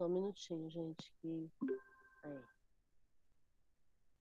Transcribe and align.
Só 0.00 0.06
um 0.06 0.08
minutinho, 0.08 0.70
gente. 0.70 1.12
Que... 1.20 1.52
Aí. 2.24 2.42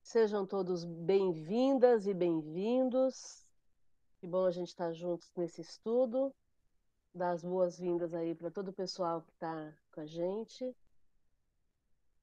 Sejam 0.02 0.46
todos 0.46 0.84
bem-vindas 0.84 2.06
e 2.06 2.14
bem-vindos. 2.14 3.48
Que 4.18 4.28
bom 4.28 4.44
a 4.44 4.52
gente 4.52 4.68
estar 4.68 4.92
juntos 4.92 5.32
nesse 5.38 5.62
estudo. 5.62 6.36
Dar 7.16 7.32
as 7.32 7.46
boas-vindas 7.46 8.14
aí 8.14 8.36
para 8.36 8.52
todo 8.52 8.72
o 8.72 8.74
pessoal 8.74 9.22
que 9.22 9.32
está 9.32 9.74
com 9.94 10.02
a 10.02 10.06
gente. 10.06 10.76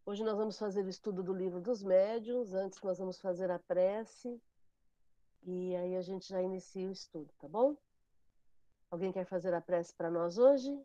Hoje 0.04 0.22
nós 0.22 0.36
vamos 0.36 0.58
fazer 0.58 0.84
o 0.84 0.90
estudo 0.90 1.22
do 1.22 1.32
livro 1.32 1.58
dos 1.58 1.82
médiuns. 1.82 2.52
Antes 2.52 2.78
nós 2.82 2.98
vamos 2.98 3.18
fazer 3.18 3.50
a 3.50 3.58
prece. 3.58 4.38
E 5.44 5.74
aí 5.76 5.96
a 5.96 6.02
gente 6.02 6.28
já 6.28 6.42
inicia 6.42 6.90
o 6.90 6.92
estudo, 6.92 7.32
tá 7.38 7.48
bom? 7.48 7.74
Alguém 8.90 9.12
quer 9.12 9.24
fazer 9.24 9.54
a 9.54 9.62
prece 9.62 9.94
para 9.94 10.10
nós 10.10 10.36
hoje? 10.36 10.78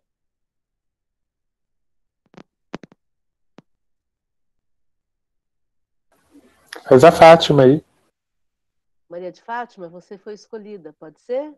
Faz 6.91 7.05
a 7.05 7.09
Fátima 7.13 7.63
aí. 7.63 7.81
Maria 9.07 9.31
de 9.31 9.41
Fátima, 9.41 9.87
você 9.87 10.17
foi 10.17 10.33
escolhida, 10.33 10.93
pode 10.99 11.21
ser? 11.21 11.55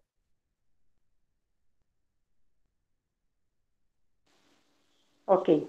Ok, 5.26 5.68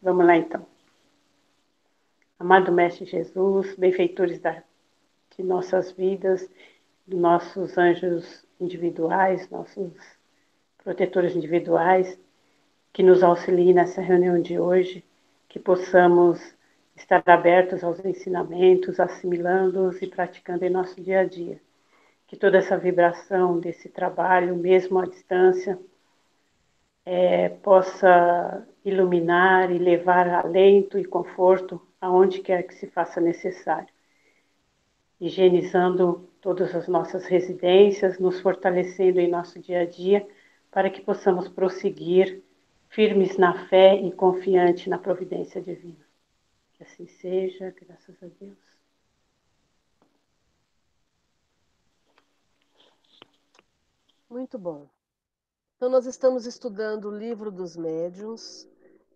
vamos 0.00 0.24
lá 0.24 0.36
então. 0.36 0.64
Amado 2.38 2.70
Mestre 2.70 3.06
Jesus, 3.06 3.74
benfeitores 3.74 4.38
da, 4.38 4.62
de 5.36 5.42
nossas 5.42 5.90
vidas, 5.90 6.48
de 7.08 7.16
nossos 7.16 7.76
anjos 7.76 8.46
individuais, 8.60 9.50
nossos 9.50 9.94
protetores 10.78 11.34
individuais, 11.34 12.16
que 12.92 13.02
nos 13.02 13.24
auxiliem 13.24 13.74
nessa 13.74 14.00
reunião 14.00 14.40
de 14.40 14.60
hoje, 14.60 15.04
que 15.48 15.58
possamos 15.58 16.55
estar 16.96 17.22
abertos 17.26 17.84
aos 17.84 18.04
ensinamentos, 18.04 18.98
assimilando-os 18.98 20.00
e 20.00 20.06
praticando 20.06 20.64
em 20.64 20.70
nosso 20.70 21.00
dia 21.00 21.20
a 21.20 21.24
dia. 21.24 21.60
Que 22.26 22.36
toda 22.36 22.58
essa 22.58 22.76
vibração 22.76 23.60
desse 23.60 23.88
trabalho, 23.88 24.56
mesmo 24.56 24.98
à 24.98 25.06
distância, 25.06 25.78
é, 27.04 27.48
possa 27.48 28.66
iluminar 28.84 29.70
e 29.70 29.78
levar 29.78 30.28
alento 30.28 30.98
e 30.98 31.04
conforto 31.04 31.80
aonde 32.00 32.40
quer 32.40 32.64
que 32.64 32.74
se 32.74 32.86
faça 32.86 33.20
necessário. 33.20 33.88
Higienizando 35.20 36.28
todas 36.40 36.74
as 36.74 36.88
nossas 36.88 37.26
residências, 37.26 38.18
nos 38.18 38.40
fortalecendo 38.40 39.20
em 39.20 39.28
nosso 39.28 39.60
dia 39.60 39.80
a 39.80 39.86
dia, 39.86 40.26
para 40.70 40.90
que 40.90 41.00
possamos 41.00 41.48
prosseguir 41.48 42.42
firmes 42.88 43.36
na 43.36 43.66
fé 43.66 43.96
e 43.96 44.10
confiante 44.12 44.88
na 44.90 44.98
providência 44.98 45.60
divina. 45.60 46.05
Que 46.76 46.84
assim 46.84 47.06
seja, 47.06 47.70
graças 47.70 48.22
a 48.22 48.26
Deus. 48.26 48.58
Muito 54.28 54.58
bom. 54.58 54.86
Então, 55.76 55.88
nós 55.88 56.04
estamos 56.04 56.46
estudando 56.46 57.06
o 57.06 57.16
livro 57.16 57.50
dos 57.50 57.76
médiuns, 57.76 58.68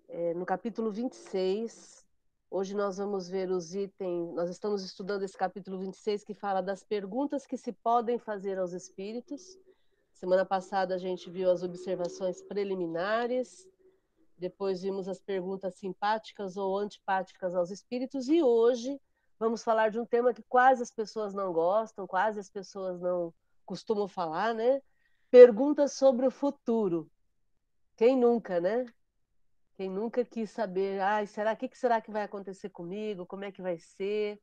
é, 0.09 0.33
no 0.35 0.47
capítulo 0.47 0.91
26. 0.91 2.07
Hoje 2.51 2.75
nós 2.75 2.97
vamos 2.97 3.29
ver 3.29 3.51
os 3.51 3.75
itens, 3.75 4.35
nós 4.35 4.51
estamos 4.51 4.83
estudando 4.83 5.23
esse 5.23 5.37
capítulo 5.37 5.79
26 5.79 6.25
que 6.25 6.35
fala 6.35 6.61
das 6.61 6.83
perguntas 6.83 7.47
que 7.47 7.57
se 7.57 7.73
podem 7.73 8.19
fazer 8.19 8.59
aos 8.59 8.73
espíritos. 8.73 9.59
Semana 10.13 10.45
passada 10.45 10.95
a 10.95 10.99
gente 10.99 11.31
viu 11.31 11.51
as 11.51 11.63
observações 11.63 12.43
preliminares, 12.43 13.69
depois 14.41 14.81
vimos 14.81 15.07
as 15.07 15.21
perguntas 15.21 15.75
simpáticas 15.77 16.57
ou 16.57 16.79
antipáticas 16.79 17.55
aos 17.55 17.71
espíritos 17.71 18.29
e 18.29 18.43
hoje 18.43 18.99
vamos 19.39 19.63
falar 19.63 19.91
de 19.91 20.01
um 20.01 20.07
tema 20.07 20.33
que 20.33 20.43
quase 20.45 20.83
as 20.83 20.91
pessoas 20.91 21.35
não 21.35 21.53
gostam, 21.53 22.07
quase 22.07 22.41
as 22.41 22.49
pessoas 22.49 23.01
não 23.01 23.33
costumam 23.67 24.09
falar, 24.09 24.55
né? 24.55 24.81
Perguntas 25.31 25.93
sobre 25.93 26.27
o 26.27 26.31
futuro. 26.31 27.09
Quem 27.97 28.17
nunca, 28.17 28.61
né? 28.61 28.87
Quem 29.75 29.91
nunca 29.91 30.25
quis 30.25 30.51
saber, 30.51 31.01
ai, 31.01 31.27
será 31.27 31.55
que, 31.55 31.69
que 31.69 31.79
será 31.79 32.01
que 32.01 32.11
vai 32.11 32.23
acontecer 32.23 32.71
comigo? 32.71 33.27
Como 33.27 33.45
é 33.45 33.53
que 33.53 33.63
vai 33.63 33.79
ser? 33.79 34.41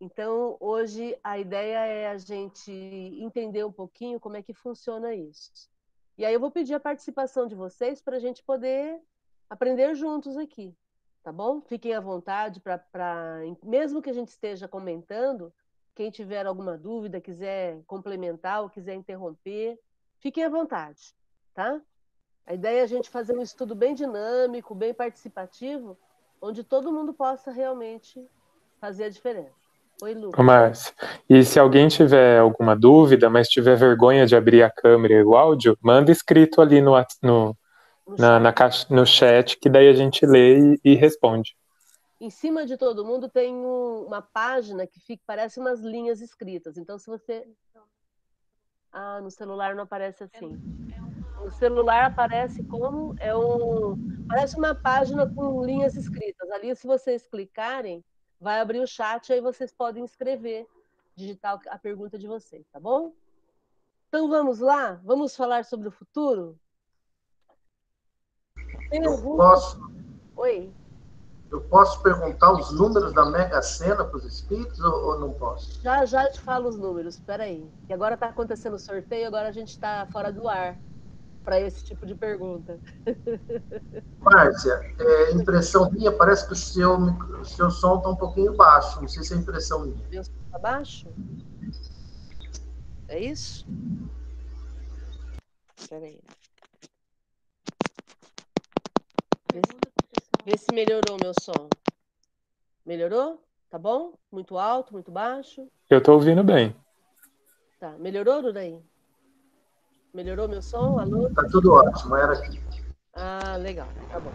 Então, 0.00 0.56
hoje 0.60 1.18
a 1.22 1.38
ideia 1.38 1.78
é 1.86 2.08
a 2.08 2.16
gente 2.16 2.70
entender 2.70 3.64
um 3.64 3.72
pouquinho 3.72 4.18
como 4.18 4.36
é 4.36 4.42
que 4.42 4.54
funciona 4.54 5.14
isso. 5.14 5.68
E 6.20 6.24
aí 6.26 6.34
eu 6.34 6.38
vou 6.38 6.50
pedir 6.50 6.74
a 6.74 6.78
participação 6.78 7.46
de 7.46 7.54
vocês 7.54 8.02
para 8.02 8.16
a 8.16 8.20
gente 8.20 8.42
poder 8.42 9.00
aprender 9.48 9.94
juntos 9.94 10.36
aqui, 10.36 10.76
tá 11.22 11.32
bom? 11.32 11.62
Fiquem 11.62 11.94
à 11.94 12.00
vontade 12.00 12.60
para, 12.60 13.38
mesmo 13.62 14.02
que 14.02 14.10
a 14.10 14.12
gente 14.12 14.28
esteja 14.28 14.68
comentando, 14.68 15.50
quem 15.94 16.10
tiver 16.10 16.44
alguma 16.44 16.76
dúvida, 16.76 17.22
quiser 17.22 17.82
complementar 17.86 18.62
ou 18.62 18.68
quiser 18.68 18.96
interromper, 18.96 19.80
fiquem 20.18 20.44
à 20.44 20.50
vontade, 20.50 21.16
tá? 21.54 21.80
A 22.44 22.52
ideia 22.52 22.80
é 22.80 22.82
a 22.82 22.86
gente 22.86 23.08
fazer 23.08 23.34
um 23.34 23.40
estudo 23.40 23.74
bem 23.74 23.94
dinâmico, 23.94 24.74
bem 24.74 24.92
participativo, 24.92 25.96
onde 26.38 26.62
todo 26.62 26.92
mundo 26.92 27.14
possa 27.14 27.50
realmente 27.50 28.22
fazer 28.78 29.04
a 29.04 29.08
diferença. 29.08 29.59
Oi, 30.02 30.14
Lu. 30.14 30.30
Márcia, 30.38 30.94
e 31.28 31.44
se 31.44 31.58
alguém 31.58 31.88
tiver 31.88 32.38
alguma 32.38 32.74
dúvida, 32.74 33.28
mas 33.28 33.48
tiver 33.48 33.76
vergonha 33.76 34.26
de 34.26 34.34
abrir 34.34 34.62
a 34.62 34.70
câmera 34.70 35.14
e 35.14 35.22
o 35.22 35.36
áudio, 35.36 35.76
manda 35.82 36.10
escrito 36.10 36.60
ali 36.60 36.80
no, 36.80 36.94
no, 37.22 37.56
na, 38.06 38.16
chat. 38.16 38.42
Na 38.42 38.52
caixa, 38.52 38.86
no 38.88 39.06
chat, 39.06 39.58
que 39.58 39.68
daí 39.68 39.88
a 39.88 39.92
gente 39.92 40.24
lê 40.24 40.58
e, 40.58 40.80
e 40.84 40.94
responde. 40.94 41.54
Em 42.20 42.30
cima 42.30 42.66
de 42.66 42.76
todo 42.76 43.04
mundo 43.04 43.28
tem 43.28 43.54
um, 43.54 44.04
uma 44.06 44.20
página 44.20 44.86
que 44.86 45.00
fica, 45.00 45.22
parece 45.26 45.58
umas 45.58 45.80
linhas 45.80 46.20
escritas. 46.20 46.76
Então, 46.76 46.98
se 46.98 47.06
você. 47.06 47.46
Ah, 48.92 49.20
no 49.22 49.30
celular 49.30 49.74
não 49.74 49.84
aparece 49.84 50.24
assim. 50.24 50.60
No 51.42 51.50
celular 51.52 52.06
aparece 52.06 52.62
como 52.64 53.14
é 53.18 53.34
um. 53.34 53.96
Parece 54.28 54.56
uma 54.56 54.74
página 54.74 55.26
com 55.26 55.64
linhas 55.64 55.96
escritas. 55.96 56.50
Ali, 56.50 56.74
se 56.76 56.86
vocês 56.86 57.26
clicarem, 57.26 58.04
vai 58.40 58.60
abrir 58.60 58.80
o 58.80 58.86
chat, 58.86 59.32
aí 59.32 59.40
vocês 59.40 59.72
podem 59.72 60.04
escrever, 60.04 60.66
digitar 61.14 61.60
a 61.68 61.78
pergunta 61.78 62.18
de 62.18 62.26
vocês, 62.26 62.66
tá 62.72 62.80
bom? 62.80 63.12
Então 64.08 64.28
vamos 64.28 64.58
lá? 64.58 65.00
Vamos 65.04 65.36
falar 65.36 65.64
sobre 65.64 65.88
o 65.88 65.92
futuro? 65.92 66.58
Tem 68.88 69.04
eu 69.04 69.12
algum... 69.12 69.36
posso. 69.36 69.78
Oi. 70.36 70.72
Eu 71.52 71.60
posso 71.62 72.00
perguntar 72.02 72.52
os 72.52 72.72
números 72.72 73.12
da 73.12 73.24
Mega 73.24 73.60
Sena 73.60 74.04
para 74.04 74.16
os 74.16 74.24
espíritos 74.24 74.78
ou, 74.80 75.04
ou, 75.04 75.20
não 75.20 75.32
posso? 75.32 75.80
Já, 75.82 76.04
já 76.04 76.30
te 76.30 76.40
falo 76.40 76.68
os 76.68 76.78
números, 76.78 77.14
espera 77.14 77.42
aí. 77.42 77.68
Que 77.86 77.92
agora 77.92 78.14
está 78.14 78.26
acontecendo 78.26 78.74
o 78.74 78.78
sorteio, 78.78 79.26
agora 79.26 79.48
a 79.48 79.52
gente 79.52 79.70
está 79.70 80.06
fora 80.06 80.32
do 80.32 80.48
ar 80.48 80.78
para 81.44 81.60
esse 81.60 81.84
tipo 81.84 82.06
de 82.06 82.14
pergunta. 82.14 82.78
Márcia, 84.20 84.94
é, 84.98 85.32
impressão 85.32 85.90
minha, 85.90 86.12
parece 86.12 86.46
que 86.46 86.52
o 86.52 86.56
seu, 86.56 86.96
o 86.96 87.44
seu 87.44 87.70
som 87.70 87.96
está 87.96 88.10
um 88.10 88.16
pouquinho 88.16 88.54
baixo. 88.54 89.00
Não 89.00 89.08
sei 89.08 89.22
se 89.22 89.34
é 89.34 89.36
impressão 89.36 89.80
minha. 89.80 90.08
Meu 90.10 90.24
som 90.24 90.32
está 90.46 90.58
baixo? 90.58 91.08
É 93.08 93.18
isso? 93.18 93.66
Espera 95.76 96.04
aí. 96.04 96.20
Vê, 99.52 99.60
vê 100.44 100.58
se 100.58 100.72
melhorou 100.72 101.18
meu 101.20 101.32
som. 101.40 101.68
Melhorou? 102.84 103.42
Tá 103.68 103.78
bom? 103.78 104.14
Muito 104.30 104.58
alto, 104.58 104.92
muito 104.92 105.10
baixo? 105.10 105.68
Eu 105.88 106.02
tô 106.02 106.12
ouvindo 106.14 106.44
bem. 106.44 106.74
Tá. 107.78 107.96
Melhorou, 107.98 108.42
Duraí? 108.42 108.80
Melhorou 110.12 110.48
meu 110.48 110.60
som? 110.60 110.98
Alô? 110.98 111.30
Tá 111.30 111.46
tudo 111.50 111.72
ótimo, 111.72 112.16
era 112.16 112.32
aqui. 112.32 112.60
Ah, 113.14 113.56
legal. 113.56 113.86
Tá 114.10 114.18
bom. 114.18 114.30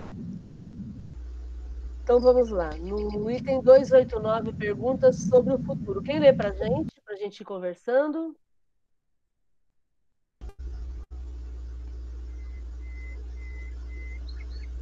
Então 2.02 2.20
vamos 2.20 2.50
lá. 2.50 2.70
No 2.78 3.30
item 3.30 3.62
289, 3.62 4.54
perguntas 4.54 5.18
sobre 5.24 5.54
o 5.54 5.60
futuro. 5.60 6.02
Quem 6.02 6.20
lê 6.20 6.32
pra 6.32 6.52
gente? 6.52 7.02
Pra 7.02 7.16
gente 7.16 7.42
ir 7.42 7.46
conversando? 7.46 8.36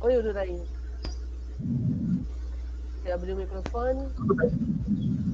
Oi, 0.01 0.17
Ururaí. 0.17 0.61
Você 3.01 3.11
abriu 3.11 3.35
o 3.35 3.37
microfone? 3.39 4.09
Tudo 4.15 4.35
bem. 4.35 4.49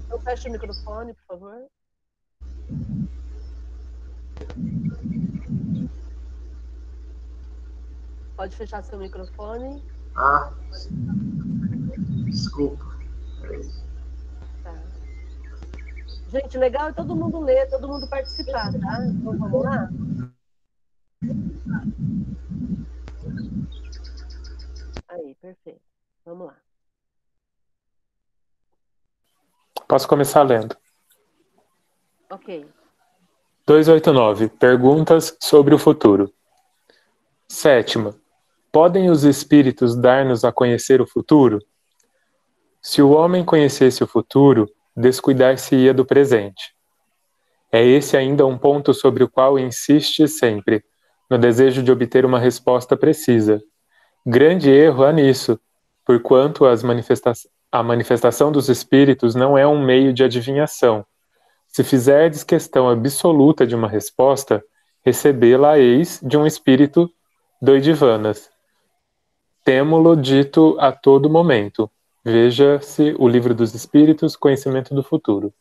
Então 0.05 0.19
fecha 0.21 0.47
o 0.47 0.51
microfone, 0.51 1.13
por 1.13 1.25
favor. 1.25 1.67
Pode 8.39 8.55
fechar 8.55 8.81
seu 8.81 8.97
microfone. 8.97 9.83
Ah, 10.15 10.53
desculpa. 12.23 12.85
Tá. 14.63 14.81
Gente, 16.29 16.57
legal 16.57 16.87
é 16.87 16.93
todo 16.93 17.17
mundo 17.17 17.41
ler, 17.41 17.69
todo 17.69 17.89
mundo 17.89 18.09
participar, 18.09 18.71
tá? 18.71 19.05
Então 19.07 19.37
vamos 19.37 19.61
lá? 19.61 19.89
Aí, 25.09 25.35
perfeito. 25.41 25.81
Vamos 26.23 26.47
lá. 26.47 26.55
Posso 29.85 30.07
começar 30.07 30.43
lendo? 30.43 30.77
Ok. 32.29 32.65
289. 33.67 34.47
Perguntas 34.47 35.35
sobre 35.41 35.75
o 35.75 35.77
futuro. 35.77 36.33
Sétima. 37.49 38.15
Podem 38.71 39.09
os 39.09 39.23
espíritos 39.23 39.95
dar-nos 39.95 40.45
a 40.45 40.51
conhecer 40.51 41.01
o 41.01 41.07
futuro? 41.07 41.59
Se 42.79 43.01
o 43.01 43.11
homem 43.11 43.43
conhecesse 43.43 44.03
o 44.03 44.07
futuro, 44.07 44.69
descuidar-se-ia 44.95 45.91
do 45.93 46.05
presente. 46.05 46.75
É 47.71 47.83
esse 47.83 48.15
ainda 48.15 48.45
um 48.45 48.57
ponto 48.57 48.93
sobre 48.93 49.23
o 49.23 49.29
qual 49.29 49.57
insiste 49.57 50.27
sempre, 50.27 50.83
no 51.29 51.37
desejo 51.37 51.81
de 51.81 51.91
obter 51.91 52.25
uma 52.25 52.39
resposta 52.39 52.95
precisa. 52.95 53.59
Grande 54.25 54.69
erro 54.69 55.03
há 55.03 55.11
nisso, 55.11 55.59
porquanto 56.05 56.63
manifesta 56.83 57.33
a 57.71 57.83
manifestação 57.83 58.51
dos 58.51 58.69
espíritos 58.69 59.35
não 59.35 59.57
é 59.57 59.65
um 59.65 59.83
meio 59.83 60.13
de 60.13 60.23
adivinhação. 60.23 61.05
Se 61.67 61.83
fizerdes 61.83 62.43
questão 62.43 62.89
absoluta 62.89 63.65
de 63.65 63.75
uma 63.75 63.87
resposta, 63.87 64.63
recebê-la 65.03 65.77
eis 65.77 66.19
de 66.21 66.35
um 66.35 66.45
espírito 66.45 67.09
doidivanas. 67.61 68.49
Temo-lo 69.69 70.15
dito 70.15 70.75
a 70.79 70.91
todo 70.91 71.29
momento. 71.29 71.91
Veja-se 72.25 73.15
o 73.19 73.27
livro 73.27 73.53
dos 73.53 73.75
Espíritos, 73.75 74.35
Conhecimento 74.35 74.95
do 74.95 75.03
Futuro. 75.03 75.53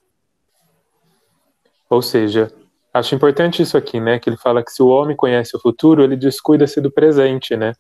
Ou 1.91 2.01
seja, 2.01 2.51
acho 2.95 3.15
importante 3.15 3.61
isso 3.61 3.77
aqui, 3.77 4.01
né? 4.01 4.19
Que 4.19 4.31
ele 4.31 4.39
fala 4.39 4.65
que 4.65 4.73
se 4.73 4.83
o 4.83 4.89
homem 4.89 5.15
conhece 5.15 5.55
o 5.55 5.61
futuro, 5.61 6.03
ele 6.03 6.17
descuida-se 6.17 6.81
do 6.81 6.91
presente, 6.91 7.55
né? 7.55 7.75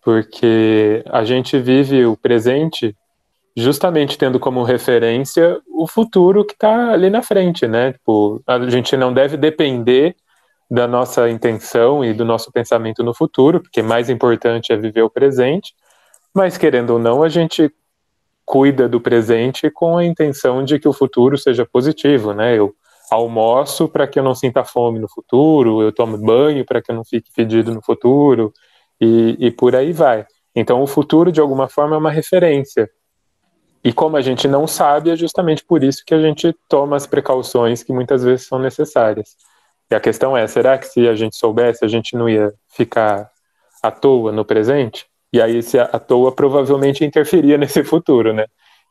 Porque 0.00 1.02
a 1.06 1.24
gente 1.24 1.58
vive 1.58 2.06
o 2.06 2.16
presente 2.16 2.96
justamente 3.56 4.16
tendo 4.16 4.38
como 4.38 4.62
referência 4.62 5.60
o 5.68 5.88
futuro 5.88 6.44
que 6.44 6.52
está 6.52 6.92
ali 6.92 7.10
na 7.10 7.20
frente, 7.20 7.66
né? 7.66 7.94
Tipo, 7.94 8.40
a 8.46 8.70
gente 8.70 8.96
não 8.96 9.12
deve 9.12 9.36
depender 9.36 10.14
da 10.74 10.88
nossa 10.88 11.30
intenção 11.30 12.04
e 12.04 12.12
do 12.12 12.24
nosso 12.24 12.50
pensamento 12.50 13.04
no 13.04 13.14
futuro, 13.14 13.60
porque 13.60 13.80
mais 13.80 14.10
importante 14.10 14.72
é 14.72 14.76
viver 14.76 15.02
o 15.02 15.08
presente, 15.08 15.72
mas 16.34 16.58
querendo 16.58 16.90
ou 16.94 16.98
não, 16.98 17.22
a 17.22 17.28
gente 17.28 17.72
cuida 18.44 18.88
do 18.88 19.00
presente 19.00 19.70
com 19.70 19.96
a 19.96 20.04
intenção 20.04 20.64
de 20.64 20.80
que 20.80 20.88
o 20.88 20.92
futuro 20.92 21.38
seja 21.38 21.64
positivo, 21.64 22.34
né? 22.34 22.58
Eu 22.58 22.74
almoço 23.08 23.86
para 23.88 24.08
que 24.08 24.18
eu 24.18 24.24
não 24.24 24.34
sinta 24.34 24.64
fome 24.64 24.98
no 24.98 25.08
futuro, 25.08 25.80
eu 25.80 25.92
tomo 25.92 26.18
banho 26.18 26.64
para 26.64 26.82
que 26.82 26.90
eu 26.90 26.96
não 26.96 27.04
fique 27.04 27.30
fedido 27.32 27.72
no 27.72 27.80
futuro, 27.80 28.52
e, 29.00 29.36
e 29.38 29.50
por 29.52 29.76
aí 29.76 29.92
vai. 29.92 30.26
Então, 30.56 30.82
o 30.82 30.88
futuro, 30.88 31.30
de 31.30 31.40
alguma 31.40 31.68
forma, 31.68 31.94
é 31.94 31.98
uma 31.98 32.10
referência. 32.10 32.90
E 33.84 33.92
como 33.92 34.16
a 34.16 34.20
gente 34.20 34.48
não 34.48 34.66
sabe, 34.66 35.10
é 35.10 35.16
justamente 35.16 35.64
por 35.64 35.84
isso 35.84 36.02
que 36.04 36.14
a 36.14 36.20
gente 36.20 36.52
toma 36.68 36.96
as 36.96 37.06
precauções 37.06 37.84
que 37.84 37.92
muitas 37.92 38.24
vezes 38.24 38.48
são 38.48 38.58
necessárias. 38.58 39.36
E 39.90 39.94
a 39.94 40.00
questão 40.00 40.36
é: 40.36 40.46
será 40.46 40.78
que 40.78 40.86
se 40.86 41.08
a 41.08 41.14
gente 41.14 41.36
soubesse, 41.36 41.84
a 41.84 41.88
gente 41.88 42.16
não 42.16 42.28
ia 42.28 42.52
ficar 42.68 43.30
à 43.82 43.90
toa 43.90 44.32
no 44.32 44.44
presente? 44.44 45.06
E 45.32 45.40
aí, 45.40 45.62
se 45.62 45.78
à 45.78 45.98
toa, 45.98 46.32
provavelmente 46.32 47.04
interferia 47.04 47.56
nesse 47.58 47.82
futuro, 47.84 48.32
né? 48.32 48.46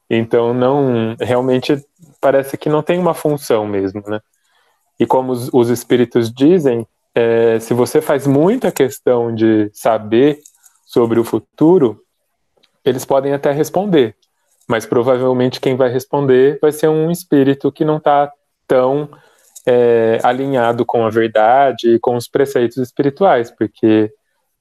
Então, 0.10 0.54
não 0.54 1.16
realmente 1.20 1.84
parece 2.20 2.58
que 2.58 2.70
não 2.70 2.84
tem 2.84 3.00
uma 3.00 3.14
função 3.14 3.66
mesmo, 3.66 4.04
né? 4.08 4.20
E 5.00 5.06
como 5.06 5.32
os, 5.32 5.50
os 5.54 5.70
espíritos 5.70 6.32
dizem, 6.32 6.86
é, 7.16 7.60
se 7.60 7.74
você 7.74 8.02
faz 8.02 8.28
muita 8.28 8.72
questão 8.72 9.34
de 9.34 9.70
saber 9.74 10.40
sobre 10.86 11.20
o 11.20 11.24
futuro, 11.24 12.02
eles 12.84 13.06
podem 13.06 13.34
até 13.34 13.52
responder, 13.52 14.16
mas 14.68 14.86
provavelmente 14.86 15.60
quem 15.60 15.76
vai 15.76 15.90
responder 15.90 16.60
vai 16.62 16.72
ser 16.72 16.90
um 16.90 17.10
espírito 17.10 17.72
que 17.72 17.86
não 17.86 17.98
está 17.98 18.32
tão 18.68 19.10
é, 19.66 20.20
alinhado 20.24 20.86
com 20.86 21.06
a 21.06 21.10
verdade 21.10 21.96
e 21.96 22.00
com 22.00 22.16
os 22.16 22.28
preceitos 22.28 22.78
espirituais, 22.78 23.52
porque 23.52 24.12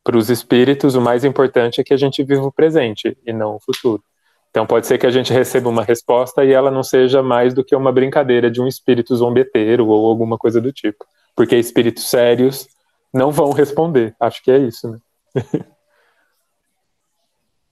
para 0.04 0.16
os 0.16 0.30
espíritos 0.30 0.94
o 0.94 1.00
mais 1.00 1.24
importante 1.24 1.80
é 1.80 1.84
que 1.84 1.94
a 1.94 1.96
gente 1.96 2.22
viva 2.22 2.42
o 2.42 2.52
presente 2.52 3.16
e 3.24 3.32
não 3.32 3.56
o 3.56 3.60
futuro. 3.60 4.02
Então 4.50 4.66
pode 4.66 4.86
ser 4.86 4.98
que 4.98 5.06
a 5.06 5.10
gente 5.10 5.32
receba 5.32 5.68
uma 5.68 5.82
resposta 5.82 6.44
e 6.44 6.52
ela 6.52 6.70
não 6.70 6.82
seja 6.82 7.22
mais 7.22 7.54
do 7.54 7.64
que 7.64 7.74
uma 7.74 7.90
brincadeira 7.90 8.50
de 8.50 8.60
um 8.60 8.66
espírito 8.66 9.16
zombeteiro 9.16 9.88
ou 9.88 10.06
alguma 10.06 10.36
coisa 10.36 10.60
do 10.60 10.72
tipo. 10.72 11.06
Porque 11.34 11.56
espíritos 11.56 12.08
sérios 12.08 12.68
não 13.12 13.30
vão 13.30 13.50
responder. 13.50 14.14
Acho 14.20 14.42
que 14.42 14.50
é 14.50 14.58
isso, 14.58 14.90
né? 14.90 14.98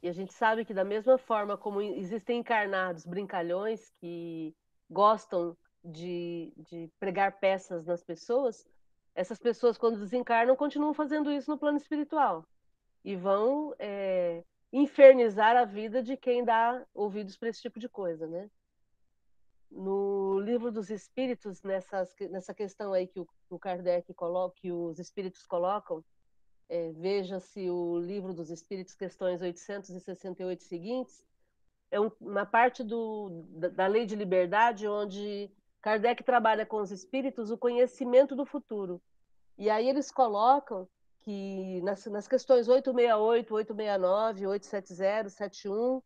e 0.02 0.08
a 0.08 0.12
gente 0.12 0.32
sabe 0.32 0.64
que 0.64 0.72
da 0.72 0.84
mesma 0.84 1.18
forma 1.18 1.58
como 1.58 1.82
existem 1.82 2.38
encarnados 2.38 3.04
brincalhões 3.04 3.90
que 4.00 4.54
gostam 4.88 5.54
de, 5.84 6.52
de 6.56 6.90
pregar 6.98 7.38
peças 7.38 7.86
nas 7.86 8.02
pessoas, 8.02 8.66
essas 9.14 9.38
pessoas, 9.38 9.76
quando 9.76 9.98
desencarnam, 9.98 10.56
continuam 10.56 10.94
fazendo 10.94 11.30
isso 11.30 11.50
no 11.50 11.58
plano 11.58 11.78
espiritual. 11.78 12.46
E 13.04 13.16
vão 13.16 13.74
é, 13.78 14.44
infernizar 14.72 15.56
a 15.56 15.64
vida 15.64 16.02
de 16.02 16.16
quem 16.16 16.44
dá 16.44 16.86
ouvidos 16.94 17.36
para 17.36 17.48
esse 17.48 17.60
tipo 17.60 17.78
de 17.78 17.88
coisa, 17.88 18.26
né? 18.26 18.50
No 19.70 20.40
livro 20.40 20.70
dos 20.70 20.90
espíritos, 20.90 21.62
nessas, 21.62 22.14
nessa 22.30 22.52
questão 22.52 22.92
aí 22.92 23.06
que 23.06 23.20
o, 23.20 23.28
o 23.48 23.58
Kardec 23.58 24.12
coloca, 24.14 24.54
que 24.56 24.72
os 24.72 24.98
espíritos 24.98 25.46
colocam, 25.46 26.04
é, 26.68 26.92
veja-se 26.92 27.68
o 27.70 27.98
livro 27.98 28.32
dos 28.32 28.50
espíritos, 28.50 28.94
questões 28.94 29.40
868 29.40 30.62
seguintes, 30.62 31.24
é 31.90 32.00
um, 32.00 32.10
uma 32.20 32.46
parte 32.46 32.84
do, 32.84 33.44
da, 33.50 33.68
da 33.68 33.86
lei 33.86 34.06
de 34.06 34.14
liberdade 34.14 34.86
onde 34.86 35.50
Kardec 35.82 36.22
trabalha 36.22 36.66
com 36.66 36.76
os 36.78 36.90
espíritos 36.90 37.50
o 37.50 37.58
conhecimento 37.58 38.34
do 38.34 38.44
futuro. 38.44 39.00
E 39.56 39.68
aí 39.70 39.88
eles 39.88 40.10
colocam 40.10 40.88
que 41.20 41.80
nas, 41.82 42.06
nas 42.06 42.26
questões 42.26 42.68
868, 42.68 43.54
869, 43.54 44.46
870, 44.46 45.30
71 45.30 46.02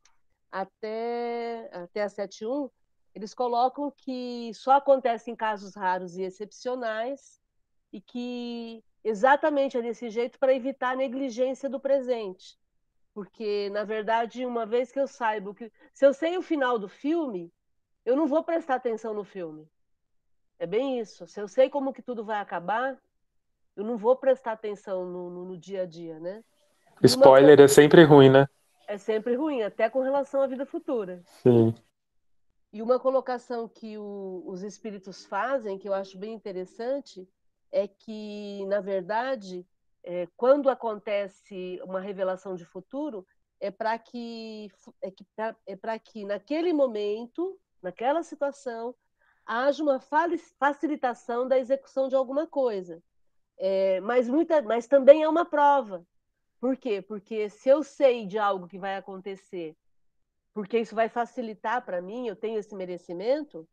até, 0.50 1.70
até 1.72 2.02
a 2.02 2.08
71, 2.08 2.70
eles 3.14 3.32
colocam 3.32 3.92
que 3.96 4.52
só 4.54 4.72
acontece 4.72 5.30
em 5.30 5.36
casos 5.36 5.74
raros 5.74 6.16
e 6.16 6.22
excepcionais 6.22 7.40
e 7.92 8.00
que 8.00 8.82
exatamente 9.04 9.76
é 9.76 9.82
desse 9.82 10.10
jeito 10.10 10.38
para 10.38 10.54
evitar 10.54 10.90
a 10.90 10.96
negligência 10.96 11.68
do 11.68 11.78
presente. 11.78 12.58
Porque, 13.12 13.70
na 13.70 13.84
verdade, 13.84 14.44
uma 14.44 14.66
vez 14.66 14.90
que 14.90 14.98
eu 14.98 15.06
saiba 15.06 15.54
que. 15.54 15.70
Se 15.92 16.04
eu 16.04 16.12
sei 16.12 16.36
o 16.36 16.42
final 16.42 16.76
do 16.76 16.88
filme, 16.88 17.52
eu 18.04 18.16
não 18.16 18.26
vou 18.26 18.42
prestar 18.42 18.76
atenção 18.76 19.14
no 19.14 19.24
filme. 19.24 19.68
É 20.58 20.66
bem 20.66 21.00
isso. 21.00 21.26
Se 21.26 21.40
eu 21.40 21.48
sei 21.48 21.68
como 21.68 21.92
que 21.92 22.02
tudo 22.02 22.24
vai 22.24 22.40
acabar, 22.40 22.96
eu 23.76 23.84
não 23.84 23.96
vou 23.96 24.16
prestar 24.16 24.52
atenção 24.52 25.04
no, 25.04 25.30
no, 25.30 25.44
no 25.46 25.58
dia 25.58 25.82
a 25.82 25.86
dia, 25.86 26.18
né? 26.20 26.44
Spoiler 27.02 27.58
uma... 27.58 27.64
é 27.64 27.68
sempre 27.68 28.04
ruim, 28.04 28.30
né? 28.30 28.48
É 28.86 28.98
sempre 28.98 29.34
ruim, 29.34 29.62
até 29.62 29.88
com 29.88 30.00
relação 30.00 30.42
à 30.42 30.46
vida 30.46 30.64
futura. 30.64 31.22
Sim. 31.42 31.74
E 32.72 32.82
uma 32.82 32.98
colocação 32.98 33.68
que 33.68 33.96
o, 33.96 34.42
os 34.46 34.62
espíritos 34.62 35.24
fazem, 35.24 35.78
que 35.78 35.88
eu 35.88 35.94
acho 35.94 36.18
bem 36.18 36.34
interessante, 36.34 37.28
é 37.72 37.88
que, 37.88 38.64
na 38.66 38.80
verdade, 38.80 39.66
é, 40.02 40.28
quando 40.36 40.68
acontece 40.68 41.80
uma 41.84 42.00
revelação 42.00 42.54
de 42.54 42.64
futuro, 42.64 43.26
é 43.60 43.70
para 43.70 43.98
que, 43.98 44.70
é 45.00 45.10
que, 45.10 45.24
é 45.66 45.76
para 45.76 45.98
que 45.98 46.24
naquele 46.24 46.72
momento, 46.72 47.58
naquela 47.84 48.22
situação, 48.22 48.94
haja 49.46 49.82
uma 49.82 50.00
facilitação 50.58 51.46
da 51.46 51.58
execução 51.58 52.08
de 52.08 52.16
alguma 52.16 52.46
coisa. 52.46 53.02
É, 53.58 54.00
mas, 54.00 54.28
muita, 54.28 54.60
mas 54.62 54.86
também 54.86 55.22
é 55.22 55.28
uma 55.28 55.44
prova. 55.44 56.04
Por 56.60 56.76
quê? 56.76 57.02
Porque 57.02 57.48
se 57.50 57.68
eu 57.68 57.82
sei 57.82 58.26
de 58.26 58.38
algo 58.38 58.66
que 58.66 58.78
vai 58.78 58.96
acontecer, 58.96 59.76
porque 60.52 60.78
isso 60.78 60.94
vai 60.94 61.08
facilitar 61.08 61.84
para 61.84 62.00
mim, 62.00 62.26
eu 62.26 62.34
tenho 62.34 62.58
esse 62.58 62.74
merecimento, 62.74 63.68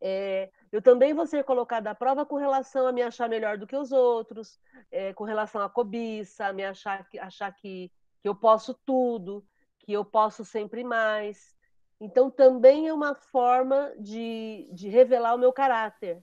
é, 0.00 0.50
eu 0.70 0.80
também 0.80 1.12
vou 1.12 1.26
ser 1.26 1.42
colocada 1.42 1.90
à 1.90 1.94
prova 1.94 2.24
com 2.24 2.36
relação 2.36 2.86
a 2.86 2.92
me 2.92 3.02
achar 3.02 3.28
melhor 3.28 3.58
do 3.58 3.66
que 3.66 3.76
os 3.76 3.90
outros, 3.90 4.60
é, 4.92 5.12
com 5.12 5.24
relação 5.24 5.60
à 5.60 5.68
cobiça, 5.68 6.46
a 6.46 6.52
me 6.52 6.64
achar, 6.64 7.06
achar 7.20 7.52
que, 7.52 7.90
que 8.22 8.28
eu 8.28 8.34
posso 8.34 8.74
tudo, 8.84 9.44
que 9.80 9.92
eu 9.92 10.04
posso 10.04 10.44
sempre 10.44 10.84
mais. 10.84 11.55
Então, 12.00 12.30
também 12.30 12.88
é 12.88 12.92
uma 12.92 13.14
forma 13.14 13.92
de, 13.98 14.68
de 14.72 14.88
revelar 14.88 15.34
o 15.34 15.38
meu 15.38 15.52
caráter. 15.52 16.22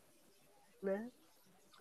Né? 0.82 1.10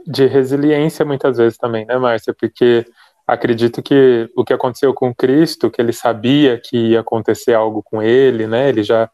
de 0.06 0.26
resiliência 0.26 1.04
muitas 1.04 1.36
vezes 1.38 1.58
também, 1.58 1.84
né, 1.84 1.96
Márcia? 1.96 2.34
Porque 2.34 2.84
acredito 3.26 3.82
que 3.82 4.28
o 4.36 4.44
que 4.44 4.52
aconteceu 4.52 4.92
com 4.92 5.14
Cristo, 5.14 5.70
que 5.70 5.80
ele 5.80 5.92
sabia 5.92 6.58
que 6.58 6.76
ia 6.90 7.00
acontecer 7.00 7.54
algo 7.54 7.82
com 7.82 8.02
ele, 8.02 8.46
né? 8.46 8.68
Ele 8.68 8.82
já 8.82 9.08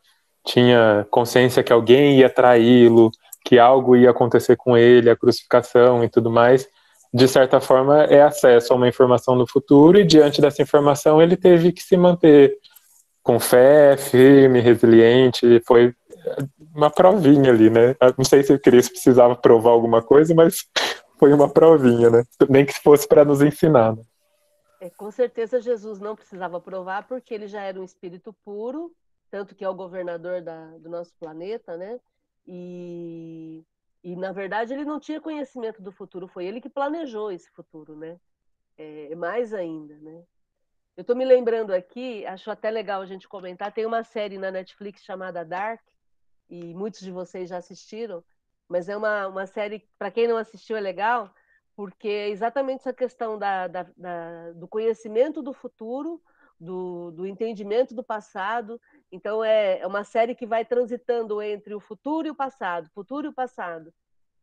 tinha 0.44 1.06
consciência 1.10 1.62
que 1.62 1.72
alguém 1.72 2.18
ia 2.18 2.30
traí-lo, 2.30 3.10
que 3.44 3.58
algo 3.58 3.96
ia 3.96 4.10
acontecer 4.10 4.56
com 4.56 4.76
ele, 4.76 5.10
a 5.10 5.16
crucificação 5.16 6.02
e 6.04 6.08
tudo 6.08 6.30
mais. 6.30 6.68
de 7.12 7.26
certa 7.26 7.58
forma, 7.58 8.04
é 8.04 8.22
acesso 8.22 8.72
a 8.72 8.76
uma 8.76 8.86
informação 8.86 9.36
do 9.38 9.46
futuro, 9.46 9.98
e 9.98 10.04
diante 10.04 10.42
dessa 10.42 10.60
informação 10.60 11.22
ele 11.22 11.36
teve 11.38 11.72
que 11.72 11.82
se 11.82 11.96
manter 11.96 12.54
com 13.28 13.38
fé, 13.38 13.94
firme, 13.98 14.58
resiliente. 14.58 15.60
Foi 15.66 15.94
uma 16.74 16.90
provinha 16.90 17.50
ali, 17.50 17.68
né? 17.68 17.94
Não 18.16 18.24
sei 18.24 18.42
se 18.42 18.54
o 18.54 18.58
Cristo 18.58 18.92
precisava 18.92 19.36
provar 19.36 19.72
alguma 19.72 20.00
coisa, 20.00 20.34
mas 20.34 20.66
foi 21.20 21.34
uma 21.34 21.46
provinha, 21.46 22.08
né? 22.08 22.24
Nem 22.48 22.64
que 22.64 22.72
fosse 22.80 23.06
para 23.06 23.26
nos 23.26 23.42
ensinar. 23.42 23.94
Né? 23.94 24.02
É, 24.80 24.88
com 24.88 25.10
certeza 25.10 25.60
Jesus 25.60 26.00
não 26.00 26.16
precisava 26.16 26.58
provar, 26.58 27.06
porque 27.06 27.34
ele 27.34 27.46
já 27.46 27.60
era 27.60 27.78
um 27.78 27.84
espírito 27.84 28.34
puro, 28.42 28.90
tanto 29.30 29.54
que 29.54 29.62
é 29.62 29.68
o 29.68 29.74
governador 29.74 30.40
da, 30.40 30.64
do 30.78 30.88
nosso 30.88 31.12
planeta, 31.20 31.76
né? 31.76 32.00
E, 32.46 33.62
e, 34.02 34.16
na 34.16 34.32
verdade, 34.32 34.72
ele 34.72 34.86
não 34.86 34.98
tinha 34.98 35.20
conhecimento 35.20 35.82
do 35.82 35.92
futuro, 35.92 36.26
foi 36.26 36.46
ele 36.46 36.62
que 36.62 36.70
planejou 36.70 37.30
esse 37.30 37.50
futuro, 37.50 37.94
né? 37.94 38.16
É, 38.78 39.14
mais 39.14 39.52
ainda, 39.52 39.98
né? 39.98 40.22
Eu 40.98 41.02
estou 41.02 41.14
me 41.14 41.24
lembrando 41.24 41.72
aqui, 41.72 42.26
acho 42.26 42.50
até 42.50 42.72
legal 42.72 43.00
a 43.00 43.06
gente 43.06 43.28
comentar, 43.28 43.70
tem 43.70 43.86
uma 43.86 44.02
série 44.02 44.36
na 44.36 44.50
Netflix 44.50 45.04
chamada 45.04 45.44
Dark, 45.44 45.80
e 46.50 46.74
muitos 46.74 46.98
de 46.98 47.12
vocês 47.12 47.50
já 47.50 47.58
assistiram, 47.58 48.24
mas 48.68 48.88
é 48.88 48.96
uma, 48.96 49.28
uma 49.28 49.46
série, 49.46 49.88
para 49.96 50.10
quem 50.10 50.26
não 50.26 50.36
assistiu, 50.36 50.76
é 50.76 50.80
legal, 50.80 51.32
porque 51.76 52.08
é 52.08 52.28
exatamente 52.30 52.80
essa 52.80 52.92
questão 52.92 53.38
da, 53.38 53.68
da, 53.68 53.86
da, 53.96 54.50
do 54.54 54.66
conhecimento 54.66 55.40
do 55.40 55.52
futuro, 55.52 56.20
do, 56.58 57.12
do, 57.12 57.28
entendimento 57.28 57.94
do 57.94 58.02
passado. 58.02 58.80
Então, 59.12 59.44
é, 59.44 59.78
é 59.78 59.86
uma 59.86 60.02
série 60.02 60.34
que 60.34 60.46
vai 60.46 60.64
transitando 60.64 61.40
entre 61.40 61.76
o 61.76 61.80
futuro 61.80 62.26
e 62.26 62.30
o 62.32 62.34
passado, 62.34 62.90
futuro 62.90 63.28
e 63.28 63.30
o 63.30 63.32
passado. 63.32 63.94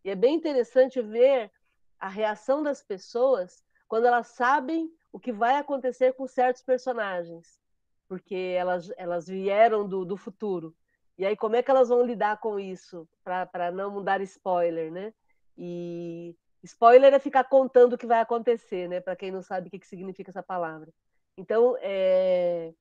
E 0.06 0.10
é 0.10 0.16
bem 0.16 0.36
interessante 0.36 1.02
ver 1.02 1.52
a 2.00 2.08
reação 2.08 2.64
das 2.64 2.82
pessoas 2.82 3.62
quando 3.90 4.06
elas 4.06 4.28
sabem 4.28 4.90
o 5.16 5.20
que 5.20 5.32
vai 5.32 5.56
acontecer 5.56 6.12
com 6.12 6.28
certos 6.28 6.62
personagens, 6.62 7.58
porque 8.06 8.36
elas, 8.36 8.92
elas 8.98 9.26
vieram 9.26 9.88
do, 9.88 10.04
do 10.04 10.18
futuro. 10.18 10.76
E 11.18 11.26
aí, 11.26 11.38
como 11.38 11.56
é 11.56 11.64
que 11.64 11.72
elas 11.72 11.88
vão 11.88 12.04
lidar 12.04 12.38
com 12.42 12.60
isso, 12.60 13.08
para 13.24 13.72
não 13.72 14.04
dar 14.04 14.20
spoiler, 14.20 14.92
né? 14.92 15.14
E 15.58 16.36
Spoiler 16.62 17.14
é 17.14 17.20
ficar 17.20 17.46
contando 17.46 17.94
o 17.94 17.98
que 17.98 18.06
vai 18.06 18.20
acontecer, 18.20 18.90
né? 18.90 19.00
Para 19.00 19.16
quem 19.16 19.32
não 19.32 19.42
sabe 19.42 19.70
o 19.70 19.72
que, 19.72 19.80
que 19.80 19.88
significa 19.88 20.32
essa 20.32 20.44
palavra. 20.44 20.92
Então, 21.38 21.78
é. 21.80 22.74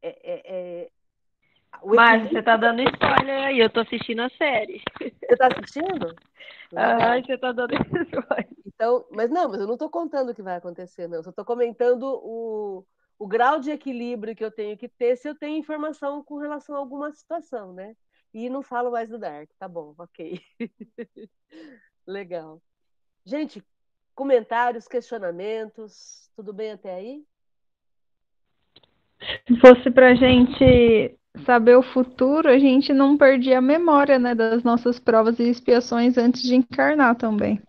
é, 0.00 0.14
é, 0.24 0.90
Márcia, 1.84 2.30
você 2.30 2.42
tá 2.42 2.56
dando 2.56 2.82
spoiler 2.82 3.46
aí, 3.46 3.58
eu 3.58 3.70
tô 3.70 3.80
assistindo 3.80 4.22
a 4.22 4.28
série. 4.30 4.82
Você 5.00 5.36
tá 5.36 5.48
assistindo? 5.48 6.14
Ah, 6.76 7.20
você 7.20 7.38
tá 7.38 7.52
dando 7.52 7.74
spoiler. 7.74 8.48
Então, 8.66 9.06
mas 9.12 9.30
não, 9.30 9.48
mas 9.48 9.60
eu 9.60 9.66
não 9.66 9.76
tô 9.76 9.88
contando 9.88 10.30
o 10.30 10.34
que 10.34 10.42
vai 10.42 10.56
acontecer, 10.56 11.06
não. 11.06 11.18
Eu 11.18 11.22
só 11.22 11.30
tô 11.30 11.44
comentando 11.44 12.02
o, 12.02 12.84
o 13.16 13.28
grau 13.28 13.60
de 13.60 13.70
equilíbrio 13.70 14.34
que 14.34 14.44
eu 14.44 14.50
tenho 14.50 14.76
que 14.76 14.88
ter 14.88 15.16
se 15.16 15.28
eu 15.28 15.36
tenho 15.36 15.56
informação 15.56 16.24
com 16.24 16.36
relação 16.36 16.74
a 16.74 16.78
alguma 16.78 17.12
situação, 17.12 17.72
né? 17.72 17.94
E 18.32 18.50
não 18.50 18.60
falo 18.60 18.90
mais 18.90 19.08
do 19.08 19.18
Dark, 19.18 19.48
tá 19.56 19.68
bom, 19.68 19.94
ok. 19.96 20.40
Legal. 22.04 22.60
Gente, 23.24 23.64
comentários, 24.14 24.88
questionamentos, 24.88 26.28
tudo 26.34 26.52
bem 26.52 26.72
até 26.72 26.94
aí? 26.94 27.24
Se 29.46 29.56
fosse 29.60 29.90
para 29.90 30.10
a 30.10 30.14
gente 30.14 31.16
saber 31.44 31.76
o 31.76 31.82
futuro, 31.82 32.48
a 32.48 32.58
gente 32.58 32.92
não 32.92 33.16
perdia 33.16 33.58
a 33.58 33.62
memória 33.62 34.18
né, 34.18 34.34
das 34.34 34.62
nossas 34.62 34.98
provas 34.98 35.38
e 35.38 35.48
expiações 35.48 36.16
antes 36.16 36.42
de 36.42 36.54
encarnar 36.54 37.16
também. 37.16 37.60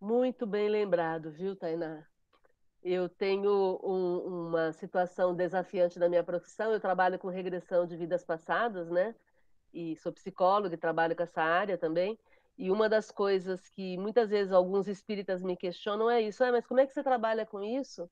Muito 0.00 0.46
bem 0.46 0.68
lembrado, 0.68 1.30
viu, 1.30 1.54
Tainá? 1.54 2.02
Eu 2.82 3.08
tenho 3.08 3.78
um, 3.82 4.48
uma 4.48 4.72
situação 4.72 5.34
desafiante 5.34 5.98
na 5.98 6.08
minha 6.08 6.24
profissão. 6.24 6.72
Eu 6.72 6.80
trabalho 6.80 7.18
com 7.18 7.28
regressão 7.28 7.86
de 7.86 7.96
vidas 7.96 8.24
passadas, 8.24 8.88
né? 8.88 9.14
e 9.72 9.96
sou 9.96 10.12
psicóloga 10.12 10.74
e 10.74 10.78
trabalho 10.78 11.16
com 11.16 11.22
essa 11.22 11.42
área 11.42 11.78
também. 11.78 12.18
E 12.58 12.70
uma 12.70 12.88
das 12.88 13.10
coisas 13.10 13.68
que 13.70 13.96
muitas 13.96 14.28
vezes 14.28 14.52
alguns 14.52 14.86
espíritas 14.86 15.42
me 15.42 15.56
questionam 15.56 16.10
é 16.10 16.20
isso: 16.20 16.44
ah, 16.44 16.52
mas 16.52 16.66
como 16.66 16.80
é 16.80 16.86
que 16.86 16.92
você 16.92 17.02
trabalha 17.02 17.46
com 17.46 17.62
isso 17.62 18.10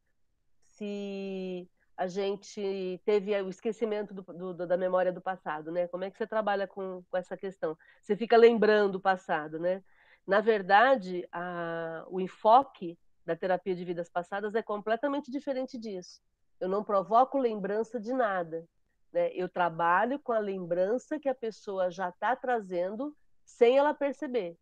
se 0.79 1.69
a 1.97 2.07
gente 2.07 3.01
teve 3.05 3.35
o 3.43 3.51
esquecimento 3.51 4.15
do, 4.15 4.55
do, 4.55 4.67
da 4.67 4.77
memória 4.77 5.13
do 5.13 5.21
passado, 5.21 5.73
né? 5.73 5.89
Como 5.89 6.05
é 6.05 6.11
que 6.11 6.17
você 6.17 6.27
trabalha 6.27 6.67
com, 6.69 7.03
com 7.11 7.17
essa 7.17 7.37
questão? 7.37 7.77
Você 8.01 8.17
fica 8.17 8.37
lembrando 8.37 8.95
o 8.95 9.01
passado, 9.01 9.59
né? 9.59 9.83
Na 10.25 10.41
verdade, 10.41 11.27
a, 11.33 12.07
o 12.09 12.21
enfoque 12.21 12.97
da 13.27 13.35
terapia 13.35 13.75
de 13.75 13.85
vidas 13.85 14.09
passadas 14.09 14.55
é 14.55 14.63
completamente 14.63 15.31
diferente 15.31 15.77
disso. 15.77 16.21
Eu 16.61 16.69
não 16.69 16.85
provoco 16.85 17.37
lembrança 17.37 17.99
de 17.99 18.13
nada. 18.13 18.65
Né? 19.13 19.33
Eu 19.33 19.49
trabalho 19.49 20.21
com 20.21 20.33
a 20.33 20.39
lembrança 20.39 21.19
que 21.19 21.29
a 21.29 21.35
pessoa 21.35 21.91
já 21.91 22.11
está 22.11 22.37
trazendo 22.37 23.17
sem 23.45 23.77
ela 23.77 23.93
perceber. 23.93 24.57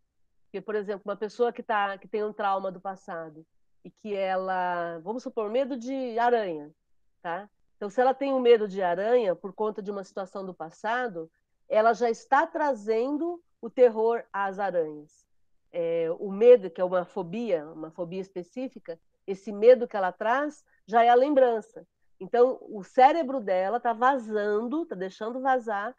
Porque, 0.44 0.60
por 0.60 0.74
exemplo, 0.74 1.02
uma 1.04 1.16
pessoa 1.16 1.52
que, 1.52 1.62
tá, 1.62 1.98
que 1.98 2.08
tem 2.08 2.24
um 2.24 2.32
trauma 2.32 2.72
do 2.72 2.80
passado 2.80 3.44
e 3.86 3.90
que 3.92 4.16
ela, 4.16 4.98
vamos 4.98 5.22
supor, 5.22 5.48
medo 5.48 5.76
de 5.76 6.18
aranha, 6.18 6.74
tá? 7.22 7.48
Então, 7.76 7.88
se 7.88 8.00
ela 8.00 8.12
tem 8.12 8.32
um 8.32 8.40
medo 8.40 8.66
de 8.66 8.82
aranha 8.82 9.36
por 9.36 9.52
conta 9.52 9.80
de 9.80 9.92
uma 9.92 10.02
situação 10.02 10.44
do 10.44 10.52
passado, 10.52 11.30
ela 11.68 11.92
já 11.92 12.10
está 12.10 12.44
trazendo 12.48 13.40
o 13.60 13.70
terror 13.70 14.24
às 14.32 14.58
aranhas. 14.58 15.24
É, 15.70 16.08
o 16.18 16.32
medo, 16.32 16.68
que 16.68 16.80
é 16.80 16.84
uma 16.84 17.04
fobia, 17.04 17.64
uma 17.64 17.92
fobia 17.92 18.20
específica, 18.20 18.98
esse 19.24 19.52
medo 19.52 19.86
que 19.86 19.96
ela 19.96 20.10
traz 20.10 20.64
já 20.84 21.04
é 21.04 21.08
a 21.08 21.14
lembrança. 21.14 21.86
Então, 22.18 22.58
o 22.62 22.82
cérebro 22.82 23.38
dela 23.38 23.76
está 23.76 23.92
vazando, 23.92 24.82
está 24.82 24.96
deixando 24.96 25.40
vazar 25.40 25.94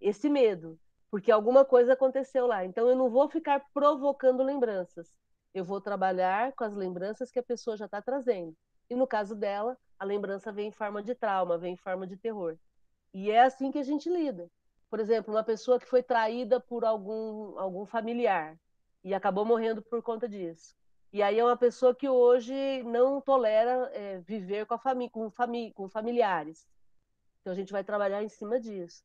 esse 0.00 0.28
medo, 0.28 0.78
porque 1.10 1.32
alguma 1.32 1.64
coisa 1.64 1.94
aconteceu 1.94 2.46
lá. 2.46 2.64
Então, 2.64 2.88
eu 2.88 2.94
não 2.94 3.10
vou 3.10 3.28
ficar 3.28 3.66
provocando 3.74 4.44
lembranças. 4.44 5.10
Eu 5.54 5.64
vou 5.64 5.80
trabalhar 5.80 6.52
com 6.52 6.64
as 6.64 6.74
lembranças 6.74 7.30
que 7.30 7.38
a 7.38 7.42
pessoa 7.42 7.76
já 7.76 7.84
está 7.84 8.00
trazendo. 8.00 8.56
E 8.88 8.94
no 8.94 9.06
caso 9.06 9.34
dela, 9.34 9.76
a 9.98 10.04
lembrança 10.04 10.50
vem 10.50 10.68
em 10.68 10.72
forma 10.72 11.02
de 11.02 11.14
trauma, 11.14 11.58
vem 11.58 11.74
em 11.74 11.76
forma 11.76 12.06
de 12.06 12.16
terror. 12.16 12.56
E 13.12 13.30
é 13.30 13.42
assim 13.42 13.70
que 13.70 13.78
a 13.78 13.82
gente 13.82 14.08
lida. 14.08 14.50
Por 14.90 15.00
exemplo, 15.00 15.32
uma 15.32 15.44
pessoa 15.44 15.78
que 15.78 15.86
foi 15.86 16.02
traída 16.02 16.60
por 16.60 16.84
algum, 16.84 17.58
algum 17.58 17.86
familiar 17.86 18.58
e 19.04 19.14
acabou 19.14 19.44
morrendo 19.44 19.82
por 19.82 20.02
conta 20.02 20.28
disso. 20.28 20.74
E 21.12 21.22
aí 21.22 21.38
é 21.38 21.44
uma 21.44 21.56
pessoa 21.56 21.94
que 21.94 22.08
hoje 22.08 22.82
não 22.84 23.20
tolera 23.20 23.90
é, 23.92 24.18
viver 24.20 24.64
com, 24.66 24.74
a 24.74 24.78
família, 24.78 25.10
com, 25.10 25.30
fami 25.30 25.72
com 25.72 25.88
familiares. 25.88 26.66
Então 27.40 27.52
a 27.52 27.56
gente 27.56 27.72
vai 27.72 27.84
trabalhar 27.84 28.22
em 28.22 28.28
cima 28.28 28.58
disso. 28.58 29.02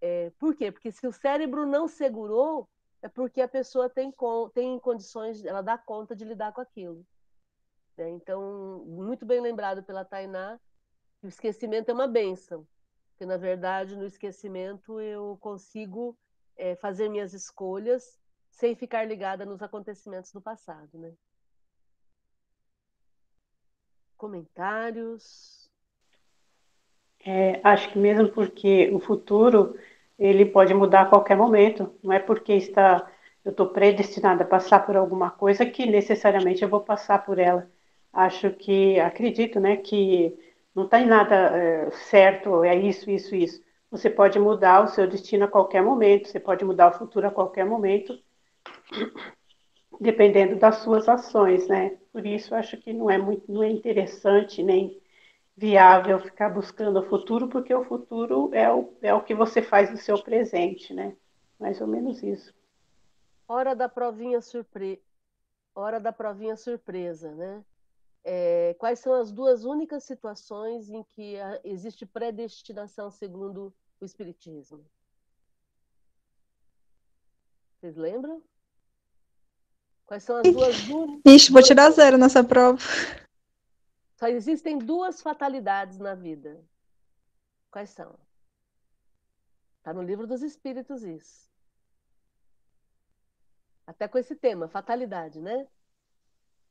É, 0.00 0.30
por 0.38 0.54
quê? 0.54 0.72
Porque 0.72 0.90
se 0.90 1.06
o 1.06 1.12
cérebro 1.12 1.66
não 1.66 1.86
segurou, 1.86 2.68
é 3.04 3.08
porque 3.08 3.42
a 3.42 3.48
pessoa 3.48 3.90
tem, 3.90 4.10
tem 4.54 4.78
condições, 4.78 5.44
ela 5.44 5.60
dá 5.60 5.76
conta 5.76 6.16
de 6.16 6.24
lidar 6.24 6.54
com 6.54 6.62
aquilo. 6.62 7.06
Né? 7.98 8.08
Então, 8.08 8.82
muito 8.86 9.26
bem 9.26 9.42
lembrado 9.42 9.82
pela 9.82 10.06
Tainá, 10.06 10.58
o 11.22 11.26
esquecimento 11.26 11.90
é 11.90 11.92
uma 11.92 12.08
benção. 12.08 12.66
Porque, 13.10 13.26
na 13.26 13.36
verdade, 13.36 13.94
no 13.94 14.06
esquecimento 14.06 14.98
eu 14.98 15.36
consigo 15.38 16.16
é, 16.56 16.74
fazer 16.76 17.10
minhas 17.10 17.34
escolhas 17.34 18.18
sem 18.50 18.74
ficar 18.74 19.04
ligada 19.04 19.44
nos 19.44 19.62
acontecimentos 19.62 20.32
do 20.32 20.40
passado, 20.40 20.98
né? 20.98 21.14
comentários? 24.16 25.70
É, 27.20 27.60
acho 27.62 27.92
que 27.92 27.98
mesmo 27.98 28.30
porque 28.30 28.88
o 28.90 28.98
futuro 28.98 29.78
ele 30.18 30.44
pode 30.44 30.74
mudar 30.74 31.02
a 31.02 31.06
qualquer 31.06 31.36
momento. 31.36 31.94
Não 32.02 32.12
é 32.12 32.18
porque 32.18 32.52
está 32.54 33.06
eu 33.44 33.50
estou 33.50 33.66
predestinada 33.68 34.42
a 34.42 34.46
passar 34.46 34.86
por 34.86 34.96
alguma 34.96 35.30
coisa 35.30 35.66
que 35.66 35.84
necessariamente 35.84 36.62
eu 36.62 36.68
vou 36.68 36.80
passar 36.80 37.24
por 37.24 37.38
ela. 37.38 37.68
Acho 38.12 38.50
que 38.52 38.98
acredito, 38.98 39.60
né, 39.60 39.76
que 39.76 40.34
não 40.74 40.88
tem 40.88 41.06
nada 41.06 41.34
é, 41.34 41.90
certo. 41.90 42.64
É 42.64 42.74
isso, 42.74 43.10
isso, 43.10 43.34
isso. 43.34 43.62
Você 43.90 44.08
pode 44.08 44.38
mudar 44.38 44.84
o 44.84 44.88
seu 44.88 45.06
destino 45.06 45.44
a 45.44 45.48
qualquer 45.48 45.82
momento. 45.82 46.28
Você 46.28 46.40
pode 46.40 46.64
mudar 46.64 46.88
o 46.88 46.98
futuro 46.98 47.26
a 47.28 47.30
qualquer 47.30 47.66
momento 47.66 48.18
dependendo 50.00 50.56
das 50.56 50.76
suas 50.76 51.08
ações, 51.08 51.68
né? 51.68 51.96
Por 52.12 52.26
isso 52.26 52.54
acho 52.54 52.76
que 52.76 52.92
não 52.92 53.10
é 53.10 53.18
muito, 53.18 53.50
não 53.50 53.62
é 53.62 53.70
interessante 53.70 54.62
nem 54.62 55.00
viável 55.56 56.18
ficar 56.20 56.50
buscando 56.50 57.00
o 57.00 57.08
futuro, 57.08 57.48
porque 57.48 57.72
o 57.72 57.84
futuro 57.84 58.50
é 58.52 58.72
o, 58.72 58.92
é 59.00 59.14
o 59.14 59.22
que 59.22 59.34
você 59.34 59.62
faz 59.62 59.90
no 59.90 59.96
seu 59.96 60.22
presente, 60.22 60.92
né? 60.92 61.16
Mais 61.58 61.80
ou 61.80 61.86
menos 61.86 62.22
isso. 62.22 62.52
Hora 63.46 63.74
da 63.74 63.88
provinha 63.88 64.40
surpresa. 64.40 65.00
Hora 65.74 66.00
da 66.00 66.12
provinha 66.12 66.56
surpresa, 66.56 67.32
né? 67.32 67.64
É, 68.24 68.74
quais 68.78 69.00
são 69.00 69.12
as 69.12 69.30
duas 69.30 69.64
únicas 69.64 70.04
situações 70.04 70.88
em 70.88 71.02
que 71.02 71.36
existe 71.62 72.06
predestinação 72.06 73.10
segundo 73.10 73.72
o 74.00 74.04
Espiritismo? 74.04 74.84
Vocês 77.78 77.96
lembram? 77.96 78.42
Quais 80.06 80.22
são 80.22 80.36
as 80.36 80.42
duas 80.42 80.76
Ixi, 81.26 81.52
vou 81.52 81.62
tirar 81.62 81.90
zero 81.90 82.16
nessa 82.16 82.42
prova. 82.42 82.78
Só 84.16 84.28
existem 84.28 84.78
duas 84.78 85.20
fatalidades 85.20 85.98
na 85.98 86.14
vida. 86.14 86.62
Quais 87.70 87.90
são? 87.90 88.14
Está 89.78 89.92
no 89.92 90.02
livro 90.02 90.26
dos 90.26 90.42
Espíritos 90.42 91.02
isso. 91.02 91.50
Até 93.86 94.08
com 94.08 94.16
esse 94.16 94.34
tema, 94.34 94.68
fatalidade, 94.68 95.40
né? 95.40 95.66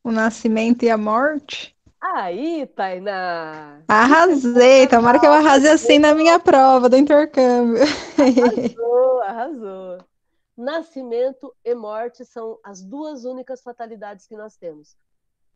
O 0.03 0.11
nascimento 0.11 0.83
e 0.83 0.89
a 0.89 0.97
morte? 0.97 1.77
Aí, 2.01 2.65
Tainá! 2.67 3.81
Arrasei! 3.87 4.87
Tomara 4.87 5.19
que 5.19 5.25
eu 5.25 5.31
arrase 5.31 5.67
assim 5.69 5.99
na 5.99 6.13
minha 6.13 6.39
prova 6.39 6.89
do 6.89 6.97
intercâmbio. 6.97 7.83
Arrasou, 8.17 9.21
arrasou. 9.21 9.97
Nascimento 10.57 11.55
e 11.63 11.73
morte 11.73 12.25
são 12.25 12.59
as 12.63 12.83
duas 12.83 13.25
únicas 13.25 13.61
fatalidades 13.61 14.27
que 14.27 14.35
nós 14.35 14.57
temos. 14.57 14.97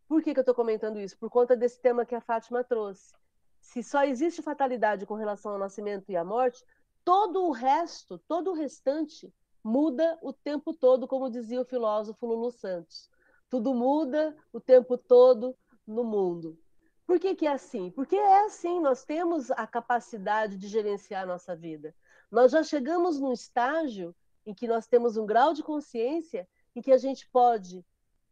Por 0.08 0.22
que, 0.22 0.32
que 0.32 0.40
eu 0.40 0.42
estou 0.42 0.54
comentando 0.54 0.98
isso? 0.98 1.18
Por 1.18 1.28
conta 1.28 1.54
desse 1.54 1.78
tema 1.80 2.06
que 2.06 2.14
a 2.14 2.20
Fátima 2.20 2.64
trouxe. 2.64 3.12
Se 3.60 3.82
só 3.82 4.04
existe 4.04 4.40
fatalidade 4.40 5.04
com 5.04 5.14
relação 5.14 5.52
ao 5.52 5.58
nascimento 5.58 6.10
e 6.10 6.16
à 6.16 6.24
morte, 6.24 6.64
todo 7.04 7.44
o 7.44 7.52
resto, 7.52 8.18
todo 8.26 8.50
o 8.50 8.54
restante, 8.54 9.32
muda 9.62 10.18
o 10.22 10.32
tempo 10.32 10.72
todo, 10.72 11.06
como 11.06 11.30
dizia 11.30 11.60
o 11.60 11.64
filósofo 11.64 12.26
Lulu 12.26 12.50
Santos. 12.50 13.10
Tudo 13.50 13.74
muda 13.74 14.34
o 14.50 14.58
tempo 14.58 14.96
todo 14.96 15.54
no 15.86 16.04
mundo. 16.04 16.58
Por 17.06 17.18
que, 17.18 17.34
que 17.34 17.46
é 17.46 17.52
assim? 17.52 17.90
Porque 17.90 18.16
é 18.16 18.46
assim, 18.46 18.80
nós 18.80 19.04
temos 19.04 19.50
a 19.50 19.66
capacidade 19.66 20.56
de 20.56 20.68
gerenciar 20.68 21.24
a 21.24 21.26
nossa 21.26 21.54
vida. 21.54 21.94
Nós 22.30 22.52
já 22.52 22.62
chegamos 22.62 23.18
num 23.18 23.32
estágio 23.32 24.14
em 24.46 24.54
que 24.54 24.66
nós 24.66 24.86
temos 24.86 25.16
um 25.16 25.26
grau 25.26 25.52
de 25.52 25.62
consciência 25.62 26.48
em 26.74 26.80
que 26.80 26.92
a 26.92 26.98
gente 26.98 27.28
pode 27.30 27.84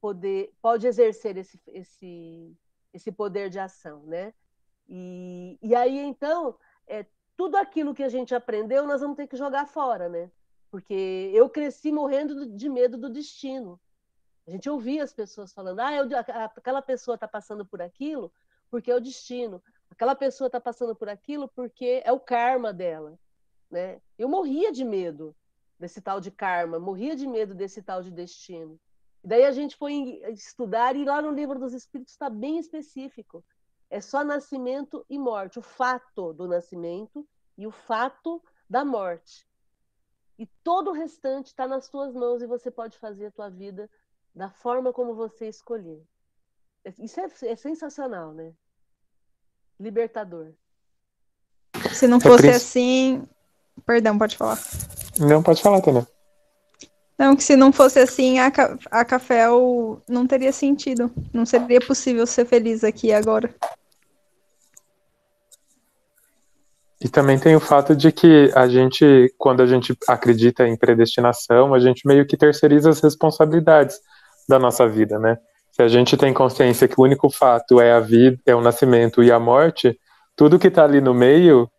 poder 0.07 0.55
pode 0.63 0.87
exercer 0.87 1.37
esse, 1.37 1.61
esse, 1.67 2.57
esse 2.95 3.11
poder 3.11 3.51
de 3.51 3.59
ação, 3.59 4.05
né? 4.05 4.33
E, 4.89 5.59
e 5.61 5.75
aí 5.75 5.99
então 5.99 6.57
é, 6.87 7.05
tudo 7.37 7.57
aquilo 7.57 7.93
que 7.93 8.05
a 8.05 8.09
gente 8.09 8.33
aprendeu 8.33 8.87
nós 8.87 9.01
vamos 9.01 9.17
ter 9.17 9.27
que 9.27 9.37
jogar 9.37 9.67
fora, 9.67 10.09
né? 10.09 10.31
Porque 10.71 11.33
eu 11.35 11.51
cresci 11.51 11.91
morrendo 11.91 12.47
de 12.47 12.69
medo 12.69 12.97
do 12.97 13.11
destino. 13.11 13.81
A 14.47 14.51
gente 14.53 14.71
ouvia 14.71 15.03
as 15.03 15.13
pessoas 15.13 15.53
falando: 15.53 15.81
ah, 15.81 15.93
eu, 15.93 16.07
aquela 16.57 16.81
pessoa 16.81 17.17
está 17.17 17.27
passando 17.27 17.67
por 17.67 17.83
aquilo 17.83 18.33
porque 18.71 18.93
é 18.93 18.95
o 18.95 19.01
destino. 19.01 19.61
Aquela 19.91 20.15
pessoa 20.15 20.47
está 20.47 20.61
passando 20.61 20.95
por 20.95 21.09
aquilo 21.09 21.49
porque 21.49 22.01
é 22.05 22.13
o 22.13 22.21
karma 22.21 22.73
dela. 22.73 23.19
Né? 23.69 24.01
Eu 24.17 24.29
morria 24.29 24.71
de 24.71 24.85
medo 24.85 25.35
desse 25.81 26.01
tal 26.01 26.21
de 26.21 26.31
karma, 26.31 26.79
morria 26.79 27.17
de 27.17 27.27
medo 27.27 27.57
desse 27.57 27.83
tal 27.83 28.05
de 28.05 28.13
destino. 28.13 28.79
Daí 29.27 29.45
a 29.45 29.51
gente 29.51 29.77
foi 29.77 30.23
estudar 30.29 30.95
e 30.95 31.05
lá 31.05 31.21
no 31.21 31.33
livro 31.33 31.59
dos 31.59 31.75
Espíritos 31.75 32.13
está 32.13 32.31
bem 32.31 32.61
específico. 32.61 33.45
É 33.91 34.01
só 34.01 34.23
nascimento 34.23 35.05
e 35.11 35.19
morte, 35.19 35.59
o 35.59 35.63
fato 35.63 36.33
do 36.33 36.47
nascimento 36.47 37.27
e 37.59 37.67
o 37.67 37.73
fato 37.73 38.41
da 38.71 38.85
morte. 38.85 39.45
E 40.39 40.47
todo 40.63 40.91
o 40.91 40.93
restante 40.93 41.47
está 41.47 41.67
nas 41.67 41.89
tuas 41.89 42.15
mãos 42.15 42.41
e 42.41 42.47
você 42.47 42.71
pode 42.71 42.97
fazer 43.01 43.27
a 43.27 43.31
tua 43.33 43.51
vida 43.51 43.91
da 44.33 44.49
forma 44.49 44.93
como 44.93 45.13
você 45.13 45.49
escolher. 45.49 46.01
Isso 46.97 47.19
é, 47.19 47.27
é 47.51 47.57
sensacional, 47.57 48.33
né? 48.33 48.53
Libertador. 49.81 50.53
Se 51.93 52.07
não 52.07 52.21
fosse 52.21 52.49
assim. 52.49 53.27
Perdão, 53.85 54.17
pode 54.17 54.37
falar. 54.37 54.59
Não, 55.19 55.43
pode 55.43 55.61
falar 55.61 55.81
também. 55.81 56.07
Não, 57.19 57.35
que 57.35 57.43
se 57.43 57.57
não 57.57 57.73
fosse 57.73 57.99
assim, 57.99 58.39
a, 58.39 58.53
a 58.91 59.05
Caféu 59.05 60.03
não 60.09 60.27
teria 60.27 60.53
sentido. 60.53 61.11
Não 61.33 61.47
seria 61.47 61.81
possível 61.81 62.27
ser 62.27 62.45
feliz 62.45 62.85
aqui 62.85 63.13
agora. 63.13 63.55
E 67.01 67.09
também 67.09 67.39
tem 67.39 67.55
o 67.55 67.61
fato 67.61 67.95
de 67.95 68.11
que 68.11 68.51
a 68.55 68.67
gente, 68.69 69.33
quando 69.39 69.63
a 69.63 69.67
gente 69.67 69.97
acredita 70.09 70.67
em 70.67 70.77
predestinação, 70.77 71.75
a 71.75 71.79
gente 71.79 72.07
meio 72.07 72.27
que 72.27 72.37
terceiriza 72.37 72.91
as 72.91 73.01
responsabilidades 73.01 74.01
da 74.49 74.59
nossa 74.59 74.89
vida, 74.89 75.19
né? 75.19 75.39
Se 75.73 75.83
a 75.83 75.89
gente 75.89 76.17
tem 76.17 76.33
consciência 76.33 76.89
que 76.89 76.99
o 76.99 77.05
único 77.05 77.29
fato 77.29 77.81
é 77.81 77.93
a 77.93 78.01
vida, 78.01 78.39
é 78.47 78.55
o 78.55 78.63
nascimento 78.63 79.23
e 79.23 79.31
a 79.31 79.39
morte, 79.39 79.99
tudo 80.35 80.59
que 80.59 80.69
está 80.69 80.85
ali 80.85 81.01
no 81.01 81.13
meio 81.13 81.71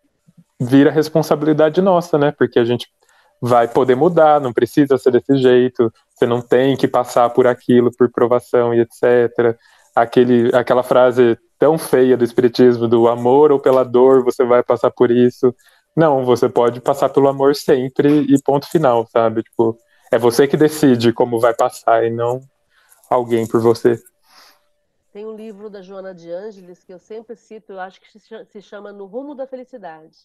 vira 0.59 0.91
responsabilidade 0.91 1.81
nossa, 1.81 2.17
né? 2.17 2.31
Porque 2.31 2.59
a 2.59 2.65
gente 2.65 2.87
vai 3.41 3.67
poder 3.67 3.95
mudar, 3.95 4.41
não 4.41 4.53
precisa 4.53 4.97
ser 4.97 5.11
desse 5.11 5.37
jeito, 5.37 5.91
você 6.13 6.25
não 6.25 6.41
tem 6.41 6.75
que 6.75 6.87
passar 6.87 7.29
por 7.29 7.47
aquilo, 7.47 7.91
por 7.95 8.11
provação 8.11 8.73
e 8.73 8.81
etc. 8.81 9.57
Aquele, 9.95 10.55
aquela 10.55 10.83
frase 10.83 11.37
tão 11.59 11.77
feia 11.77 12.17
do 12.17 12.23
espiritismo 12.23 12.87
do 12.87 13.07
amor 13.07 13.51
ou 13.51 13.59
pela 13.59 13.83
dor 13.83 14.23
você 14.23 14.43
vai 14.43 14.63
passar 14.63 14.91
por 14.91 15.11
isso. 15.11 15.53
Não, 15.95 16.23
você 16.23 16.47
pode 16.47 16.79
passar 16.79 17.09
pelo 17.09 17.27
amor 17.27 17.55
sempre 17.55 18.21
e 18.21 18.41
ponto 18.43 18.69
final, 18.69 19.07
sabe? 19.07 19.43
Tipo, 19.43 19.77
é 20.11 20.17
você 20.17 20.47
que 20.47 20.55
decide 20.55 21.11
como 21.11 21.39
vai 21.39 21.53
passar 21.53 22.05
e 22.05 22.09
não 22.09 22.41
alguém 23.09 23.47
por 23.47 23.61
você. 23.61 23.99
Tem 25.11 25.25
um 25.25 25.35
livro 25.35 25.69
da 25.69 25.81
Joana 25.81 26.13
de 26.13 26.29
Ângeles 26.29 26.83
que 26.83 26.93
eu 26.93 26.99
sempre 26.99 27.35
cito, 27.35 27.73
eu 27.73 27.79
acho 27.79 27.99
que 27.99 28.19
se 28.19 28.61
chama 28.61 28.91
No 28.91 29.05
Rumo 29.05 29.33
da 29.33 29.47
Felicidade, 29.47 30.15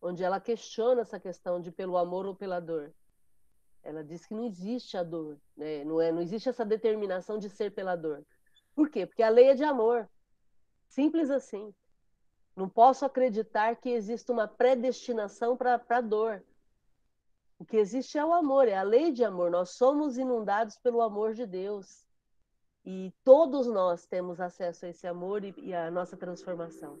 onde 0.00 0.22
ela 0.22 0.40
questiona 0.40 1.02
essa 1.02 1.18
questão 1.18 1.60
de 1.60 1.70
pelo 1.70 1.96
amor 1.96 2.26
ou 2.26 2.34
pela 2.34 2.60
dor. 2.60 2.92
Ela 3.82 4.02
diz 4.02 4.26
que 4.26 4.34
não 4.34 4.44
existe 4.44 4.96
a 4.96 5.02
dor, 5.02 5.38
né? 5.56 5.84
não, 5.84 6.00
é, 6.00 6.10
não 6.10 6.20
existe 6.20 6.48
essa 6.48 6.64
determinação 6.64 7.38
de 7.38 7.48
ser 7.48 7.70
pela 7.70 7.94
dor. 7.94 8.24
Por 8.74 8.90
quê? 8.90 9.06
Porque 9.06 9.22
a 9.22 9.28
lei 9.28 9.48
é 9.48 9.54
de 9.54 9.64
amor. 9.64 10.08
Simples 10.88 11.30
assim. 11.30 11.74
Não 12.54 12.68
posso 12.68 13.04
acreditar 13.04 13.76
que 13.76 13.90
exista 13.90 14.32
uma 14.32 14.48
predestinação 14.48 15.56
para 15.56 15.80
a 15.88 16.00
dor. 16.00 16.42
O 17.58 17.64
que 17.64 17.76
existe 17.76 18.18
é 18.18 18.24
o 18.24 18.34
amor, 18.34 18.68
é 18.68 18.76
a 18.76 18.82
lei 18.82 19.12
de 19.12 19.24
amor. 19.24 19.50
Nós 19.50 19.70
somos 19.70 20.18
inundados 20.18 20.76
pelo 20.78 21.00
amor 21.00 21.32
de 21.34 21.46
Deus. 21.46 22.04
E 22.84 23.12
todos 23.24 23.66
nós 23.66 24.06
temos 24.06 24.40
acesso 24.40 24.86
a 24.86 24.88
esse 24.88 25.06
amor 25.06 25.44
e, 25.44 25.54
e 25.58 25.74
a 25.74 25.90
nossa 25.90 26.16
transformação. 26.16 26.98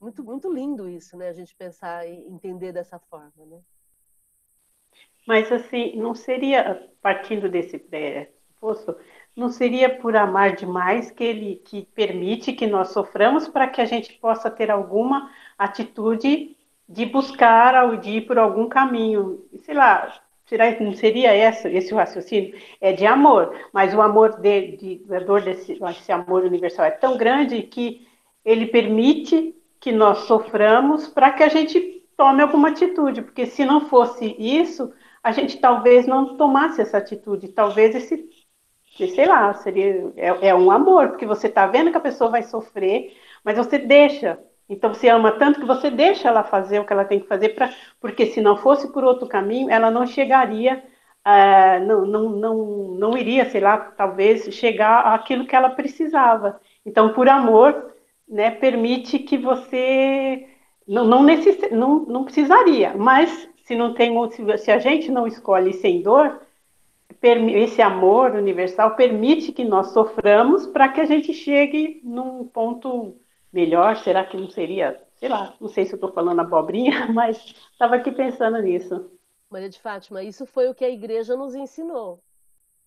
Muito, 0.00 0.22
muito 0.22 0.52
lindo 0.52 0.88
isso, 0.88 1.16
né? 1.16 1.28
A 1.28 1.32
gente 1.32 1.54
pensar 1.54 2.06
e 2.06 2.26
entender 2.28 2.72
dessa 2.72 2.98
forma, 2.98 3.44
né? 3.46 3.60
Mas 5.26 5.50
assim, 5.52 5.96
não 5.96 6.14
seria 6.14 6.88
partindo 7.02 7.48
desse 7.48 7.78
pressuposto, 7.78 8.96
não 9.36 9.50
seria 9.50 9.98
por 9.98 10.16
amar 10.16 10.56
demais 10.56 11.10
que 11.10 11.22
ele 11.22 11.56
que 11.56 11.84
permite 11.94 12.52
que 12.52 12.66
nós 12.66 12.88
soframos 12.92 13.46
para 13.48 13.68
que 13.68 13.80
a 13.80 13.84
gente 13.84 14.14
possa 14.14 14.50
ter 14.50 14.70
alguma 14.70 15.30
atitude 15.58 16.56
de 16.88 17.06
buscar 17.06 17.84
ou 17.84 17.96
de 17.96 18.10
ir 18.10 18.26
por 18.26 18.38
algum 18.38 18.68
caminho, 18.68 19.46
sei 19.58 19.74
lá, 19.74 20.22
Será, 20.48 20.64
não 20.80 20.94
seria 20.94 21.30
essa, 21.34 21.68
esse 21.68 21.92
raciocínio? 21.92 22.58
É 22.80 22.90
de 22.90 23.04
amor, 23.04 23.54
mas 23.70 23.92
o 23.92 24.00
amor 24.00 24.40
de, 24.40 24.76
de, 24.78 25.14
a 25.14 25.20
dor 25.20 25.42
desse, 25.42 25.78
esse 25.90 26.10
amor 26.10 26.42
universal 26.42 26.86
é 26.86 26.90
tão 26.90 27.18
grande 27.18 27.62
que 27.64 28.08
ele 28.42 28.66
permite 28.66 29.54
que 29.80 29.92
nós 29.92 30.18
soframos 30.20 31.08
para 31.08 31.32
que 31.32 31.42
a 31.42 31.48
gente 31.48 32.04
tome 32.16 32.42
alguma 32.42 32.68
atitude, 32.68 33.22
porque 33.22 33.46
se 33.46 33.64
não 33.64 33.88
fosse 33.88 34.34
isso, 34.38 34.92
a 35.22 35.30
gente 35.32 35.58
talvez 35.58 36.06
não 36.06 36.36
tomasse 36.36 36.80
essa 36.80 36.98
atitude, 36.98 37.48
talvez 37.48 37.94
esse, 37.94 38.28
sei 38.96 39.26
lá, 39.26 39.54
seria 39.54 40.12
é, 40.16 40.48
é 40.48 40.54
um 40.54 40.70
amor, 40.70 41.08
porque 41.10 41.26
você 41.26 41.46
está 41.46 41.66
vendo 41.66 41.90
que 41.90 41.96
a 41.96 42.00
pessoa 42.00 42.30
vai 42.30 42.42
sofrer, 42.42 43.16
mas 43.44 43.56
você 43.56 43.78
deixa, 43.78 44.38
então 44.68 44.92
você 44.92 45.08
ama 45.08 45.32
tanto 45.32 45.60
que 45.60 45.66
você 45.66 45.90
deixa 45.90 46.28
ela 46.28 46.42
fazer 46.42 46.80
o 46.80 46.84
que 46.84 46.92
ela 46.92 47.04
tem 47.04 47.20
que 47.20 47.28
fazer, 47.28 47.50
pra, 47.50 47.72
porque 48.00 48.26
se 48.26 48.40
não 48.40 48.56
fosse 48.56 48.92
por 48.92 49.04
outro 49.04 49.28
caminho, 49.28 49.70
ela 49.70 49.90
não 49.90 50.06
chegaria, 50.06 50.82
uh, 51.26 51.84
não, 51.86 52.04
não, 52.04 52.28
não, 52.30 52.56
não 52.98 53.18
iria, 53.18 53.48
sei 53.48 53.60
lá, 53.60 53.78
talvez 53.78 54.52
chegar 54.54 55.14
àquilo 55.14 55.46
que 55.46 55.54
ela 55.54 55.70
precisava. 55.70 56.60
Então, 56.84 57.12
por 57.12 57.28
amor, 57.28 57.94
né, 58.28 58.50
permite 58.50 59.18
que 59.18 59.38
você 59.38 60.46
não, 60.86 61.04
não, 61.04 61.22
necess, 61.22 61.70
não, 61.70 62.00
não 62.00 62.24
precisaria, 62.24 62.94
mas 62.94 63.48
se 63.64 63.74
não 63.74 63.94
tem 63.94 64.12
se 64.58 64.70
a 64.70 64.78
gente 64.78 65.10
não 65.10 65.26
escolhe 65.26 65.72
sem 65.74 66.02
dor, 66.02 66.40
esse 67.22 67.82
amor 67.82 68.32
universal 68.32 68.94
permite 68.94 69.52
que 69.52 69.64
nós 69.64 69.92
soframos 69.92 70.66
para 70.66 70.88
que 70.88 71.00
a 71.00 71.04
gente 71.04 71.32
chegue 71.34 72.00
num 72.04 72.46
ponto 72.46 73.16
melhor? 73.52 73.96
Será 73.96 74.24
que 74.24 74.36
não 74.36 74.48
seria, 74.48 75.02
sei 75.16 75.28
lá, 75.28 75.54
não 75.60 75.68
sei 75.68 75.84
se 75.84 75.92
eu 75.92 75.96
estou 75.96 76.12
falando 76.12 76.40
abobrinha, 76.40 77.08
mas 77.12 77.54
estava 77.72 77.96
aqui 77.96 78.12
pensando 78.12 78.60
nisso. 78.62 79.10
Maria 79.50 79.68
de 79.68 79.80
Fátima, 79.80 80.22
isso 80.22 80.46
foi 80.46 80.68
o 80.68 80.74
que 80.74 80.84
a 80.84 80.90
igreja 80.90 81.34
nos 81.34 81.54
ensinou. 81.54 82.22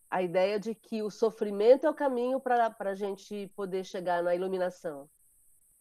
A 0.10 0.22
ideia 0.22 0.60
de 0.60 0.76
que 0.76 1.02
o 1.02 1.10
sofrimento 1.10 1.86
é 1.86 1.90
o 1.90 1.94
caminho 1.94 2.40
para 2.40 2.74
a 2.80 2.96
gente 2.96 3.52
poder 3.56 3.84
chegar 3.84 4.22
na 4.22 4.36
iluminação. 4.36 5.10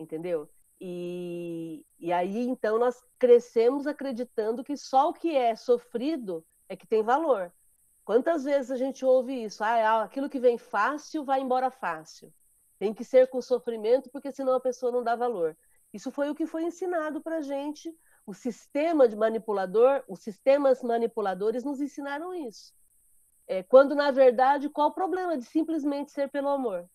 Entendeu? 0.01 0.49
E, 0.81 1.85
e 1.99 2.11
aí, 2.11 2.49
então, 2.49 2.79
nós 2.79 3.05
crescemos 3.19 3.87
acreditando 3.87 4.65
que 4.65 4.75
só 4.79 5.11
o 5.11 5.13
que 5.13 5.37
é 5.37 5.55
sofrido 5.55 6.43
é 6.71 6.75
que 6.75 6.87
tem 6.87 7.03
valor. 7.03 7.53
Quantas 8.03 8.45
vezes 8.45 8.71
a 8.71 8.77
gente 8.77 9.05
ouve 9.05 9.45
isso? 9.45 9.63
Ah, 9.63 10.03
aquilo 10.03 10.31
que 10.31 10.41
vem 10.41 10.57
fácil 10.57 11.23
vai 11.23 11.43
embora 11.43 11.71
fácil. 11.71 12.33
Tem 12.79 12.95
que 12.95 13.05
ser 13.05 13.29
com 13.29 13.43
sofrimento, 13.43 14.09
porque 14.11 14.33
senão 14.33 14.55
a 14.55 14.61
pessoa 14.61 14.91
não 14.91 15.05
dá 15.05 15.15
valor. 15.15 15.55
Isso 15.93 16.11
foi 16.11 16.31
o 16.31 16.35
que 16.35 16.47
foi 16.47 16.65
ensinado 16.65 17.21
para 17.21 17.37
a 17.37 17.43
gente. 17.43 17.95
O 18.25 18.33
sistema 18.33 19.07
de 19.07 19.17
manipulador, 19.17 20.03
os 20.09 20.21
sistemas 20.21 20.83
manipuladores 20.83 21.63
nos 21.63 21.79
ensinaram 21.79 22.33
isso. 22.33 22.75
É, 23.47 23.63
quando, 23.63 23.95
na 23.95 24.11
verdade, 24.11 24.71
qual 24.71 24.89
o 24.89 24.95
problema 24.95 25.37
de 25.37 25.45
simplesmente 25.45 26.11
ser 26.11 26.31
pelo 26.31 26.49
amor? 26.49 26.89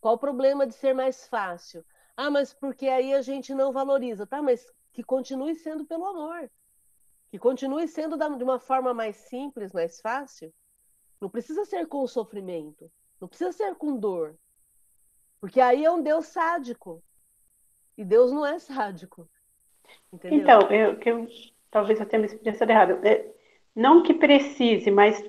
Qual 0.00 0.16
o 0.16 0.18
problema 0.18 0.66
de 0.66 0.74
ser 0.74 0.94
mais 0.94 1.28
fácil? 1.28 1.84
Ah, 2.16 2.30
mas 2.30 2.54
porque 2.54 2.86
aí 2.88 3.12
a 3.14 3.22
gente 3.22 3.54
não 3.54 3.72
valoriza. 3.72 4.26
Tá, 4.26 4.42
mas 4.42 4.66
que 4.92 5.02
continue 5.02 5.54
sendo 5.54 5.84
pelo 5.84 6.06
amor 6.06 6.50
que 7.34 7.38
continue 7.40 7.88
sendo 7.88 8.16
de 8.16 8.44
uma 8.44 8.60
forma 8.60 8.94
mais 8.94 9.16
simples, 9.16 9.72
mais 9.72 10.00
fácil, 10.00 10.54
não 11.20 11.28
precisa 11.28 11.64
ser 11.64 11.84
com 11.88 12.06
sofrimento, 12.06 12.88
não 13.20 13.26
precisa 13.26 13.50
ser 13.50 13.74
com 13.74 13.96
dor. 13.96 14.36
Porque 15.40 15.60
aí 15.60 15.84
é 15.84 15.90
um 15.90 16.00
Deus 16.00 16.26
sádico. 16.26 17.02
E 17.98 18.04
Deus 18.04 18.30
não 18.30 18.46
é 18.46 18.60
sádico. 18.60 19.28
Entendeu? 20.12 20.38
Então, 20.38 20.60
eu, 20.70 20.96
eu, 21.04 21.28
talvez 21.72 21.98
eu 21.98 22.06
tenha 22.06 22.20
me 22.20 22.26
expressado 22.26 22.70
errado. 22.70 23.04
É, 23.04 23.28
não 23.74 24.04
que 24.04 24.14
precise, 24.14 24.92
mas 24.92 25.20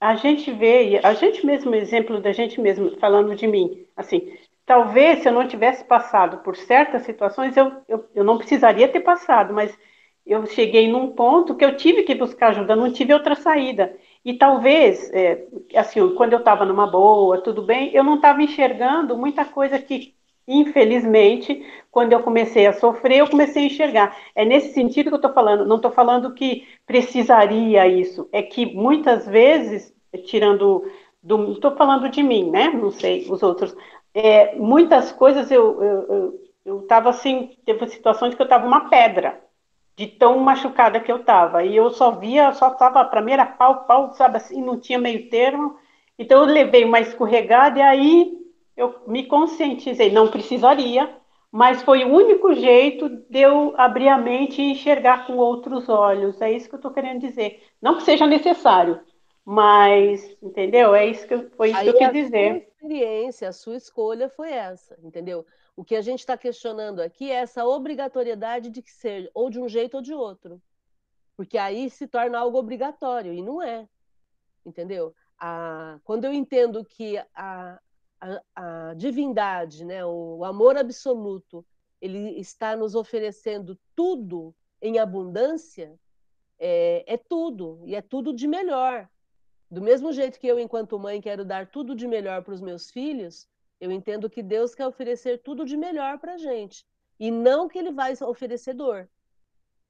a 0.00 0.16
gente 0.16 0.50
vê, 0.50 0.98
a 1.04 1.12
gente 1.12 1.44
mesmo, 1.44 1.74
exemplo 1.74 2.22
da 2.22 2.32
gente 2.32 2.58
mesmo, 2.58 2.98
falando 2.98 3.36
de 3.36 3.46
mim, 3.46 3.86
assim, 3.94 4.34
talvez 4.66 5.20
se 5.20 5.28
eu 5.28 5.32
não 5.32 5.46
tivesse 5.48 5.84
passado 5.84 6.38
por 6.38 6.56
certas 6.56 7.02
situações, 7.02 7.56
eu, 7.56 7.72
eu, 7.88 8.08
eu 8.14 8.24
não 8.24 8.38
precisaria 8.38 8.88
ter 8.88 9.00
passado, 9.00 9.52
mas 9.52 9.76
eu 10.26 10.46
cheguei 10.46 10.90
num 10.90 11.12
ponto 11.12 11.54
que 11.56 11.64
eu 11.64 11.76
tive 11.76 12.02
que 12.02 12.14
buscar 12.14 12.48
ajuda, 12.48 12.76
não 12.76 12.92
tive 12.92 13.12
outra 13.12 13.34
saída. 13.34 13.96
E 14.24 14.34
talvez, 14.34 15.10
é, 15.12 15.46
assim, 15.74 16.14
quando 16.14 16.34
eu 16.34 16.38
estava 16.40 16.64
numa 16.64 16.86
boa, 16.86 17.42
tudo 17.42 17.62
bem, 17.62 17.90
eu 17.94 18.04
não 18.04 18.16
estava 18.16 18.42
enxergando 18.42 19.16
muita 19.16 19.44
coisa 19.44 19.78
que, 19.78 20.14
infelizmente, 20.46 21.64
quando 21.90 22.12
eu 22.12 22.22
comecei 22.22 22.66
a 22.66 22.72
sofrer, 22.72 23.18
eu 23.18 23.28
comecei 23.28 23.64
a 23.64 23.66
enxergar. 23.66 24.16
É 24.34 24.44
nesse 24.44 24.72
sentido 24.74 25.08
que 25.08 25.14
eu 25.14 25.16
estou 25.16 25.32
falando. 25.32 25.66
Não 25.66 25.76
estou 25.76 25.90
falando 25.90 26.34
que 26.34 26.66
precisaria 26.86 27.86
isso. 27.88 28.28
É 28.30 28.42
que 28.42 28.66
muitas 28.66 29.26
vezes, 29.26 29.92
tirando 30.26 30.84
do. 31.22 31.52
Estou 31.52 31.74
falando 31.76 32.08
de 32.08 32.22
mim, 32.22 32.50
né? 32.50 32.68
Não 32.68 32.90
sei 32.90 33.26
os 33.30 33.42
outros. 33.42 33.74
É, 34.14 34.56
muitas 34.56 35.12
coisas 35.12 35.50
eu 35.50 35.72
estava 36.82 37.08
eu, 37.08 37.14
eu, 37.14 37.18
assim, 37.18 37.56
teve 37.64 37.86
situações 37.88 38.34
que 38.34 38.42
eu 38.42 38.44
estava 38.44 38.66
uma 38.66 38.88
pedra 38.88 39.40
de 39.96 40.06
tão 40.06 40.38
machucada 40.38 40.98
que 40.98 41.12
eu 41.12 41.18
estava. 41.18 41.62
E 41.62 41.76
eu 41.76 41.90
só 41.90 42.10
via, 42.12 42.52
só 42.52 42.72
estava, 42.72 43.04
para 43.04 43.20
mim 43.20 43.32
era 43.32 43.44
pau, 43.44 43.84
pau, 43.84 44.14
sabe 44.14 44.38
assim, 44.38 44.62
não 44.62 44.80
tinha 44.80 44.98
meio 44.98 45.28
termo. 45.28 45.76
Então 46.18 46.40
eu 46.40 46.46
levei 46.46 46.84
uma 46.84 47.00
escorregada 47.00 47.78
e 47.78 47.82
aí 47.82 48.38
eu 48.76 48.94
me 49.06 49.26
conscientizei, 49.26 50.10
não 50.10 50.28
precisaria, 50.28 51.14
mas 51.52 51.82
foi 51.82 52.04
o 52.04 52.14
único 52.14 52.54
jeito 52.54 53.08
de 53.28 53.40
eu 53.40 53.74
abrir 53.76 54.08
a 54.08 54.16
mente 54.16 54.62
e 54.62 54.72
enxergar 54.72 55.26
com 55.26 55.36
outros 55.36 55.88
olhos. 55.88 56.40
É 56.40 56.50
isso 56.50 56.68
que 56.68 56.74
eu 56.74 56.78
estou 56.78 56.92
querendo 56.92 57.20
dizer. 57.20 57.62
Não 57.80 57.96
que 57.96 58.02
seja 58.04 58.26
necessário, 58.26 59.00
mas, 59.44 60.36
entendeu? 60.42 60.94
É 60.94 61.06
isso 61.06 61.28
que 61.28 61.36
foi 61.56 61.70
isso 61.70 61.78
aí 61.78 61.92
que 61.92 62.04
eu 62.04 62.10
quis 62.10 62.24
dizer. 62.24 62.69
Experiência, 62.80 63.46
a 63.46 63.52
sua 63.52 63.76
escolha 63.76 64.30
foi 64.30 64.50
essa, 64.52 64.98
entendeu? 65.02 65.46
O 65.76 65.84
que 65.84 65.94
a 65.94 66.00
gente 66.00 66.20
está 66.20 66.36
questionando 66.36 67.00
aqui 67.00 67.30
é 67.30 67.34
essa 67.34 67.62
obrigatoriedade 67.62 68.70
de 68.70 68.80
que 68.80 68.90
ser 68.90 69.30
ou 69.34 69.50
de 69.50 69.60
um 69.60 69.68
jeito 69.68 69.98
ou 69.98 70.02
de 70.02 70.14
outro. 70.14 70.62
Porque 71.36 71.58
aí 71.58 71.90
se 71.90 72.08
torna 72.08 72.38
algo 72.38 72.56
obrigatório, 72.56 73.34
e 73.34 73.42
não 73.42 73.60
é. 73.60 73.86
Entendeu? 74.64 75.14
A, 75.38 76.00
quando 76.04 76.24
eu 76.24 76.32
entendo 76.32 76.82
que 76.82 77.18
a, 77.34 77.78
a, 78.18 78.42
a 78.56 78.94
divindade, 78.94 79.84
né, 79.84 80.02
o, 80.02 80.38
o 80.38 80.44
amor 80.44 80.78
absoluto, 80.78 81.64
ele 82.00 82.40
está 82.40 82.74
nos 82.74 82.94
oferecendo 82.94 83.78
tudo 83.94 84.54
em 84.80 84.98
abundância, 84.98 86.00
é, 86.58 87.04
é, 87.06 87.18
tudo, 87.18 87.82
e 87.84 87.94
é 87.94 88.00
tudo 88.00 88.32
de 88.32 88.48
melhor. 88.48 89.06
Do 89.70 89.80
mesmo 89.80 90.12
jeito 90.12 90.40
que 90.40 90.48
eu, 90.48 90.58
enquanto 90.58 90.98
mãe, 90.98 91.20
quero 91.20 91.44
dar 91.44 91.70
tudo 91.70 91.94
de 91.94 92.06
melhor 92.08 92.42
para 92.42 92.54
os 92.54 92.60
meus 92.60 92.90
filhos, 92.90 93.48
eu 93.78 93.92
entendo 93.92 94.28
que 94.28 94.42
Deus 94.42 94.74
quer 94.74 94.86
oferecer 94.86 95.42
tudo 95.42 95.64
de 95.64 95.76
melhor 95.76 96.18
para 96.18 96.34
a 96.34 96.38
gente. 96.38 96.84
E 97.18 97.30
não 97.30 97.68
que 97.68 97.78
ele 97.78 97.92
vai 97.92 98.14
oferecer 98.22 98.74
dor. 98.74 99.08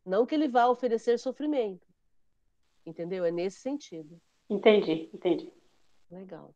Não 0.04 0.26
que 0.26 0.34
ele 0.34 0.48
vá 0.48 0.66
oferecer 0.66 1.18
sofrimento. 1.18 1.86
Entendeu? 2.84 3.24
É 3.24 3.30
nesse 3.30 3.60
sentido. 3.60 4.20
Entendi, 4.48 5.08
entendi. 5.14 5.52
Legal. 6.10 6.54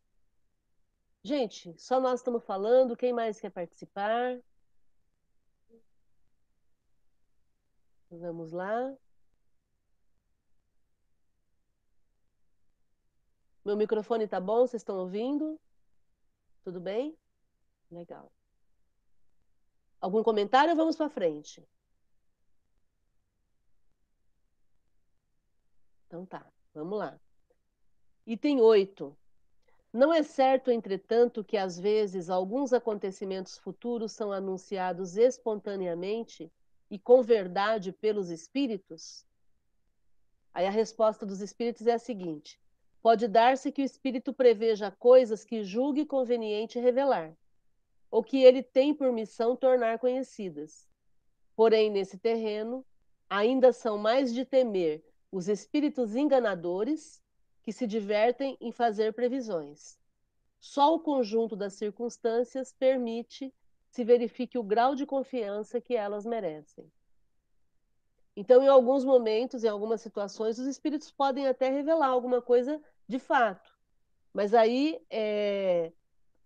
Gente, 1.23 1.73
só 1.77 1.99
nós 1.99 2.19
estamos 2.19 2.43
falando. 2.43 2.95
Quem 2.95 3.11
mais 3.11 3.39
quer 3.39 3.49
participar? 3.49 4.39
Vamos 8.11 8.51
lá. 8.51 8.95
Meu 13.65 13.75
microfone 13.75 14.27
tá 14.27 14.39
bom? 14.39 14.67
Vocês 14.67 14.81
estão 14.81 14.99
ouvindo? 14.99 15.59
Tudo 16.63 16.79
bem? 16.79 17.17
Legal. 17.89 18.31
Algum 19.99 20.21
comentário? 20.21 20.75
Vamos 20.75 20.95
para 20.95 21.09
frente. 21.09 21.67
Então 26.05 26.25
tá, 26.27 26.45
vamos 26.75 26.99
lá. 26.99 27.19
Item 28.27 28.61
8. 28.61 29.17
Não 29.91 30.13
é 30.13 30.21
certo, 30.21 30.69
entretanto, 30.69 31.43
que 31.43 31.57
às 31.57 31.79
vezes 31.79 32.29
alguns 32.29 32.71
acontecimentos 32.71 33.57
futuros 33.57 34.11
são 34.11 34.31
anunciados 34.31 35.17
espontaneamente 35.17 36.51
e 36.91 36.99
com 36.99 37.23
verdade 37.23 37.91
pelos 37.91 38.29
espíritos? 38.29 39.25
Aí 40.53 40.67
a 40.67 40.71
resposta 40.71 41.25
dos 41.25 41.41
espíritos 41.41 41.87
é 41.87 41.93
a 41.93 41.99
seguinte: 41.99 42.59
pode 43.05 43.27
dar-se 43.27 43.71
que 43.71 43.83
o 43.83 43.85
espírito 43.85 44.33
preveja 44.33 44.89
coisas 44.89 45.45
que 45.45 45.63
julgue 45.63 46.07
conveniente 46.07 46.79
revelar 46.79 47.37
ou 48.09 48.23
que 48.23 48.43
ele 48.43 48.63
tem 48.63 48.95
por 48.95 49.13
missão 49.13 49.55
tornar 49.55 49.99
conhecidas. 49.99 50.89
Porém, 51.55 51.91
nesse 51.91 52.17
terreno, 52.17 52.83
ainda 53.29 53.71
são 53.71 53.95
mais 53.95 54.33
de 54.33 54.43
temer 54.43 55.05
os 55.31 55.47
espíritos 55.47 56.15
enganadores 56.15 57.21
que 57.61 57.71
se 57.71 57.85
divertem 57.85 58.57
em 58.59 58.71
fazer 58.71 59.13
previsões. 59.13 59.99
Só 60.59 60.95
o 60.95 60.99
conjunto 60.99 61.55
das 61.55 61.73
circunstâncias 61.73 62.73
permite 62.73 63.53
se 63.87 64.03
verifique 64.03 64.57
o 64.57 64.63
grau 64.63 64.95
de 64.95 65.05
confiança 65.05 65.79
que 65.79 65.95
elas 65.95 66.25
merecem. 66.25 66.91
Então, 68.35 68.61
em 68.61 68.67
alguns 68.67 69.05
momentos, 69.05 69.63
em 69.63 69.67
algumas 69.67 70.01
situações, 70.01 70.59
os 70.59 70.67
espíritos 70.67 71.11
podem 71.11 71.47
até 71.47 71.69
revelar 71.69 72.07
alguma 72.07 72.41
coisa 72.41 72.81
de 73.07 73.19
fato, 73.19 73.71
mas 74.33 74.53
aí 74.53 74.99
é, 75.09 75.93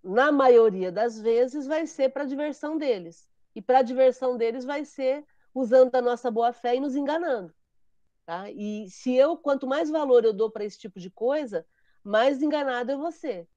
na 0.04 0.32
maioria 0.32 0.91
das 0.91 1.19
vezes, 1.19 1.67
vai 1.67 1.86
ser 1.86 2.10
para 2.10 2.23
a 2.23 2.28
diversão 2.28 2.78
deles. 2.78 3.30
E 3.56 3.62
para 3.62 3.80
a 3.80 3.84
diversão 3.84 4.38
deles 4.38 4.63
vai 4.63 4.86
ser 4.86 5.25
usando 5.54 5.93
a 5.95 6.02
nossa 6.02 6.32
boa 6.32 6.54
fé 6.54 6.75
e 6.75 6.80
nos 6.80 6.95
enganando. 6.95 7.54
Tá? 8.25 8.49
E 8.52 8.89
se 8.89 9.13
eu, 9.15 9.36
quanto 9.38 9.67
mais 9.67 9.89
valor 9.89 10.23
eu 10.23 10.34
dou 10.34 10.49
para 10.52 10.63
esse 10.63 10.78
tipo 10.78 10.99
de 10.99 11.10
coisa, 11.10 11.65
mais 12.04 12.41
enganado 12.41 12.97
vou 12.97 13.12
ser. 13.12 13.47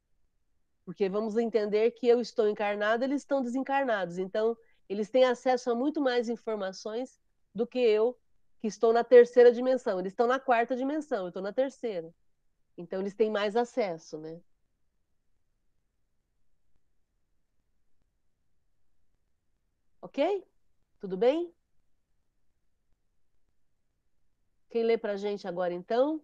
Porque 0.85 1.09
vamos 1.09 1.37
entender 1.37 1.93
que 1.93 2.09
eu 2.09 2.21
estou 2.21 2.49
encarnado, 2.49 3.05
eles 3.05 3.23
estão 3.23 3.43
desencarnados. 3.43 4.19
Então, 4.19 4.57
eles 4.89 5.11
têm 5.11 5.25
acesso 5.25 5.71
a 5.71 5.75
muito 5.75 6.01
mais 6.01 6.29
informações 6.29 7.21
do 7.55 7.67
que 7.67 7.79
eu, 7.79 8.19
que 8.63 8.69
estou 8.69 8.93
na 8.93 9.03
terceira 9.03 9.51
dimensão. 9.51 9.99
Eles 9.99 10.13
estão 10.13 10.29
na 10.29 10.39
quarta 10.39 10.77
dimensão, 10.77 11.23
eu 11.23 11.29
estou 11.29 11.43
na 11.43 11.53
terceira. 11.53 12.15
Então, 12.79 13.01
eles 13.01 13.13
têm 13.13 13.29
mais 13.29 13.57
acesso, 13.57 14.17
né? 14.19 14.41
Ok? 20.01 20.47
Tudo 21.01 21.17
bem? 21.17 21.53
Quem 24.71 24.85
lê 24.85 24.97
para 24.97 25.15
a 25.15 25.17
gente 25.17 25.49
agora, 25.49 25.75
então? 25.75 26.23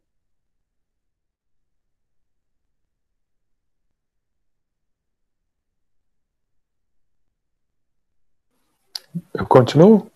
Eu 9.34 9.44
continuo? 9.44 10.08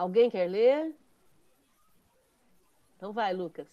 Alguém 0.00 0.30
quer 0.30 0.48
ler? 0.48 0.94
Então 2.96 3.12
vai, 3.12 3.34
Lucas. 3.34 3.66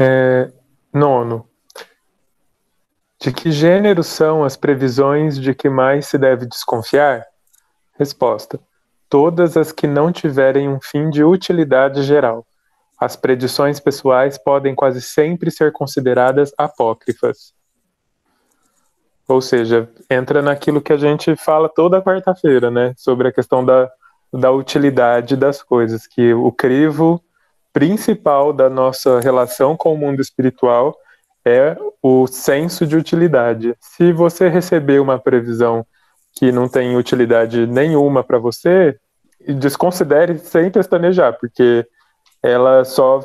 É, 0.00 0.50
nono. 0.90 1.46
De 3.20 3.30
que 3.30 3.52
gênero 3.52 4.02
são 4.02 4.42
as 4.42 4.56
previsões 4.56 5.38
de 5.38 5.54
que 5.54 5.68
mais 5.68 6.06
se 6.06 6.16
deve 6.16 6.46
desconfiar? 6.46 7.26
Resposta: 7.98 8.58
Todas 9.10 9.58
as 9.58 9.70
que 9.72 9.86
não 9.86 10.10
tiverem 10.10 10.70
um 10.70 10.80
fim 10.80 11.10
de 11.10 11.22
utilidade 11.22 12.02
geral, 12.02 12.46
as 12.98 13.16
predições 13.16 13.78
pessoais 13.78 14.38
podem 14.38 14.74
quase 14.74 15.02
sempre 15.02 15.50
ser 15.50 15.70
consideradas 15.70 16.50
apócrifas. 16.56 17.52
Ou 19.28 19.42
seja, 19.42 19.86
entra 20.08 20.40
naquilo 20.40 20.80
que 20.80 20.94
a 20.94 20.98
gente 20.98 21.36
fala 21.36 21.68
toda 21.68 22.00
quarta-feira, 22.00 22.70
né? 22.70 22.94
Sobre 22.96 23.28
a 23.28 23.32
questão 23.32 23.62
da, 23.62 23.92
da 24.38 24.50
utilidade 24.50 25.36
das 25.36 25.62
coisas, 25.62 26.06
que 26.06 26.34
o 26.34 26.50
crivo 26.50 27.22
principal 27.72 28.52
da 28.52 28.68
nossa 28.68 29.20
relação 29.20 29.76
com 29.76 29.94
o 29.94 29.96
mundo 29.96 30.20
espiritual 30.20 30.96
é 31.44 31.76
o 32.02 32.26
senso 32.26 32.86
de 32.86 32.96
utilidade. 32.96 33.74
Se 33.80 34.12
você 34.12 34.48
receber 34.48 35.00
uma 35.00 35.18
previsão 35.18 35.86
que 36.32 36.50
não 36.50 36.68
tem 36.68 36.96
utilidade 36.96 37.66
nenhuma 37.66 38.24
para 38.24 38.38
você, 38.38 38.98
desconsidere 39.46 40.38
sem 40.38 40.70
pestanejar, 40.70 41.38
porque 41.38 41.86
ela 42.42 42.84
só 42.84 43.20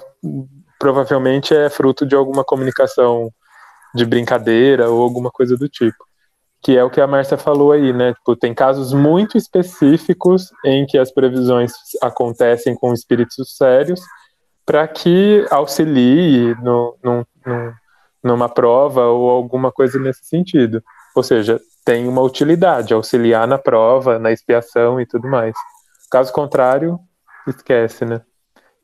provavelmente 0.77 1.55
é 1.55 1.69
fruto 1.69 2.05
de 2.05 2.15
alguma 2.15 2.43
comunicação 2.43 3.31
de 3.95 4.05
brincadeira 4.05 4.89
ou 4.89 5.01
alguma 5.01 5.31
coisa 5.31 5.57
do 5.57 5.67
tipo. 5.67 6.08
Que 6.61 6.77
é 6.77 6.83
o 6.83 6.89
que 6.89 6.99
a 6.99 7.07
Márcia 7.07 7.37
falou 7.37 7.71
aí, 7.71 7.93
né? 7.93 8.13
Tipo, 8.13 8.35
tem 8.35 8.53
casos 8.53 8.93
muito 8.93 9.37
específicos 9.37 10.49
em 10.65 10.85
que 10.85 10.97
as 10.97 11.11
previsões 11.11 11.71
acontecem 12.01 12.75
com 12.75 12.93
espíritos 12.93 13.55
sérios 13.55 14.01
para 14.65 14.87
que 14.87 15.45
auxilie 15.49 16.53
no, 16.61 16.95
numa 18.23 18.49
prova 18.49 19.05
ou 19.07 19.29
alguma 19.29 19.71
coisa 19.71 19.97
nesse 19.97 20.25
sentido. 20.25 20.83
Ou 21.15 21.23
seja, 21.23 21.59
tem 21.83 22.07
uma 22.07 22.21
utilidade, 22.21 22.93
auxiliar 22.93 23.47
na 23.47 23.57
prova, 23.57 24.19
na 24.19 24.31
expiação 24.31 25.01
e 25.01 25.05
tudo 25.05 25.27
mais. 25.27 25.55
Caso 26.11 26.31
contrário, 26.31 26.99
esquece, 27.47 28.05
né? 28.05 28.21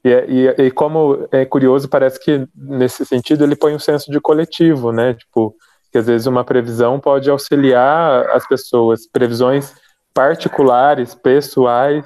E, 0.04 0.10
e, 0.10 0.66
e, 0.66 0.72
como 0.72 1.28
é 1.32 1.46
curioso, 1.46 1.90
parece 1.90 2.20
que 2.20 2.48
nesse 2.56 3.06
sentido 3.06 3.44
ele 3.44 3.56
põe 3.56 3.74
um 3.74 3.80
senso 3.80 4.12
de 4.12 4.20
coletivo, 4.20 4.92
né? 4.92 5.16
Tipo, 5.16 5.56
que 5.96 6.00
às 6.00 6.08
vezes 6.08 6.28
uma 6.28 6.44
previsão 6.44 7.00
pode 7.00 7.30
auxiliar 7.30 8.30
as 8.32 8.46
pessoas. 8.46 9.08
Previsões 9.08 9.74
particulares, 10.14 11.16
pessoais, 11.16 12.06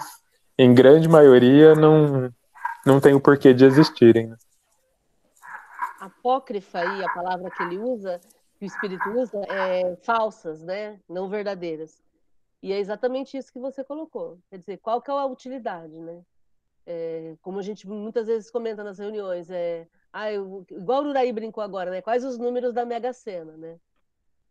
em 0.56 0.75
grande 0.75 1.10
maioria, 1.10 1.73
não, 1.73 2.32
não 2.86 2.99
tem 2.99 3.15
o 3.15 3.19
porquê 3.19 3.52
de 3.52 3.65
existirem. 3.65 4.28
Né? 4.28 4.38
Apócrifa 5.99 6.78
aí, 6.78 7.04
a 7.04 7.10
palavra 7.15 7.49
que 7.49 7.63
ele 7.63 7.80
usa, 7.80 8.21
que 8.60 8.65
o 8.65 8.67
espírito 8.67 9.10
usa, 9.10 9.41
é 9.49 9.95
falsas, 10.04 10.62
né? 10.62 10.99
Não 11.10 11.28
verdadeiras. 11.28 11.99
E 12.62 12.71
é 12.71 12.78
exatamente 12.78 13.36
isso 13.38 13.52
que 13.52 13.58
você 13.58 13.84
colocou. 13.84 14.38
Quer 14.52 14.60
dizer, 14.60 14.78
qual 14.78 15.02
que 15.02 15.10
é 15.10 15.13
a 15.15 15.25
utilidade, 15.25 15.97
né? 15.97 16.21
É, 16.86 17.34
como 17.41 17.58
a 17.58 17.63
gente 17.63 17.88
muitas 17.88 18.28
vezes 18.28 18.52
comenta 18.52 18.84
nas 18.84 18.99
reuniões, 18.99 19.49
é, 19.49 19.88
ah, 20.12 20.32
eu, 20.32 20.65
igual 20.72 21.04
o 21.04 21.10
Uraí 21.10 21.32
brincou 21.32 21.63
agora, 21.63 21.91
né? 21.91 22.02
Quais 22.02 22.24
os 22.26 22.38
números 22.38 22.74
da 22.74 22.86
Mega 22.86 23.13
Sena, 23.13 23.56
né? 23.58 23.80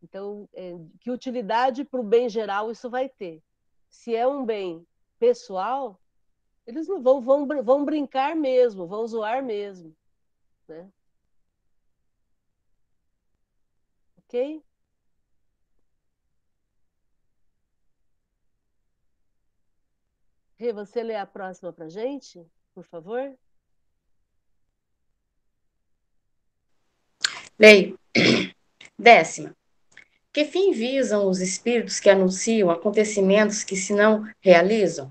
Então, 0.03 0.49
é, 0.55 0.73
que 1.01 1.11
utilidade 1.11 1.85
para 1.85 2.01
o 2.01 2.05
bem 2.05 2.29
geral 2.29 2.71
isso 2.71 2.89
vai 2.89 3.09
ter? 3.09 3.43
Se 3.89 4.15
é 4.15 4.27
um 4.27 4.45
bem 4.45 4.87
pessoal, 5.19 6.01
eles 6.67 6.87
não 6.87 7.03
vão, 7.03 7.21
vão, 7.21 7.47
vão 7.65 7.85
brincar 7.85 8.37
mesmo, 8.37 8.87
vão 8.87 9.07
zoar 9.07 9.43
mesmo, 9.45 9.97
né? 10.69 10.91
Ok? 14.19 14.63
Rê, 20.59 20.73
você 20.73 21.03
lê 21.03 21.17
a 21.17 21.27
próxima 21.27 21.73
para 21.73 21.89
gente, 21.89 22.45
por 22.75 22.85
favor? 22.85 23.37
Leio. 27.59 27.99
Décima. 28.97 29.53
Que 30.33 30.45
fim 30.45 30.71
visam 30.71 31.27
os 31.27 31.41
espíritos 31.41 31.99
que 31.99 32.09
anunciam 32.09 32.71
acontecimentos 32.71 33.65
que 33.65 33.75
se 33.75 33.93
não 33.93 34.25
realizam? 34.41 35.11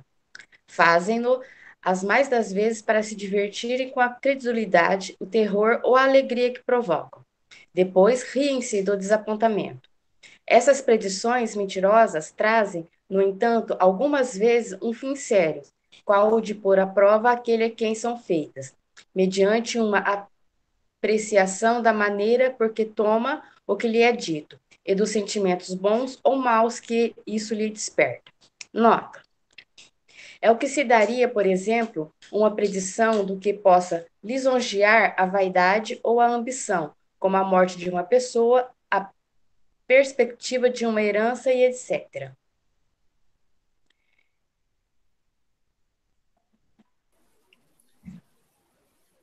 Fazem-no 0.65 1.41
as 1.83 2.03
mais 2.03 2.29
das 2.29 2.51
vezes 2.51 2.81
para 2.81 3.03
se 3.03 3.15
divertirem 3.15 3.89
com 3.89 3.99
a 3.99 4.09
credulidade, 4.09 5.15
o 5.19 5.25
terror 5.25 5.81
ou 5.83 5.97
a 5.97 6.03
alegria 6.03 6.53
que 6.53 6.63
provocam. 6.63 7.21
Depois 7.73 8.23
riem-se 8.23 8.81
do 8.81 8.95
desapontamento. 8.95 9.89
Essas 10.45 10.79
predições 10.79 11.53
mentirosas 11.53 12.31
trazem 12.31 12.87
no 13.09 13.21
entanto, 13.21 13.75
algumas 13.79 14.37
vezes 14.37 14.77
um 14.81 14.93
fim 14.93 15.15
sério, 15.15 15.63
qual 16.05 16.33
o 16.33 16.41
de 16.41 16.55
pôr 16.55 16.79
à 16.79 16.87
prova 16.87 17.31
aquele 17.31 17.65
a 17.65 17.69
quem 17.69 17.93
são 17.93 18.17
feitas, 18.17 18.73
mediante 19.13 19.79
uma 19.79 19.99
apreciação 20.99 21.81
da 21.81 21.93
maneira 21.93 22.49
por 22.49 22.73
que 22.73 22.83
toma 22.83 23.43
o 23.65 23.75
que 23.75 23.87
lhe 23.87 24.01
é 24.01 24.11
dito, 24.11 24.59
e 24.85 24.95
dos 24.95 25.11
sentimentos 25.11 25.73
bons 25.73 26.19
ou 26.23 26.35
maus 26.35 26.79
que 26.79 27.13
isso 27.25 27.53
lhe 27.53 27.69
desperta. 27.69 28.31
Nota. 28.73 29.21
É 30.41 30.51
o 30.51 30.57
que 30.57 30.67
se 30.67 30.83
daria, 30.83 31.27
por 31.27 31.45
exemplo, 31.45 32.13
uma 32.31 32.53
predição 32.53 33.25
do 33.25 33.37
que 33.37 33.53
possa 33.53 34.05
lisonjear 34.23 35.15
a 35.17 35.25
vaidade 35.25 35.99
ou 36.03 36.19
a 36.19 36.27
ambição, 36.27 36.93
como 37.19 37.37
a 37.37 37.43
morte 37.43 37.77
de 37.77 37.89
uma 37.89 38.03
pessoa, 38.03 38.69
a 38.89 39.09
perspectiva 39.87 40.69
de 40.69 40.85
uma 40.85 41.01
herança 41.01 41.51
e 41.51 41.63
etc. 41.63 42.31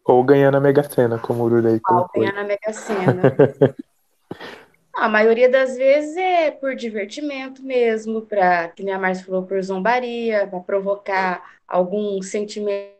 Ou 0.05 0.23
ganhar 0.23 0.51
na 0.51 0.61
Mega 0.61 0.83
Sena, 0.83 1.19
como 1.19 1.43
o 1.43 1.47
Ururei 1.47 1.81
colocou. 1.81 2.23
Ou 2.23 2.29
ganhar 2.29 2.35
na 2.35 2.45
Mega 2.45 2.73
Sena. 2.73 3.23
a 4.95 5.09
maioria 5.09 5.49
das 5.49 5.77
vezes 5.77 6.15
é 6.17 6.51
por 6.51 6.77
divertimento 6.77 7.63
mesmo, 7.63 8.23
para, 8.23 8.69
que 8.69 8.83
nem 8.83 8.95
a 8.95 8.99
Márcia 8.99 9.25
falou, 9.25 9.47
por 9.47 9.63
zombaria, 9.63 10.47
para 10.47 10.61
provocar 10.61 11.59
algum 11.67 12.21
sentimento. 12.21 12.95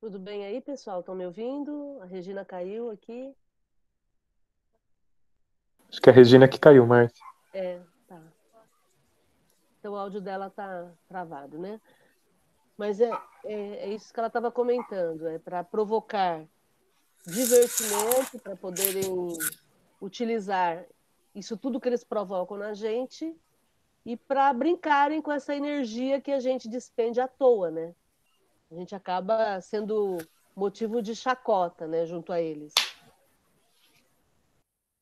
Tudo 0.00 0.18
bem 0.18 0.44
aí, 0.44 0.60
pessoal? 0.60 1.00
Estão 1.00 1.14
me 1.14 1.26
ouvindo? 1.26 1.98
A 2.02 2.04
Regina 2.04 2.44
caiu 2.44 2.90
aqui. 2.90 3.34
Acho 5.90 6.00
que 6.02 6.10
é 6.10 6.12
a 6.12 6.14
Regina 6.14 6.46
que 6.46 6.58
caiu, 6.58 6.86
Márcia. 6.86 7.24
É, 7.52 7.80
tá. 8.06 8.20
Então 9.78 9.92
o 9.92 9.96
áudio 9.96 10.20
dela 10.20 10.50
tá 10.50 10.90
travado, 11.08 11.58
né? 11.58 11.80
Mas 12.76 13.00
é, 13.00 13.10
é, 13.44 13.54
é 13.54 13.88
isso 13.88 14.12
que 14.12 14.20
ela 14.20 14.28
estava 14.28 14.52
comentando, 14.52 15.26
é 15.26 15.38
para 15.38 15.64
provocar 15.64 16.44
divertimento, 17.26 18.38
para 18.42 18.54
poderem 18.54 19.36
utilizar 20.00 20.84
isso 21.34 21.56
tudo 21.56 21.80
que 21.80 21.88
eles 21.88 22.04
provocam 22.04 22.56
na 22.56 22.74
gente 22.74 23.34
e 24.04 24.16
para 24.16 24.52
brincarem 24.52 25.20
com 25.20 25.32
essa 25.32 25.54
energia 25.54 26.20
que 26.20 26.30
a 26.30 26.38
gente 26.38 26.68
despende 26.68 27.20
à 27.20 27.26
toa, 27.26 27.70
né? 27.70 27.94
A 28.70 28.74
gente 28.74 28.94
acaba 28.94 29.60
sendo 29.60 30.18
motivo 30.54 31.02
de 31.02 31.16
chacota, 31.16 31.86
né, 31.86 32.04
junto 32.04 32.32
a 32.32 32.40
eles 32.40 32.72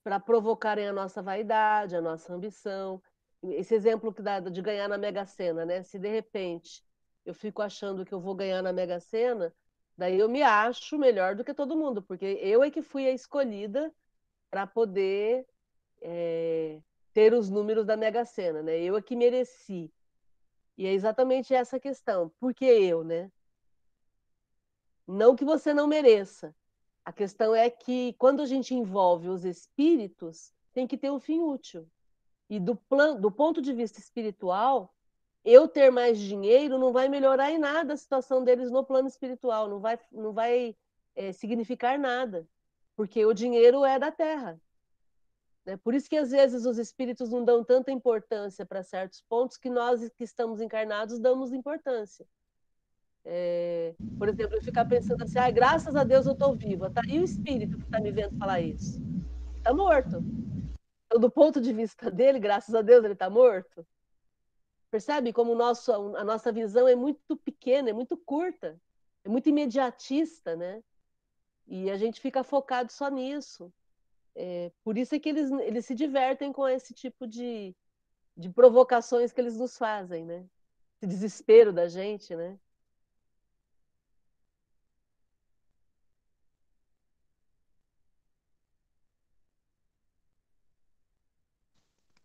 para 0.06 0.20
provocarem 0.20 0.86
a 0.86 0.92
nossa 0.92 1.20
vaidade, 1.20 1.96
a 1.96 2.00
nossa 2.00 2.32
ambição. 2.32 3.02
Esse 3.42 3.74
exemplo 3.74 4.14
que 4.14 4.22
dá 4.22 4.38
de 4.38 4.62
ganhar 4.62 4.88
na 4.88 4.96
Mega 4.96 5.26
Sena, 5.26 5.66
né? 5.66 5.82
Se 5.82 5.98
de 5.98 6.06
repente 6.06 6.80
eu 7.24 7.34
fico 7.34 7.60
achando 7.60 8.04
que 8.04 8.14
eu 8.14 8.20
vou 8.20 8.32
ganhar 8.32 8.62
na 8.62 8.72
Mega 8.72 9.00
Sena, 9.00 9.52
daí 9.98 10.16
eu 10.16 10.28
me 10.28 10.44
acho 10.44 10.96
melhor 10.96 11.34
do 11.34 11.42
que 11.42 11.52
todo 11.52 11.76
mundo, 11.76 12.00
porque 12.00 12.24
eu 12.40 12.62
é 12.62 12.70
que 12.70 12.82
fui 12.82 13.04
a 13.08 13.10
escolhida 13.10 13.92
para 14.48 14.64
poder 14.64 15.44
é, 16.00 16.80
ter 17.12 17.34
os 17.34 17.50
números 17.50 17.84
da 17.84 17.96
Mega 17.96 18.24
Sena, 18.24 18.62
né? 18.62 18.80
Eu 18.80 18.96
é 18.96 19.02
que 19.02 19.16
mereci. 19.16 19.92
E 20.78 20.86
é 20.86 20.92
exatamente 20.92 21.52
essa 21.52 21.80
questão. 21.80 22.30
Por 22.38 22.54
que 22.54 22.64
eu, 22.64 23.02
né? 23.02 23.28
Não 25.04 25.34
que 25.34 25.44
você 25.44 25.74
não 25.74 25.88
mereça, 25.88 26.54
a 27.06 27.12
questão 27.12 27.54
é 27.54 27.70
que 27.70 28.14
quando 28.18 28.42
a 28.42 28.46
gente 28.46 28.74
envolve 28.74 29.28
os 29.28 29.44
espíritos, 29.44 30.52
tem 30.74 30.88
que 30.88 30.98
ter 30.98 31.08
um 31.08 31.20
fim 31.20 31.40
útil. 31.40 31.88
E 32.50 32.58
do, 32.58 32.74
plan, 32.74 33.14
do 33.14 33.30
ponto 33.30 33.62
de 33.62 33.72
vista 33.72 34.00
espiritual, 34.00 34.92
eu 35.44 35.68
ter 35.68 35.88
mais 35.92 36.18
dinheiro 36.18 36.78
não 36.78 36.92
vai 36.92 37.08
melhorar 37.08 37.52
em 37.52 37.58
nada 37.58 37.94
a 37.94 37.96
situação 37.96 38.42
deles 38.42 38.72
no 38.72 38.84
plano 38.84 39.06
espiritual, 39.06 39.68
não 39.68 39.78
vai, 39.78 40.00
não 40.10 40.32
vai 40.32 40.76
é, 41.14 41.30
significar 41.30 41.96
nada, 41.96 42.44
porque 42.96 43.24
o 43.24 43.32
dinheiro 43.32 43.84
é 43.84 44.00
da 44.00 44.10
terra. 44.10 44.60
Né? 45.64 45.76
Por 45.76 45.94
isso 45.94 46.10
que 46.10 46.16
às 46.16 46.32
vezes 46.32 46.66
os 46.66 46.76
espíritos 46.76 47.30
não 47.30 47.44
dão 47.44 47.62
tanta 47.62 47.92
importância 47.92 48.66
para 48.66 48.82
certos 48.82 49.22
pontos 49.28 49.56
que 49.56 49.70
nós 49.70 50.08
que 50.10 50.24
estamos 50.24 50.60
encarnados 50.60 51.20
damos 51.20 51.52
importância. 51.52 52.26
É, 53.28 53.94
por 54.18 54.28
exemplo, 54.28 54.56
eu 54.56 54.62
ficar 54.62 54.84
pensando 54.84 55.22
assim, 55.24 55.38
ah, 55.38 55.50
graças 55.50 55.96
a 55.96 56.04
Deus 56.04 56.26
eu 56.26 56.32
estou 56.32 56.54
viva, 56.54 56.88
tá? 56.88 57.02
E 57.08 57.18
o 57.18 57.24
espírito 57.24 57.76
que 57.76 57.84
está 57.84 58.00
me 58.00 58.12
vendo 58.12 58.38
falar 58.38 58.60
isso? 58.60 59.04
está 59.66 59.74
morto. 59.74 60.22
Então, 61.06 61.20
do 61.20 61.30
ponto 61.30 61.60
de 61.60 61.72
vista 61.72 62.10
dele, 62.10 62.38
graças 62.38 62.74
a 62.74 62.82
Deus, 62.82 63.04
ele 63.04 63.14
está 63.14 63.28
morto. 63.28 63.84
Percebe 64.90 65.32
como 65.32 65.54
nosso, 65.56 65.92
a 65.92 66.22
nossa 66.22 66.52
visão 66.52 66.86
é 66.86 66.94
muito 66.94 67.36
pequena, 67.36 67.90
é 67.90 67.92
muito 67.92 68.16
curta, 68.16 68.80
é 69.24 69.28
muito 69.28 69.48
imediatista, 69.48 70.54
né? 70.54 70.82
E 71.66 71.90
a 71.90 71.96
gente 71.96 72.20
fica 72.20 72.44
focado 72.44 72.92
só 72.92 73.08
nisso. 73.10 73.72
É, 74.36 74.70
por 74.84 74.96
isso 74.96 75.14
é 75.14 75.18
que 75.18 75.28
eles, 75.28 75.50
eles 75.50 75.84
se 75.84 75.94
divertem 75.94 76.52
com 76.52 76.68
esse 76.68 76.94
tipo 76.94 77.26
de, 77.26 77.74
de 78.36 78.48
provocações 78.48 79.32
que 79.32 79.40
eles 79.40 79.56
nos 79.56 79.76
fazem, 79.76 80.24
né? 80.24 80.46
Esse 80.96 81.08
desespero 81.08 81.72
da 81.72 81.88
gente, 81.88 82.36
né? 82.36 82.56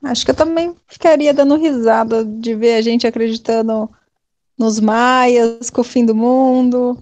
Acho 0.04 0.26
que 0.26 0.32
eu 0.32 0.36
também 0.36 0.76
ficaria 0.88 1.34
dando 1.34 1.56
risada 1.56 2.26
de 2.26 2.56
ver 2.56 2.76
a 2.76 2.82
gente 2.82 3.06
acreditando 3.06 3.90
nos 4.58 4.80
maias, 4.80 5.70
com 5.70 5.82
o 5.82 5.84
fim 5.84 6.06
do 6.06 6.16
mundo, 6.16 6.98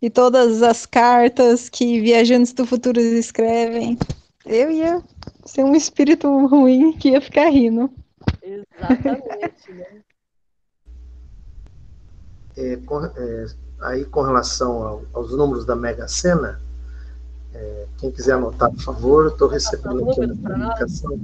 e 0.00 0.08
todas 0.08 0.62
as 0.62 0.86
cartas 0.86 1.68
que 1.68 2.00
viajantes 2.00 2.52
do 2.52 2.66
futuro 2.66 3.00
escrevem. 3.00 3.98
Eu 4.44 4.70
ia 4.70 5.02
ser 5.44 5.64
um 5.64 5.74
espírito 5.74 6.28
ruim 6.46 6.92
que 6.92 7.10
ia 7.10 7.20
ficar 7.20 7.48
rindo. 7.48 7.90
Exatamente, 8.42 9.72
né? 9.72 9.86
É, 12.58 12.74
com, 12.86 13.04
é, 13.04 13.46
aí 13.82 14.06
com 14.06 14.22
relação 14.22 14.82
ao, 14.82 15.02
aos 15.12 15.30
números 15.30 15.66
da 15.66 15.76
Mega 15.76 16.08
Sena, 16.08 16.58
é, 17.52 17.86
quem 17.98 18.10
quiser 18.10 18.32
anotar, 18.32 18.70
por 18.70 18.80
favor, 18.80 19.26
estou 19.26 19.46
recebendo 19.46 20.08
aqui 20.08 20.20
uma 20.20 20.36
comunicação. 20.36 21.20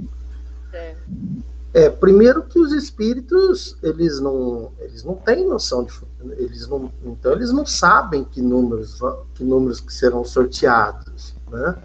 É. 1.73 1.89
primeiro 1.89 2.43
que 2.43 2.59
os 2.59 2.71
espíritos, 2.71 3.77
eles 3.81 4.19
não, 4.19 4.71
eles 4.79 5.03
não 5.03 5.15
têm 5.15 5.47
noção 5.47 5.83
de 5.83 5.91
eles 6.37 6.67
não, 6.67 6.91
então 7.03 7.33
eles 7.33 7.51
não 7.51 7.65
sabem 7.65 8.23
que 8.23 8.41
números, 8.41 8.99
que 9.33 9.43
números 9.43 9.79
que 9.79 9.93
serão 9.93 10.23
sorteados, 10.23 11.35
né? 11.51 11.75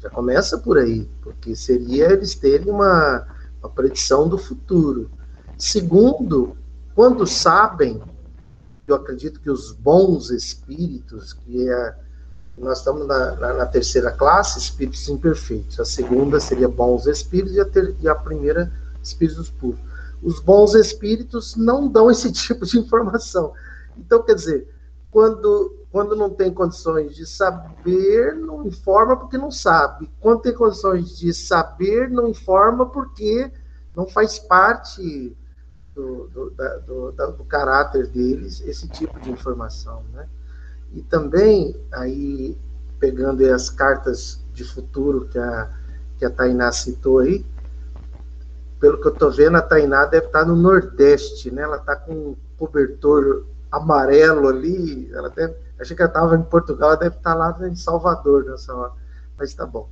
Já 0.00 0.10
começa 0.10 0.58
por 0.58 0.78
aí, 0.78 1.08
porque 1.22 1.54
seria 1.54 2.10
eles 2.12 2.34
terem 2.34 2.70
uma, 2.70 3.26
uma 3.62 3.70
predição 3.70 4.28
do 4.28 4.38
futuro. 4.38 5.10
Segundo, 5.58 6.56
quando 6.94 7.26
sabem, 7.26 8.02
eu 8.86 8.94
acredito 8.94 9.40
que 9.40 9.50
os 9.50 9.72
bons 9.72 10.30
espíritos, 10.30 11.34
que 11.34 11.68
é 11.68 11.94
nós 12.60 12.78
estamos 12.78 13.06
na, 13.06 13.34
na, 13.36 13.54
na, 13.54 13.66
terceira 13.66 14.10
classe, 14.12 14.58
espíritos 14.58 15.08
imperfeitos. 15.08 15.80
A 15.80 15.84
segunda 15.84 16.38
seria 16.38 16.68
bons 16.68 17.06
espíritos 17.06 17.54
e 17.54 17.60
a, 17.60 17.64
ter, 17.64 17.96
e 18.00 18.08
a 18.08 18.14
primeira, 18.14 18.70
espíritos 19.02 19.50
puros. 19.50 19.80
Os 20.22 20.40
bons 20.40 20.74
espíritos 20.74 21.56
não 21.56 21.88
dão 21.88 22.10
esse 22.10 22.30
tipo 22.32 22.66
de 22.66 22.78
informação. 22.78 23.54
Então, 23.96 24.22
quer 24.22 24.34
dizer, 24.34 24.68
quando, 25.10 25.74
quando 25.90 26.14
não 26.14 26.28
tem 26.28 26.52
condições 26.52 27.16
de 27.16 27.26
saber, 27.26 28.34
não 28.34 28.66
informa 28.66 29.16
porque 29.16 29.38
não 29.38 29.50
sabe. 29.50 30.10
Quando 30.20 30.42
tem 30.42 30.54
condições 30.54 31.16
de 31.16 31.32
saber, 31.32 32.10
não 32.10 32.28
informa 32.28 32.86
porque 32.86 33.50
não 33.96 34.06
faz 34.06 34.38
parte 34.38 35.36
do, 35.94 36.28
do, 36.28 36.50
da, 36.50 36.76
do, 36.78 37.12
do 37.12 37.44
caráter 37.44 38.06
deles 38.06 38.60
esse 38.60 38.86
tipo 38.88 39.18
de 39.18 39.30
informação, 39.30 40.04
né? 40.12 40.28
E 40.92 41.02
também, 41.02 41.76
aí, 41.92 42.58
pegando 42.98 43.44
as 43.52 43.70
cartas 43.70 44.44
de 44.52 44.64
futuro 44.64 45.28
que 45.28 45.38
a, 45.38 45.70
que 46.18 46.24
a 46.24 46.30
Tainá 46.30 46.72
citou 46.72 47.20
aí, 47.20 47.44
pelo 48.80 49.00
que 49.00 49.06
eu 49.06 49.12
estou 49.12 49.30
vendo, 49.30 49.56
a 49.56 49.62
Tainá 49.62 50.06
deve 50.06 50.26
estar 50.26 50.40
tá 50.40 50.44
no 50.46 50.56
Nordeste, 50.56 51.50
né? 51.50 51.62
Ela 51.62 51.76
está 51.76 51.94
com 51.94 52.12
um 52.12 52.36
cobertor 52.58 53.44
amarelo 53.70 54.48
ali. 54.48 55.10
Ela 55.12 55.28
deve, 55.28 55.54
achei 55.78 55.94
que 55.94 56.02
ela 56.02 56.10
estava 56.10 56.34
em 56.34 56.42
Portugal, 56.42 56.90
ela 56.90 56.98
deve 56.98 57.16
estar 57.16 57.32
tá 57.32 57.36
lá 57.36 57.68
em 57.68 57.76
Salvador 57.76 58.44
nessa 58.44 58.74
hora. 58.74 58.92
Mas 59.38 59.54
tá 59.54 59.66
bom. 59.66 59.88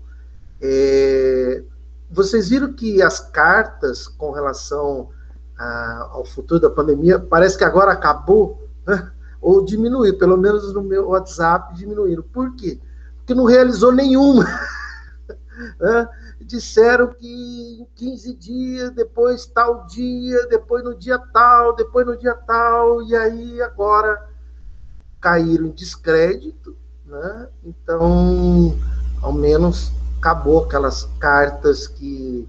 É, 0.61 1.63
vocês 2.11 2.49
viram 2.49 2.73
que 2.73 3.03
as 3.03 3.21
cartas 3.21 4.09
com 4.09 4.31
relação 4.33 5.11
a, 5.59 6.09
ao 6.13 6.25
futuro 6.25 6.61
da 6.61 6.71
pandemia, 6.71 7.19
parece 7.19 7.59
que 7.59 7.65
agora 7.65 7.93
acabou, 7.93 8.69
né? 8.87 9.13
Ou 9.41 9.65
diminuir, 9.65 10.15
pelo 10.15 10.37
menos 10.37 10.73
no 10.73 10.83
meu 10.83 11.09
WhatsApp 11.09 11.75
diminuíram. 11.75 12.23
Por 12.23 12.55
quê? 12.57 12.79
Porque 13.19 13.35
não 13.35 13.45
realizou 13.45 13.93
nenhuma. 13.93 14.45
Disseram 16.41 17.09
que 17.09 17.81
em 17.81 17.87
15 17.95 18.35
dias, 18.35 18.91
depois 18.91 19.47
tal 19.47 19.87
dia, 19.87 20.47
depois 20.47 20.85
no 20.85 20.95
dia 20.95 21.19
tal, 21.19 21.75
depois 21.75 22.07
no 22.07 22.17
dia 22.17 22.35
tal, 22.35 23.03
e 23.03 23.15
aí 23.15 23.61
agora 23.61 24.25
caíram 25.21 25.67
em 25.67 25.71
descrédito, 25.71 26.77
né? 27.05 27.49
Então, 27.65 28.77
ao 29.21 29.33
menos 29.33 29.93
acabou 30.19 30.65
aquelas 30.65 31.05
cartas 31.19 31.87
que 31.87 32.49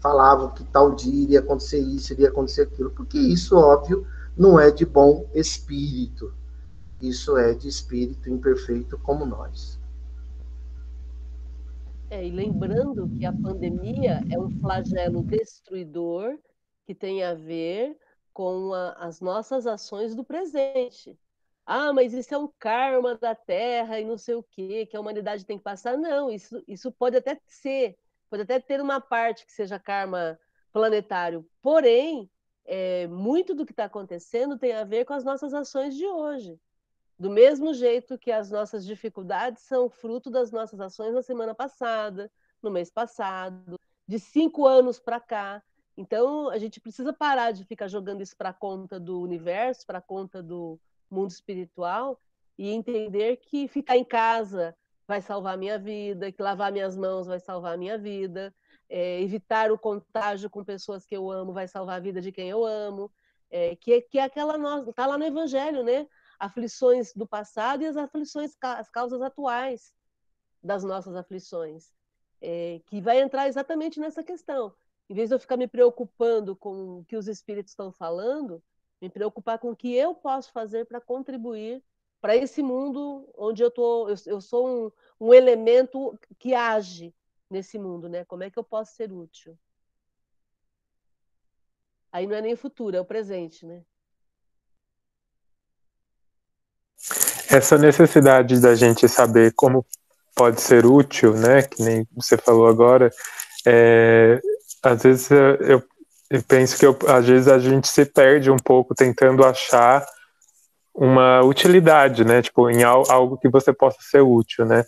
falavam 0.00 0.50
que 0.50 0.64
tal 0.64 0.94
dia 0.94 1.22
iria 1.22 1.40
acontecer 1.40 1.78
isso, 1.78 2.12
iria 2.12 2.28
acontecer 2.28 2.62
aquilo, 2.62 2.90
porque 2.90 3.18
isso, 3.18 3.56
óbvio, 3.56 4.06
não 4.36 4.58
é 4.58 4.70
de 4.70 4.84
bom 4.84 5.28
espírito. 5.34 6.34
Isso 7.00 7.36
é 7.36 7.54
de 7.54 7.68
espírito 7.68 8.28
imperfeito 8.28 8.98
como 8.98 9.24
nós. 9.24 9.80
É, 12.10 12.26
e 12.26 12.30
lembrando 12.30 13.08
que 13.16 13.24
a 13.24 13.32
pandemia 13.32 14.20
é 14.30 14.38
um 14.38 14.50
flagelo 14.60 15.22
destruidor 15.22 16.36
que 16.84 16.94
tem 16.94 17.22
a 17.22 17.34
ver 17.34 17.96
com 18.32 18.74
a, 18.74 18.92
as 18.94 19.20
nossas 19.20 19.66
ações 19.66 20.14
do 20.14 20.24
presente. 20.24 21.16
Ah, 21.64 21.92
mas 21.92 22.12
isso 22.12 22.34
é 22.34 22.38
um 22.38 22.50
karma 22.58 23.16
da 23.16 23.32
Terra 23.34 24.00
e 24.00 24.04
não 24.04 24.18
sei 24.18 24.34
o 24.34 24.42
quê, 24.42 24.86
que 24.86 24.96
a 24.96 25.00
humanidade 25.00 25.46
tem 25.46 25.56
que 25.56 25.62
passar. 25.62 25.96
Não, 25.96 26.28
isso, 26.28 26.60
isso 26.66 26.90
pode 26.90 27.16
até 27.16 27.40
ser, 27.46 27.96
pode 28.28 28.42
até 28.42 28.58
ter 28.58 28.80
uma 28.80 29.00
parte 29.00 29.46
que 29.46 29.52
seja 29.52 29.78
karma 29.78 30.36
planetário. 30.72 31.46
Porém, 31.62 32.28
é, 32.72 33.08
muito 33.08 33.52
do 33.52 33.66
que 33.66 33.72
está 33.72 33.86
acontecendo 33.86 34.56
tem 34.56 34.72
a 34.72 34.84
ver 34.84 35.04
com 35.04 35.12
as 35.12 35.24
nossas 35.24 35.52
ações 35.52 35.96
de 35.96 36.06
hoje. 36.06 36.56
Do 37.18 37.28
mesmo 37.28 37.74
jeito 37.74 38.16
que 38.16 38.30
as 38.30 38.48
nossas 38.48 38.86
dificuldades 38.86 39.64
são 39.64 39.90
fruto 39.90 40.30
das 40.30 40.52
nossas 40.52 40.78
ações 40.80 41.12
na 41.12 41.20
semana 41.20 41.52
passada, 41.52 42.30
no 42.62 42.70
mês 42.70 42.88
passado, 42.88 43.74
de 44.06 44.20
cinco 44.20 44.68
anos 44.68 45.00
para 45.00 45.18
cá. 45.18 45.60
Então, 45.96 46.48
a 46.48 46.58
gente 46.58 46.80
precisa 46.80 47.12
parar 47.12 47.50
de 47.50 47.64
ficar 47.64 47.88
jogando 47.88 48.22
isso 48.22 48.36
para 48.36 48.52
conta 48.52 49.00
do 49.00 49.20
universo, 49.20 49.84
para 49.84 50.00
conta 50.00 50.40
do 50.40 50.78
mundo 51.10 51.30
espiritual, 51.30 52.20
e 52.56 52.70
entender 52.70 53.38
que 53.38 53.66
ficar 53.66 53.96
em 53.96 54.04
casa 54.04 54.76
vai 55.08 55.20
salvar 55.20 55.54
a 55.54 55.56
minha 55.56 55.76
vida, 55.76 56.30
que 56.30 56.40
lavar 56.40 56.70
minhas 56.70 56.96
mãos 56.96 57.26
vai 57.26 57.40
salvar 57.40 57.74
a 57.74 57.76
minha 57.76 57.98
vida, 57.98 58.54
é, 58.90 59.20
evitar 59.22 59.70
o 59.70 59.78
contágio 59.78 60.50
com 60.50 60.64
pessoas 60.64 61.06
que 61.06 61.16
eu 61.16 61.30
amo 61.30 61.52
vai 61.52 61.68
salvar 61.68 61.96
a 61.96 62.00
vida 62.00 62.20
de 62.20 62.32
quem 62.32 62.48
eu 62.50 62.66
amo, 62.66 63.10
é, 63.48 63.76
que, 63.76 64.00
que 64.02 64.18
é 64.18 64.24
aquela 64.24 64.58
nossa, 64.58 64.90
está 64.90 65.06
lá 65.06 65.16
no 65.16 65.24
Evangelho, 65.24 65.84
né? 65.84 66.08
Aflições 66.38 67.12
do 67.14 67.26
passado 67.26 67.82
e 67.82 67.86
as 67.86 67.96
aflições, 67.96 68.56
as 68.60 68.90
causas 68.90 69.22
atuais 69.22 69.94
das 70.62 70.82
nossas 70.82 71.14
aflições, 71.14 71.92
é, 72.40 72.80
que 72.86 73.00
vai 73.00 73.20
entrar 73.20 73.46
exatamente 73.46 74.00
nessa 74.00 74.24
questão. 74.24 74.74
Em 75.08 75.14
vez 75.14 75.28
de 75.28 75.36
eu 75.36 75.40
ficar 75.40 75.56
me 75.56 75.68
preocupando 75.68 76.56
com 76.56 76.98
o 76.98 77.04
que 77.04 77.16
os 77.16 77.28
espíritos 77.28 77.72
estão 77.72 77.92
falando, 77.92 78.62
me 79.00 79.08
preocupar 79.08 79.58
com 79.58 79.70
o 79.70 79.76
que 79.76 79.94
eu 79.94 80.14
posso 80.14 80.52
fazer 80.52 80.84
para 80.86 81.00
contribuir 81.00 81.82
para 82.20 82.36
esse 82.36 82.62
mundo 82.62 83.28
onde 83.36 83.62
eu 83.62 83.70
tô, 83.70 84.08
eu, 84.08 84.16
eu 84.26 84.40
sou 84.40 84.68
um, 84.68 84.92
um 85.28 85.34
elemento 85.34 86.18
que 86.38 86.54
age, 86.54 87.14
nesse 87.50 87.78
mundo, 87.78 88.08
né? 88.08 88.24
Como 88.24 88.44
é 88.44 88.50
que 88.50 88.58
eu 88.58 88.64
posso 88.64 88.94
ser 88.94 89.12
útil? 89.12 89.58
Aí 92.12 92.26
não 92.26 92.36
é 92.36 92.40
nem 92.40 92.54
o 92.54 92.56
futuro, 92.56 92.96
é 92.96 93.00
o 93.00 93.04
presente, 93.04 93.66
né? 93.66 93.82
Essa 97.50 97.76
necessidade 97.76 98.60
da 98.60 98.74
gente 98.74 99.08
saber 99.08 99.52
como 99.54 99.84
pode 100.34 100.60
ser 100.60 100.86
útil, 100.86 101.34
né? 101.34 101.62
Que 101.62 101.82
nem 101.82 102.06
você 102.12 102.36
falou 102.36 102.66
agora, 102.66 103.10
é, 103.66 104.40
às 104.82 105.02
vezes 105.02 105.30
eu, 105.30 105.82
eu 106.30 106.42
penso 106.42 106.78
que 106.78 106.86
eu, 106.86 106.96
às 107.08 107.26
vezes 107.26 107.48
a 107.48 107.58
gente 107.58 107.88
se 107.88 108.04
perde 108.04 108.50
um 108.50 108.56
pouco 108.56 108.94
tentando 108.94 109.44
achar 109.44 110.04
uma 110.94 111.42
utilidade, 111.42 112.24
né? 112.24 112.42
Tipo, 112.42 112.68
em 112.70 112.82
algo 112.82 113.38
que 113.38 113.48
você 113.48 113.72
possa 113.72 113.98
ser 114.00 114.20
útil, 114.20 114.64
né? 114.64 114.84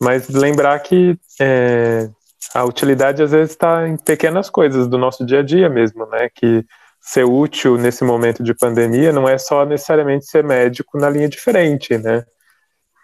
Mas 0.00 0.28
lembrar 0.28 0.78
que 0.80 1.16
é, 1.40 2.08
a 2.54 2.64
utilidade 2.64 3.22
às 3.22 3.30
vezes 3.30 3.50
está 3.50 3.88
em 3.88 3.96
pequenas 3.96 4.50
coisas 4.50 4.86
do 4.86 4.98
nosso 4.98 5.24
dia 5.24 5.40
a 5.40 5.42
dia 5.42 5.68
mesmo, 5.68 6.06
né? 6.06 6.28
Que 6.34 6.64
ser 7.00 7.24
útil 7.24 7.76
nesse 7.76 8.02
momento 8.04 8.42
de 8.42 8.54
pandemia 8.54 9.12
não 9.12 9.28
é 9.28 9.36
só 9.36 9.64
necessariamente 9.64 10.26
ser 10.26 10.42
médico 10.42 10.98
na 10.98 11.10
linha 11.10 11.28
diferente, 11.28 11.98
né? 11.98 12.24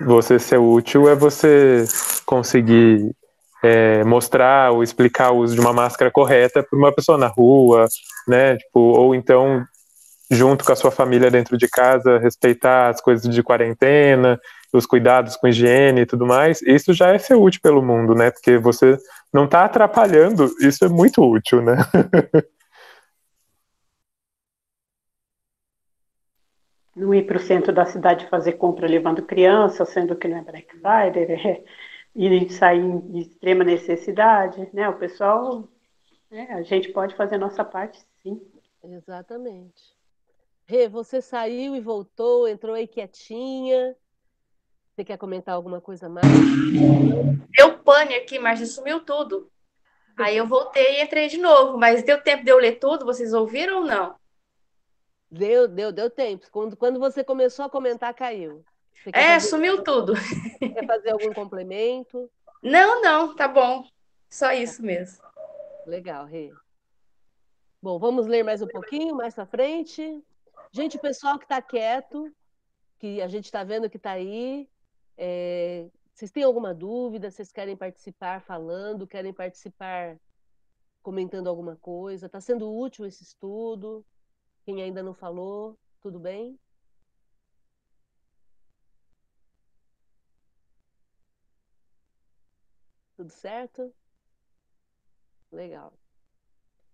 Você 0.01 0.39
ser 0.39 0.59
útil 0.59 1.09
é 1.09 1.15
você 1.15 1.85
conseguir 2.25 3.15
é, 3.63 4.03
mostrar 4.05 4.73
ou 4.73 4.83
explicar 4.83 5.31
o 5.33 5.39
uso 5.39 5.55
de 5.55 5.61
uma 5.61 5.73
máscara 5.73 6.11
correta 6.11 6.63
para 6.63 6.79
uma 6.79 6.93
pessoa 6.93 7.19
na 7.19 7.27
rua, 7.27 7.87
né? 8.27 8.57
Tipo, 8.57 8.81
ou 8.81 9.15
então 9.15 9.65
junto 10.31 10.65
com 10.65 10.73
a 10.73 10.77
sua 10.77 10.91
família 10.91 11.31
dentro 11.31 11.59
de 11.59 11.69
casa, 11.69 12.19
respeitar 12.19 12.89
as 12.89 13.01
coisas 13.01 13.29
de 13.29 13.43
quarentena, 13.43 14.41
os 14.73 14.87
cuidados 14.87 15.37
com 15.37 15.49
higiene 15.49 16.03
e 16.03 16.07
tudo 16.07 16.27
mais, 16.27 16.63
isso 16.63 16.93
já 16.95 17.09
é 17.09 17.19
ser 17.19 17.35
útil 17.35 17.61
pelo 17.61 17.83
mundo, 17.83 18.15
né? 18.15 18.31
Porque 18.31 18.57
você 18.57 18.97
não 19.33 19.47
está 19.47 19.65
atrapalhando, 19.65 20.49
isso 20.61 20.85
é 20.85 20.89
muito 20.89 21.21
útil, 21.23 21.61
né? 21.61 21.77
não 26.95 27.15
ir 27.15 27.27
para 27.27 27.37
o 27.39 27.41
centro 27.41 27.73
da 27.73 27.85
cidade 27.85 28.29
fazer 28.29 28.53
compra 28.53 28.87
levando 28.87 29.23
criança, 29.23 29.85
sendo 29.85 30.15
que 30.17 30.29
não 30.29 30.39
é 30.39 30.43
Black 30.43 30.69
Friday, 30.77 31.25
é, 31.33 31.65
e 32.15 32.51
sair 32.51 33.01
de 33.03 33.21
extrema 33.21 33.65
necessidade, 33.65 34.69
né? 34.73 34.89
O 34.89 34.99
pessoal, 34.99 35.69
né, 36.31 36.49
a 36.51 36.63
gente 36.63 36.93
pode 36.93 37.15
fazer 37.17 37.37
a 37.37 37.39
nossa 37.39 37.65
parte, 37.65 38.01
sim. 38.23 38.41
Exatamente. 38.83 40.00
Rê, 40.71 40.89
você 40.89 41.21
saiu 41.21 41.75
e 41.75 41.81
voltou, 41.81 42.47
entrou 42.47 42.77
aí 42.77 42.87
quietinha. 42.87 43.97
Você 44.95 45.05
quer 45.05 45.19
comentar 45.19 45.57
alguma 45.57 45.81
coisa 45.81 46.09
mais? 46.09 46.25
Deu 47.57 47.77
pane 47.81 48.15
aqui, 48.15 48.39
mas 48.39 48.73
sumiu 48.73 49.05
tudo. 49.05 49.51
Aí 50.17 50.37
eu 50.37 50.47
voltei 50.47 51.01
e 51.01 51.03
entrei 51.03 51.27
de 51.27 51.39
novo, 51.39 51.77
mas 51.77 52.05
deu 52.05 52.23
tempo 52.23 52.45
de 52.45 52.53
eu 52.53 52.59
ler 52.59 52.79
tudo? 52.79 53.05
Vocês 53.05 53.35
ouviram 53.35 53.81
ou 53.81 53.85
não? 53.85 54.15
Deu, 55.29 55.67
deu, 55.67 55.91
deu 55.91 56.09
tempo. 56.09 56.47
Quando, 56.53 56.77
quando 56.77 57.01
você 57.01 57.25
começou 57.25 57.65
a 57.65 57.71
comentar, 57.71 58.15
caiu. 58.15 58.65
É, 59.07 59.35
fazer... 59.35 59.49
sumiu 59.49 59.83
tudo. 59.83 60.13
Quer 60.61 60.87
fazer 60.87 61.11
algum 61.11 61.33
complemento? 61.33 62.31
Não, 62.63 63.03
não, 63.03 63.35
tá 63.35 63.49
bom. 63.49 63.85
Só 64.29 64.53
isso 64.53 64.85
mesmo. 64.85 65.21
Legal, 65.85 66.27
Rê. 66.27 66.53
Bom, 67.83 67.99
vamos 67.99 68.29
ler 68.29 68.45
mais 68.45 68.63
um 68.63 68.69
pouquinho, 68.69 69.17
mais 69.17 69.35
para 69.35 69.47
frente. 69.47 70.23
Gente, 70.73 70.97
o 70.97 71.01
pessoal 71.01 71.37
que 71.39 71.45
está 71.45 71.61
quieto, 71.61 72.33
que 72.99 73.21
a 73.21 73.27
gente 73.29 73.47
está 73.47 73.65
vendo 73.65 73.91
que 73.91 73.97
está 73.97 74.13
aí, 74.13 74.69
é... 75.17 75.91
vocês 76.15 76.31
têm 76.31 76.45
alguma 76.45 76.73
dúvida? 76.73 77.31
Vocês 77.31 77.51
querem 77.51 77.77
participar 77.77 78.41
falando? 78.43 79.07
Querem 79.07 79.33
participar 79.33 80.19
comentando 81.03 81.49
alguma 81.49 81.77
coisa? 81.77 82.27
Está 82.27 82.41
sendo 82.41 82.73
útil 82.73 83.05
esse 83.05 83.23
estudo? 83.25 84.07
Quem 84.65 84.81
ainda 84.83 85.03
não 85.03 85.15
falou, 85.15 85.77
tudo 86.01 86.21
bem? 86.21 86.59
Tudo 93.17 93.33
certo? 93.33 93.93
Legal. 95.51 95.93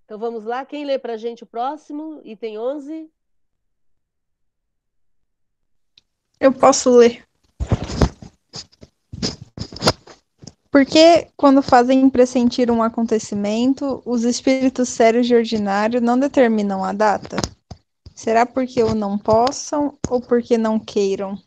Então 0.05 0.19
vamos 0.19 0.45
lá, 0.45 0.65
quem 0.65 0.85
lê 0.87 0.99
para 0.99 1.15
a 1.15 1.17
gente 1.17 1.45
o 1.45 1.47
próximo? 1.47 2.21
Item 2.25 2.59
11. 2.59 3.13
Eu 6.39 6.53
posso 6.53 6.91
ler. 6.91 7.25
Porque 10.71 11.29
quando 11.37 11.63
fazem 11.63 12.09
pressentir 12.11 12.71
um 12.71 12.83
acontecimento, 12.83 14.03
os 14.05 14.25
espíritos 14.25 14.91
sérios 14.91 15.27
de 15.27 15.35
ordinário 15.35 16.03
não 16.03 16.19
determinam 16.19 16.85
a 16.85 16.93
data? 16.93 17.39
Será 18.15 18.45
porque 18.45 18.83
o 18.83 18.95
não 18.95 19.17
possam 19.17 19.97
ou 20.09 20.21
porque 20.21 20.59
não 20.59 20.79
queiram? 20.79 21.39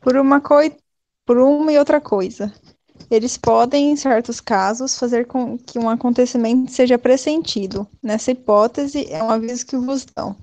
Por 0.00 0.16
uma, 0.18 0.42
coi 0.42 0.76
por 1.24 1.38
uma 1.38 1.72
e 1.72 1.78
outra 1.78 2.02
coisa. 2.02 2.52
Eles 3.10 3.38
podem, 3.38 3.90
em 3.90 3.96
certos 3.96 4.40
casos, 4.40 4.98
fazer 4.98 5.26
com 5.26 5.56
que 5.56 5.78
um 5.78 5.88
acontecimento 5.88 6.70
seja 6.70 6.98
pressentido. 6.98 7.86
Nessa 8.02 8.30
hipótese, 8.30 9.10
é 9.10 9.22
um 9.22 9.30
aviso 9.30 9.64
que 9.66 9.76
vos 9.76 10.04
dão. 10.04 10.36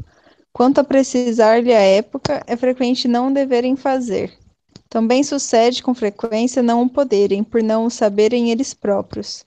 Quanto 0.53 0.79
a 0.79 0.83
precisar-lhe 0.83 1.73
a 1.73 1.81
época, 1.81 2.43
é 2.45 2.57
frequente 2.57 3.07
não 3.07 3.31
deverem 3.31 3.75
fazer. 3.75 4.37
Também 4.89 5.23
sucede 5.23 5.81
com 5.81 5.93
frequência 5.93 6.61
não 6.61 6.83
o 6.83 6.89
poderem, 6.89 7.43
por 7.43 7.63
não 7.63 7.85
o 7.85 7.89
saberem 7.89 8.51
eles 8.51 8.73
próprios. 8.73 9.45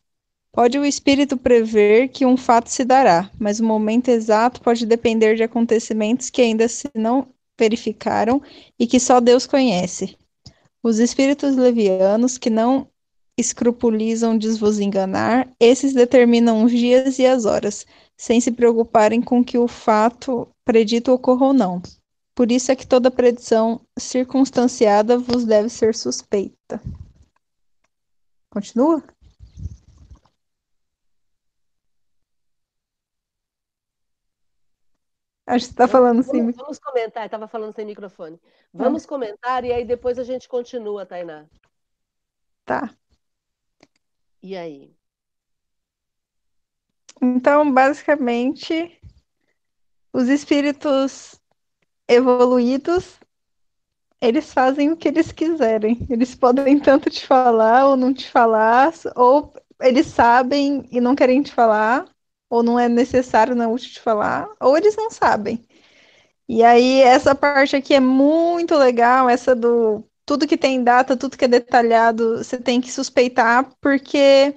Pode 0.51 0.79
o 0.79 0.85
espírito 0.85 1.37
prever 1.37 2.09
que 2.09 2.25
um 2.25 2.37
fato 2.37 2.71
se 2.71 2.85
dará, 2.85 3.31
mas 3.39 3.61
o 3.61 3.65
momento 3.65 4.09
exato 4.09 4.63
pode 4.63 4.87
depender 4.87 5.35
de 5.35 5.43
acontecimentos 5.43 6.31
que 6.31 6.41
ainda 6.41 6.69
se 6.69 6.89
não 6.95 7.29
verificaram 7.59 8.41
e 8.79 8.87
que 8.87 9.01
só 9.01 9.21
Deus 9.21 9.47
conhece. 9.47 10.17
Os 10.83 10.99
espíritos 10.99 11.57
levianos 11.57 12.39
que 12.39 12.51
não 12.51 12.89
escrupulizam 13.37 14.39
de 14.39 14.49
vos 14.51 14.79
enganar, 14.79 15.49
esses 15.59 15.93
determinam 15.93 16.65
os 16.65 16.71
dias 16.71 17.19
e 17.19 17.27
as 17.27 17.45
horas, 17.45 17.85
sem 18.17 18.41
se 18.41 18.53
preocuparem 18.53 19.21
com 19.21 19.45
que 19.45 19.59
o 19.59 19.69
fato 19.69 20.49
predito 20.65 21.13
ocorra 21.13 21.47
ou 21.47 21.53
não. 21.53 21.83
Por 22.35 22.51
isso 22.51 22.73
é 22.73 22.77
que 22.77 22.87
toda 22.87 23.11
predição 23.11 23.81
circunstanciada 23.99 25.17
vos 25.19 25.45
deve 25.45 25.69
ser 25.69 25.95
suspeita. 25.95 26.81
Continua? 28.51 29.03
Acho 35.47 35.67
que 35.67 35.67
você 35.67 35.73
está 35.73 35.87
falando 35.87 36.23
sim. 36.23 36.41
Vamos, 36.41 36.57
vamos 36.57 36.79
comentar, 36.79 37.25
estava 37.27 37.47
falando 37.47 37.75
sem 37.75 37.85
microfone. 37.85 38.39
Tá. 38.39 38.43
Vamos 38.73 39.05
comentar 39.05 39.65
e 39.65 39.73
aí 39.73 39.85
depois 39.85 40.19
a 40.19 40.25
gente 40.25 40.49
continua, 40.49 41.05
Tainá. 41.05 41.47
Tá. 42.65 42.95
E 44.43 44.57
aí? 44.57 44.97
Então, 47.25 47.73
basicamente, 47.73 49.01
os 50.13 50.29
espíritos 50.29 51.41
evoluídos, 52.07 53.19
eles 54.21 54.53
fazem 54.53 54.93
o 54.93 54.97
que 54.97 55.09
eles 55.09 55.33
quiserem. 55.33 56.07
Eles 56.11 56.35
podem 56.35 56.79
tanto 56.79 57.09
te 57.09 57.27
falar 57.27 57.87
ou 57.87 57.97
não 57.97 58.13
te 58.13 58.31
falar, 58.31 58.93
ou 59.17 59.55
eles 59.81 60.07
sabem 60.07 60.87
e 60.93 61.01
não 61.01 61.15
querem 61.15 61.43
te 61.43 61.51
falar, 61.51 62.05
ou 62.51 62.63
não 62.63 62.79
é 62.79 62.91
necessário, 62.91 63.55
não 63.55 63.65
é 63.65 63.69
útil 63.69 63.91
te 63.91 64.01
falar, 64.01 64.47
ou 64.61 64.77
eles 64.77 64.95
não 64.95 65.11
sabem. 65.11 65.67
E 66.47 66.63
aí, 66.63 67.01
essa 67.01 67.35
parte 67.35 67.75
aqui 67.75 67.95
é 67.95 68.01
muito 68.01 68.77
legal, 68.77 69.31
essa 69.31 69.55
do 69.55 70.05
tudo 70.27 70.47
que 70.47 70.57
tem 70.57 70.83
data, 70.85 71.17
tudo 71.17 71.37
que 71.39 71.45
é 71.45 71.49
detalhado, 71.49 72.39
você 72.39 72.59
tem 72.59 72.81
que 72.81 72.93
suspeitar, 72.93 73.71
porque 73.81 74.55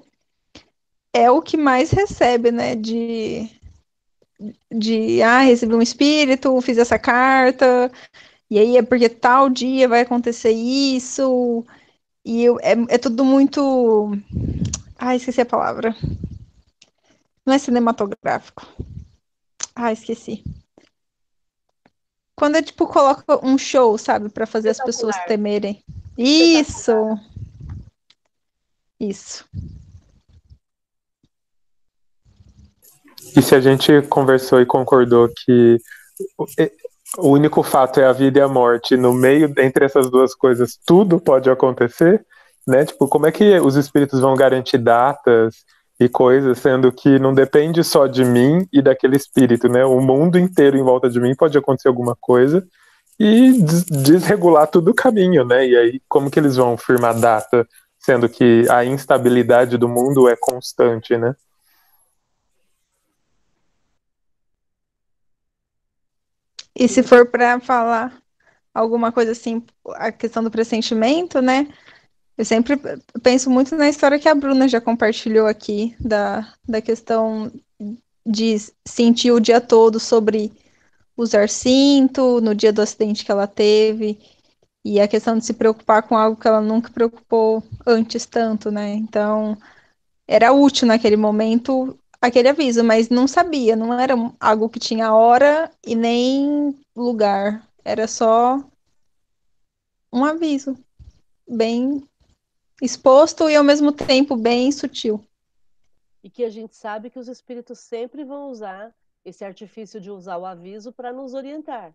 é 1.14 1.30
o 1.32 1.42
que 1.42 1.58
mais 1.58 1.92
recebe, 1.92 2.52
né? 2.52 2.76
De, 2.76 3.50
de 4.72 5.22
ah, 5.22 5.42
recebi 5.42 5.74
um 5.74 5.82
espírito, 5.82 6.62
fiz 6.62 6.78
essa 6.78 7.00
carta, 7.00 7.92
e 8.50 8.60
aí 8.60 8.78
é 8.78 8.82
porque 8.82 9.10
tal 9.10 9.50
dia 9.50 9.88
vai 9.88 10.02
acontecer 10.02 10.52
isso, 10.52 11.66
e 12.24 12.46
é, 12.48 12.74
é 12.90 12.98
tudo 12.98 13.24
muito. 13.24 14.12
Ah, 14.98 15.16
esqueci 15.16 15.42
a 15.42 15.46
palavra. 15.46 15.96
Não 17.46 17.54
é 17.54 17.58
cinematográfico. 17.58 18.68
Ah, 19.74 19.94
esqueci. 19.94 20.44
Quando 22.36 22.58
é 22.58 22.62
tipo, 22.62 22.86
coloca 22.86 23.44
um 23.46 23.58
show, 23.58 23.98
sabe, 23.98 24.30
para 24.30 24.46
fazer 24.46 24.70
as 24.70 24.84
pessoas 24.84 25.16
temerem. 25.26 25.84
Isso! 26.18 26.92
Isso. 29.00 29.46
E 33.36 33.42
se 33.42 33.56
a 33.56 33.60
gente 33.60 34.02
conversou 34.04 34.62
e 34.62 34.66
concordou 34.66 35.30
que 35.30 35.78
o 37.18 37.30
único 37.30 37.64
fato 37.64 38.00
é 38.00 38.06
a 38.06 38.12
vida 38.12 38.40
e 38.40 38.42
a 38.42 38.48
morte, 38.48 38.98
no 38.98 39.14
meio, 39.14 39.54
entre 39.58 39.86
essas 39.86 40.10
duas 40.10 40.36
coisas, 40.36 40.78
tudo 40.86 41.20
pode 41.20 41.50
acontecer, 41.50 42.26
né? 42.66 42.86
Tipo, 42.86 43.08
como 43.08 43.26
é 43.26 43.32
que 43.32 43.60
os 43.60 43.76
espíritos 43.76 44.20
vão 44.20 44.36
garantir 44.36 44.78
datas 44.78 45.56
e 46.00 46.08
coisas, 46.08 46.60
sendo 46.60 46.92
que 46.92 47.18
não 47.18 47.34
depende 47.34 47.84
só 47.84 48.08
de 48.08 48.24
mim 48.24 48.68
e 48.72 48.82
daquele 48.82 49.16
espírito, 49.16 49.68
né? 49.68 49.86
O 49.86 50.00
mundo 50.00 50.38
inteiro 50.38 50.78
em 50.78 50.84
volta 50.84 51.10
de 51.10 51.20
mim 51.20 51.36
pode 51.36 51.58
acontecer 51.58 51.88
alguma 51.88 52.16
coisa 52.20 52.66
e 53.20 53.54
desregular 53.90 54.68
todo 54.68 54.90
o 54.90 54.94
caminho, 54.94 55.44
né? 55.44 55.66
E 55.68 55.76
aí, 55.76 56.02
como 56.08 56.30
que 56.30 56.40
eles 56.40 56.56
vão 56.56 56.78
firmar 56.78 57.20
data, 57.20 57.68
sendo 57.98 58.30
que 58.30 58.66
a 58.70 58.86
instabilidade 58.86 59.78
do 59.78 59.90
mundo 59.90 60.30
é 60.30 60.36
constante, 60.36 61.18
né? 61.18 61.36
E 66.80 66.88
se 66.88 67.02
for 67.02 67.26
para 67.26 67.60
falar 67.60 68.22
alguma 68.74 69.12
coisa 69.12 69.32
assim, 69.32 69.64
a 69.96 70.12
questão 70.12 70.44
do 70.44 70.52
pressentimento, 70.52 71.42
né? 71.42 71.68
Eu 72.38 72.46
sempre 72.46 72.80
penso 73.24 73.50
muito 73.50 73.76
na 73.76 73.90
história 73.90 74.20
que 74.20 74.30
a 74.30 74.36
Bruna 74.36 74.68
já 74.68 74.80
compartilhou 74.80 75.48
aqui, 75.48 75.96
da, 76.00 76.54
da 76.68 76.80
questão 76.80 77.52
de 78.24 78.58
sentir 78.88 79.32
o 79.32 79.40
dia 79.40 79.60
todo 79.60 80.00
sobre 80.00 80.52
usar 81.16 81.50
cinto, 81.50 82.40
no 82.42 82.54
dia 82.54 82.72
do 82.72 82.82
acidente 82.82 83.26
que 83.26 83.32
ela 83.32 83.48
teve. 83.48 84.20
E 84.86 85.02
a 85.02 85.08
questão 85.08 85.36
de 85.36 85.46
se 85.46 85.54
preocupar 85.54 86.04
com 86.04 86.16
algo 86.16 86.40
que 86.40 86.48
ela 86.48 86.62
nunca 86.62 86.92
preocupou 86.92 87.64
antes 87.88 88.28
tanto, 88.28 88.70
né? 88.70 88.94
Então, 88.94 89.58
era 90.28 90.54
útil 90.54 90.88
naquele 90.88 91.18
momento 91.18 91.98
aquele 92.22 92.50
aviso, 92.50 92.84
mas 92.84 93.10
não 93.10 93.28
sabia, 93.28 93.76
não 93.76 93.98
era 94.00 94.14
algo 94.40 94.70
que 94.70 94.80
tinha 94.80 95.14
hora 95.14 95.72
e 95.86 95.96
nem 95.96 96.78
lugar. 96.96 97.68
Era 97.84 98.08
só 98.08 98.64
um 100.12 100.26
aviso 100.26 100.78
bem 101.48 102.04
exposto 102.82 103.50
e 103.50 103.56
ao 103.56 103.64
mesmo 103.64 103.92
tempo 103.92 104.36
bem 104.36 104.72
sutil. 104.72 105.24
E 106.24 106.30
que 106.30 106.44
a 106.44 106.50
gente 106.50 106.76
sabe 106.76 107.10
que 107.10 107.20
os 107.20 107.28
espíritos 107.28 107.80
sempre 107.80 108.24
vão 108.24 108.50
usar 108.50 108.94
esse 109.24 109.44
artifício 109.44 110.00
de 110.00 110.10
usar 110.10 110.38
o 110.38 110.46
aviso 110.46 110.92
para 110.92 111.12
nos 111.12 111.34
orientar, 111.34 111.94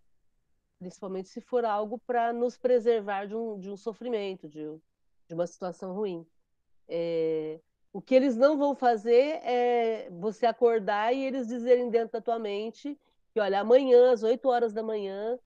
principalmente 0.78 1.28
se 1.28 1.40
for 1.40 1.64
algo 1.64 1.98
para 1.98 2.32
nos 2.32 2.56
preservar 2.56 3.26
de 3.26 3.34
um, 3.34 3.58
de 3.58 3.70
um 3.70 3.76
sofrimento, 3.76 4.48
de, 4.48 4.60
de 5.28 5.34
uma 5.34 5.46
situação 5.46 5.94
ruim. 5.94 6.26
É, 6.88 7.58
o 7.92 8.00
que 8.00 8.14
eles 8.14 8.36
não 8.36 8.56
vão 8.56 8.74
fazer 8.74 9.40
é 9.44 10.08
você 10.10 10.46
acordar 10.46 11.12
e 11.12 11.24
eles 11.24 11.46
dizerem 11.46 11.90
dentro 11.90 12.12
da 12.12 12.20
tua 12.20 12.38
mente 12.38 12.98
que, 13.32 13.40
olha, 13.40 13.60
amanhã, 13.60 14.12
às 14.12 14.22
8 14.22 14.48
horas 14.48 14.72
da 14.72 14.82
manhã, 14.82 15.38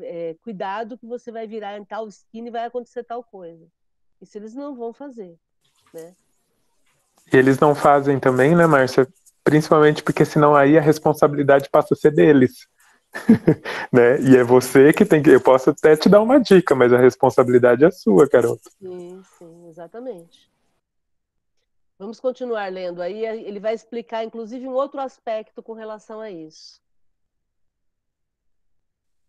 é, 0.00 0.36
cuidado 0.42 0.98
que 0.98 1.06
você 1.06 1.32
vai 1.32 1.46
virar 1.46 1.76
em 1.76 1.84
tal 1.84 2.06
esquina 2.08 2.48
e 2.48 2.52
vai 2.52 2.64
acontecer 2.64 3.04
tal 3.04 3.22
coisa. 3.22 3.66
Isso 4.20 4.36
eles 4.36 4.54
não 4.54 4.74
vão 4.74 4.92
fazer, 4.92 5.36
né? 5.92 6.14
Eles 7.32 7.58
não 7.58 7.74
fazem 7.74 8.18
também, 8.18 8.56
né, 8.56 8.66
Márcia? 8.66 9.06
Principalmente 9.44 10.02
porque 10.02 10.24
senão 10.24 10.54
aí 10.54 10.76
a 10.78 10.80
responsabilidade 10.80 11.68
passa 11.70 11.94
a 11.94 11.96
ser 11.96 12.12
deles. 12.12 12.66
né? 13.92 14.20
E 14.20 14.36
é 14.36 14.44
você 14.44 14.92
que 14.92 15.04
tem 15.04 15.22
que. 15.22 15.30
Eu 15.30 15.40
posso 15.40 15.70
até 15.70 15.96
te 15.96 16.08
dar 16.08 16.20
uma 16.20 16.38
dica, 16.38 16.74
mas 16.74 16.92
a 16.92 16.98
responsabilidade 16.98 17.84
é 17.84 17.90
sua, 17.90 18.28
Carol. 18.28 18.58
Sim, 18.78 19.22
sim, 19.38 19.68
exatamente. 19.68 20.47
Vamos 21.98 22.20
continuar 22.20 22.70
lendo 22.70 23.02
aí, 23.02 23.24
ele 23.24 23.58
vai 23.58 23.74
explicar, 23.74 24.22
inclusive, 24.22 24.68
um 24.68 24.72
outro 24.72 25.00
aspecto 25.00 25.60
com 25.60 25.72
relação 25.72 26.20
a 26.20 26.30
isso. 26.30 26.80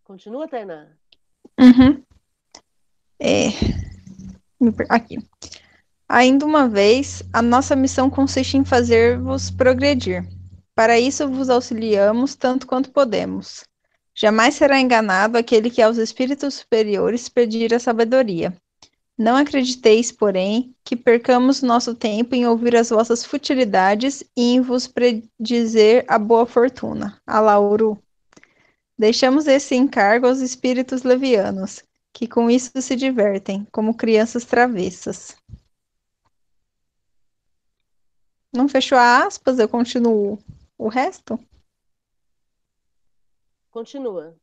Continua, 0.04 0.48
Tainá? 0.48 0.88
Uhum. 1.60 2.04
É... 3.20 3.48
Aqui. 4.88 5.18
Ainda 6.08 6.46
uma 6.46 6.70
vez, 6.70 7.24
a 7.34 7.42
nossa 7.42 7.76
missão 7.76 8.08
consiste 8.08 8.56
em 8.56 8.64
fazer-vos 8.64 9.50
progredir. 9.50 10.28
Para 10.76 11.00
isso 11.00 11.28
vos 11.28 11.50
auxiliamos 11.50 12.36
tanto 12.36 12.68
quanto 12.68 12.92
podemos. 12.92 13.64
Jamais 14.14 14.54
será 14.54 14.80
enganado 14.80 15.38
aquele 15.38 15.72
que 15.72 15.82
aos 15.82 15.98
espíritos 15.98 16.56
superiores 16.56 17.30
pedir 17.30 17.74
a 17.74 17.80
sabedoria 17.80 18.54
não 19.20 19.36
acrediteis, 19.36 20.14
porém, 20.14 20.74
que 20.82 20.96
percamos 20.96 21.62
nosso 21.62 21.94
tempo 21.94 22.34
em 22.34 22.48
ouvir 22.48 22.74
as 22.78 22.90
vossas 22.90 23.26
futilidades 23.26 24.24
e 24.36 24.54
em 24.54 24.62
vos 24.62 24.88
predizer 24.88 26.06
a 26.08 26.18
boa 26.18 26.46
fortuna. 26.46 27.22
A 27.28 27.42
Lauro. 27.42 28.02
Deixamos 28.98 29.46
esse 29.46 29.76
encargo 29.76 30.26
aos 30.26 30.40
espíritos 30.40 31.04
levianos, 31.04 31.84
que 32.14 32.26
com 32.28 32.50
isso 32.50 32.72
se 32.82 32.96
divertem, 32.96 33.68
como 33.74 33.94
crianças 33.94 34.46
travessas. 34.46 35.36
Não 38.54 38.70
fechou 38.70 38.98
aspas? 38.98 39.60
Eu 39.60 39.68
continuo 39.68 40.40
o 40.78 40.88
resto? 40.88 41.38
Continua. 43.70 44.34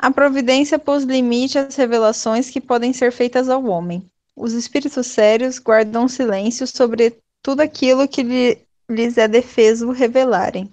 A 0.00 0.12
providência 0.12 0.78
pôs 0.78 1.02
limite 1.02 1.58
às 1.58 1.74
revelações 1.74 2.48
que 2.48 2.60
podem 2.60 2.92
ser 2.92 3.10
feitas 3.10 3.48
ao 3.48 3.64
homem. 3.64 4.08
Os 4.36 4.52
espíritos 4.52 5.08
sérios 5.08 5.58
guardam 5.58 6.06
silêncio 6.06 6.68
sobre 6.68 7.18
tudo 7.42 7.62
aquilo 7.62 8.06
que 8.06 8.22
lhe, 8.22 8.58
lhes 8.88 9.18
é 9.18 9.26
defeso 9.26 9.90
revelarem. 9.90 10.70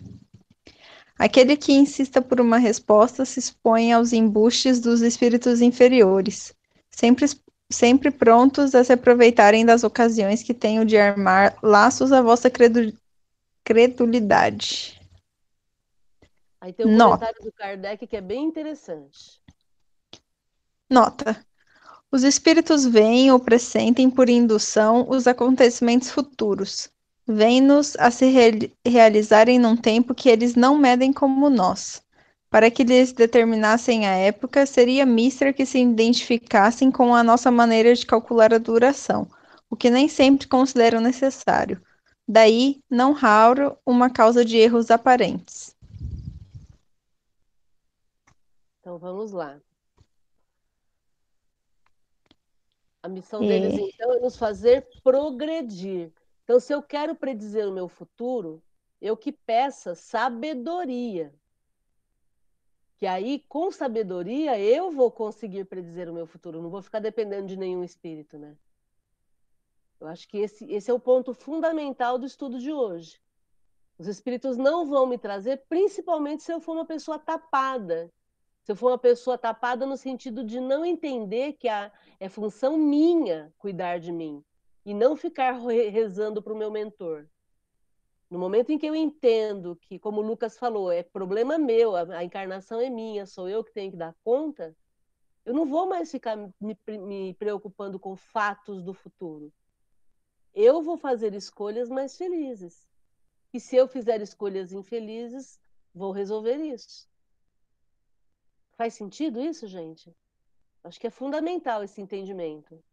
Aquele 1.18 1.58
que 1.58 1.74
insista 1.74 2.22
por 2.22 2.40
uma 2.40 2.60
resposta 2.60 3.26
se 3.26 3.40
expõe 3.40 3.92
aos 3.92 4.14
embustes 4.14 4.80
dos 4.80 5.02
espíritos 5.02 5.60
inferiores, 5.60 6.54
sempre, 6.92 7.26
sempre 7.72 8.12
prontos 8.12 8.76
a 8.76 8.84
se 8.84 8.94
aproveitarem 8.94 9.66
das 9.66 9.84
ocasiões 9.84 10.44
que 10.44 10.54
tenho 10.54 10.86
de 10.86 10.98
armar 10.98 11.58
laços 11.64 12.12
à 12.12 12.22
vossa 12.22 12.52
credulidade. 13.64 14.95
Aí 16.60 16.74
tem 16.74 16.86
um 16.86 16.96
Nota. 16.96 17.18
comentário 17.18 17.44
do 17.44 17.52
Kardec 17.52 18.08
que 18.08 18.18
é 18.18 18.22
bem 18.22 18.46
interessante. 18.46 19.42
Nota. 20.90 21.46
Os 22.12 22.24
espíritos 22.24 22.86
veem 22.86 23.32
ou 23.32 23.40
pressentem 23.40 24.10
por 24.10 24.30
indução 24.30 25.06
os 25.10 25.28
acontecimentos 25.28 26.10
futuros. 26.12 26.90
Vêm-nos 27.28 27.96
a 27.98 28.12
se 28.12 28.28
re 28.28 28.72
realizarem 28.86 29.60
num 29.60 29.76
tempo 29.76 30.14
que 30.14 30.30
eles 30.30 30.56
não 30.56 30.78
medem 30.78 31.12
como 31.12 31.50
nós. 31.50 32.02
Para 32.50 32.72
que 32.72 32.84
lhes 32.84 33.12
determinassem 33.12 34.06
a 34.06 34.16
época, 34.16 34.66
seria 34.66 35.06
mister 35.06 35.54
que 35.54 35.66
se 35.66 35.80
identificassem 35.80 36.90
com 36.90 37.14
a 37.14 37.24
nossa 37.24 37.52
maneira 37.52 37.94
de 37.94 38.06
calcular 38.06 38.54
a 38.54 38.60
duração, 38.60 39.28
o 39.70 39.76
que 39.76 39.90
nem 39.90 40.08
sempre 40.08 40.48
consideram 40.48 41.02
necessário. 41.02 41.82
Daí, 42.28 42.80
não 42.90 43.12
raro, 43.12 43.78
uma 43.86 44.10
causa 44.10 44.46
de 44.46 44.58
erros 44.58 44.90
aparentes. 44.90 45.75
Então 48.86 49.00
vamos 49.00 49.32
lá. 49.32 49.60
A 53.02 53.10
missão 53.10 53.40
deles, 53.40 53.74
então, 53.74 54.14
é 54.14 54.20
nos 54.20 54.38
fazer 54.38 54.88
progredir. 55.04 56.14
Então, 56.44 56.60
se 56.60 56.72
eu 56.72 56.84
quero 56.84 57.16
predizer 57.16 57.68
o 57.68 57.74
meu 57.74 57.88
futuro, 57.88 58.62
eu 59.02 59.18
que 59.18 59.32
peça 59.32 59.96
sabedoria. 59.96 61.34
Que 62.98 63.08
aí, 63.08 63.44
com 63.50 63.72
sabedoria, 63.72 64.60
eu 64.60 64.92
vou 64.92 65.10
conseguir 65.10 65.66
predizer 65.66 66.08
o 66.08 66.14
meu 66.14 66.28
futuro. 66.28 66.62
não 66.62 66.70
vou 66.70 66.84
ficar 66.84 67.00
dependendo 67.00 67.48
de 67.48 67.58
nenhum 67.58 67.84
espírito, 67.84 68.38
né? 68.38 68.56
Eu 70.00 70.06
acho 70.06 70.28
que 70.28 70.38
esse, 70.38 70.64
esse 70.72 70.92
é 70.92 70.94
o 70.94 71.00
ponto 71.00 71.34
fundamental 71.34 72.20
do 72.20 72.28
estudo 72.28 72.60
de 72.60 72.72
hoje. 72.72 73.20
Os 73.98 74.06
espíritos 74.06 74.58
não 74.58 74.86
vão 74.86 75.08
me 75.08 75.18
trazer, 75.18 75.64
principalmente 75.68 76.44
se 76.44 76.54
eu 76.54 76.62
for 76.62 76.74
uma 76.74 76.86
pessoa 76.86 77.18
tapada, 77.18 78.14
se 78.66 78.72
eu 78.72 78.76
for 78.76 78.90
uma 78.90 78.98
pessoa 78.98 79.38
tapada 79.38 79.86
no 79.86 79.96
sentido 79.96 80.44
de 80.44 80.60
não 80.60 80.84
entender 80.84 81.54
que 81.54 81.68
a, 81.68 81.92
é 82.20 82.28
função 82.28 82.76
minha 82.76 83.54
cuidar 83.60 84.00
de 84.00 84.12
mim 84.12 84.44
e 84.84 84.92
não 84.92 85.16
ficar 85.16 85.52
rezando 85.54 86.42
para 86.42 86.52
o 86.52 86.58
meu 86.58 86.72
mentor. 86.72 87.28
No 88.28 88.40
momento 88.40 88.72
em 88.72 88.80
que 88.80 88.88
eu 88.88 88.96
entendo 88.96 89.76
que, 89.76 90.00
como 90.00 90.20
o 90.20 90.26
Lucas 90.26 90.58
falou, 90.58 90.92
é 90.92 91.04
problema 91.04 91.60
meu, 91.60 91.96
a, 91.96 92.18
a 92.18 92.24
encarnação 92.24 92.82
é 92.82 92.90
minha, 92.90 93.28
sou 93.28 93.48
eu 93.48 93.64
que 93.64 93.72
tenho 93.72 93.92
que 93.92 93.98
dar 93.98 94.16
conta, 94.24 94.76
eu 95.46 95.54
não 95.54 95.68
vou 95.68 95.86
mais 95.88 96.10
ficar 96.10 96.36
me, 96.36 96.76
me 96.88 97.36
preocupando 97.36 98.00
com 98.00 98.16
fatos 98.16 98.82
do 98.82 98.96
futuro. 98.96 99.54
Eu 100.56 100.82
vou 100.82 100.98
fazer 100.98 101.36
escolhas 101.36 101.88
mais 101.88 102.18
felizes. 102.18 102.88
E 103.54 103.60
se 103.60 103.76
eu 103.76 103.88
fizer 103.88 104.20
escolhas 104.22 104.74
infelizes, 104.74 105.60
vou 105.94 106.12
resolver 106.12 106.58
isso. 106.58 107.08
Faz 108.78 108.94
sentido 108.94 109.42
isso, 109.42 109.68
gente? 109.68 110.14
Acho 110.84 111.00
que 111.00 111.08
é 111.08 111.10
fundamental 111.10 111.84
esse 111.84 112.02
entendimento. 112.02 112.84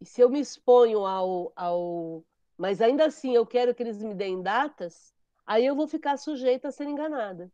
E 0.00 0.04
se 0.04 0.20
eu 0.20 0.28
me 0.28 0.40
exponho 0.40 1.06
ao, 1.06 1.52
ao. 1.54 2.24
Mas 2.58 2.80
ainda 2.80 3.06
assim 3.06 3.34
eu 3.34 3.46
quero 3.46 3.72
que 3.74 3.82
eles 3.82 4.02
me 4.02 4.14
deem 4.14 4.42
datas, 4.42 5.14
aí 5.46 5.64
eu 5.64 5.76
vou 5.76 5.86
ficar 5.86 6.16
sujeita 6.16 6.68
a 6.68 6.72
ser 6.72 6.88
enganada. 6.88 7.52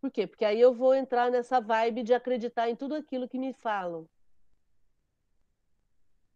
Por 0.00 0.10
quê? 0.10 0.26
Porque 0.26 0.44
aí 0.44 0.60
eu 0.60 0.74
vou 0.74 0.94
entrar 0.94 1.30
nessa 1.30 1.60
vibe 1.60 2.02
de 2.02 2.14
acreditar 2.14 2.68
em 2.68 2.74
tudo 2.74 2.96
aquilo 2.96 3.28
que 3.28 3.38
me 3.38 3.52
falam. 3.52 4.08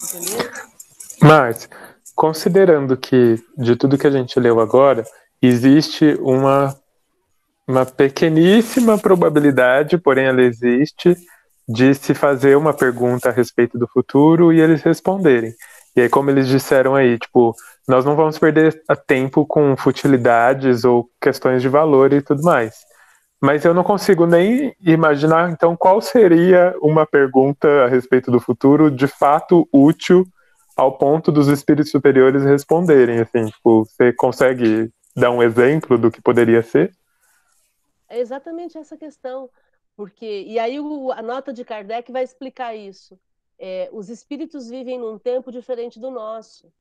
Entendeu? 0.01 0.82
Mas, 1.21 1.69
considerando 2.15 2.97
que 2.97 3.43
de 3.57 3.77
tudo 3.77 3.99
que 3.99 4.07
a 4.07 4.11
gente 4.11 4.39
leu 4.39 4.61
agora, 4.61 5.05
existe 5.41 6.17
uma, 6.21 6.75
uma 7.67 7.85
pequeníssima 7.85 8.97
probabilidade, 8.97 9.99
porém 9.99 10.27
ela 10.27 10.43
existe, 10.43 11.17
de 11.69 11.95
se 11.95 12.15
fazer 12.15 12.57
uma 12.57 12.75
pergunta 12.75 13.29
a 13.29 13.33
respeito 13.33 13.79
do 13.79 13.89
futuro 13.89 14.53
e 14.53 14.61
eles 14.61 14.83
responderem. 14.83 15.53
E 15.97 16.01
aí, 16.01 16.09
como 16.09 16.31
eles 16.31 16.49
disseram 16.49 16.95
aí, 16.95 17.19
tipo, 17.19 17.55
nós 17.87 18.05
não 18.05 18.17
vamos 18.17 18.39
perder 18.39 18.83
tempo 19.07 19.45
com 19.45 19.77
futilidades 19.77 20.85
ou 20.85 21.09
questões 21.21 21.61
de 21.61 21.69
valor 21.69 22.13
e 22.13 22.23
tudo 22.23 22.43
mais. 22.43 22.75
Mas 23.41 23.65
eu 23.65 23.75
não 23.75 23.83
consigo 23.83 24.25
nem 24.25 24.75
imaginar, 24.81 25.51
então, 25.51 25.77
qual 25.77 26.01
seria 26.01 26.75
uma 26.81 27.05
pergunta 27.05 27.85
a 27.85 27.89
respeito 27.89 28.31
do 28.31 28.41
futuro 28.41 28.91
de 28.91 29.09
fato 29.09 29.69
útil 29.73 30.25
ao 30.77 30.97
ponto 30.97 31.31
dos 31.31 31.49
espíritos 31.49 31.91
superiores 31.91 32.45
responderem, 32.45 33.21
assim, 33.21 33.47
tipo, 33.47 33.85
você 33.85 34.13
consegue 34.13 34.93
dar 35.15 35.31
um 35.31 35.43
exemplo 35.43 35.99
do 35.99 36.11
que 36.11 36.21
poderia 36.21 36.63
ser? 36.63 36.97
É 38.09 38.19
exatamente 38.19 38.77
essa 38.77 38.97
questão, 38.97 39.49
porque 39.97 40.43
e 40.43 40.59
aí 40.59 40.81
o, 40.81 41.13
a 41.13 41.23
nota 41.23 41.53
de 41.53 41.65
Kardec 41.65 42.11
vai 42.11 42.23
explicar 42.23 42.75
isso. 42.75 43.19
É, 43.59 43.89
os 43.93 44.09
espíritos 44.09 44.69
vivem 44.69 44.99
num 44.99 45.19
tempo 45.19 45.53
diferente 45.53 46.01
do 46.01 46.11
nosso. 46.11 46.73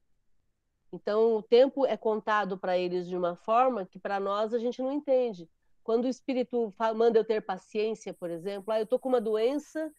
Então, 0.91 1.37
o 1.37 1.41
tempo 1.41 1.85
é 1.85 1.95
contado 1.95 2.57
para 2.57 2.77
eles 2.77 3.07
de 3.07 3.15
uma 3.15 3.35
forma 3.35 3.85
que 3.85 3.97
para 3.97 4.19
nós 4.19 4.53
a 4.53 4.59
gente 4.59 4.81
não 4.81 4.91
entende. 4.91 5.49
Quando 5.83 6.05
o 6.05 6.09
espírito 6.09 6.73
manda 6.95 7.17
eu 7.17 7.23
ter 7.23 7.41
paciência, 7.41 8.13
por 8.13 8.29
exemplo, 8.29 8.73
ah, 8.73 8.79
eu 8.79 8.83
estou 8.83 8.99
com 8.99 9.09
uma 9.09 9.21
doença 9.21 9.91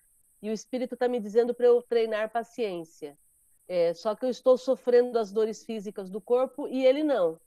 e 0.43 0.51
o 0.51 0.53
espírito 0.53 0.95
está 0.95 1.09
me 1.09 1.19
dizendo 1.19 1.55
para 1.55 1.67
eu 1.67 1.81
treinar 1.83 2.31
paciência. 2.31 3.17
É, 3.69 3.95
só 3.95 4.15
que 4.15 4.25
eu 4.25 4.31
estou 4.31 4.59
sofrendo 4.59 5.19
as 5.19 5.33
dores 5.33 5.65
físicas 5.65 6.11
do 6.11 6.21
corpo 6.21 6.69
e 6.69 6.85
ele 6.85 7.03
não. 7.03 7.41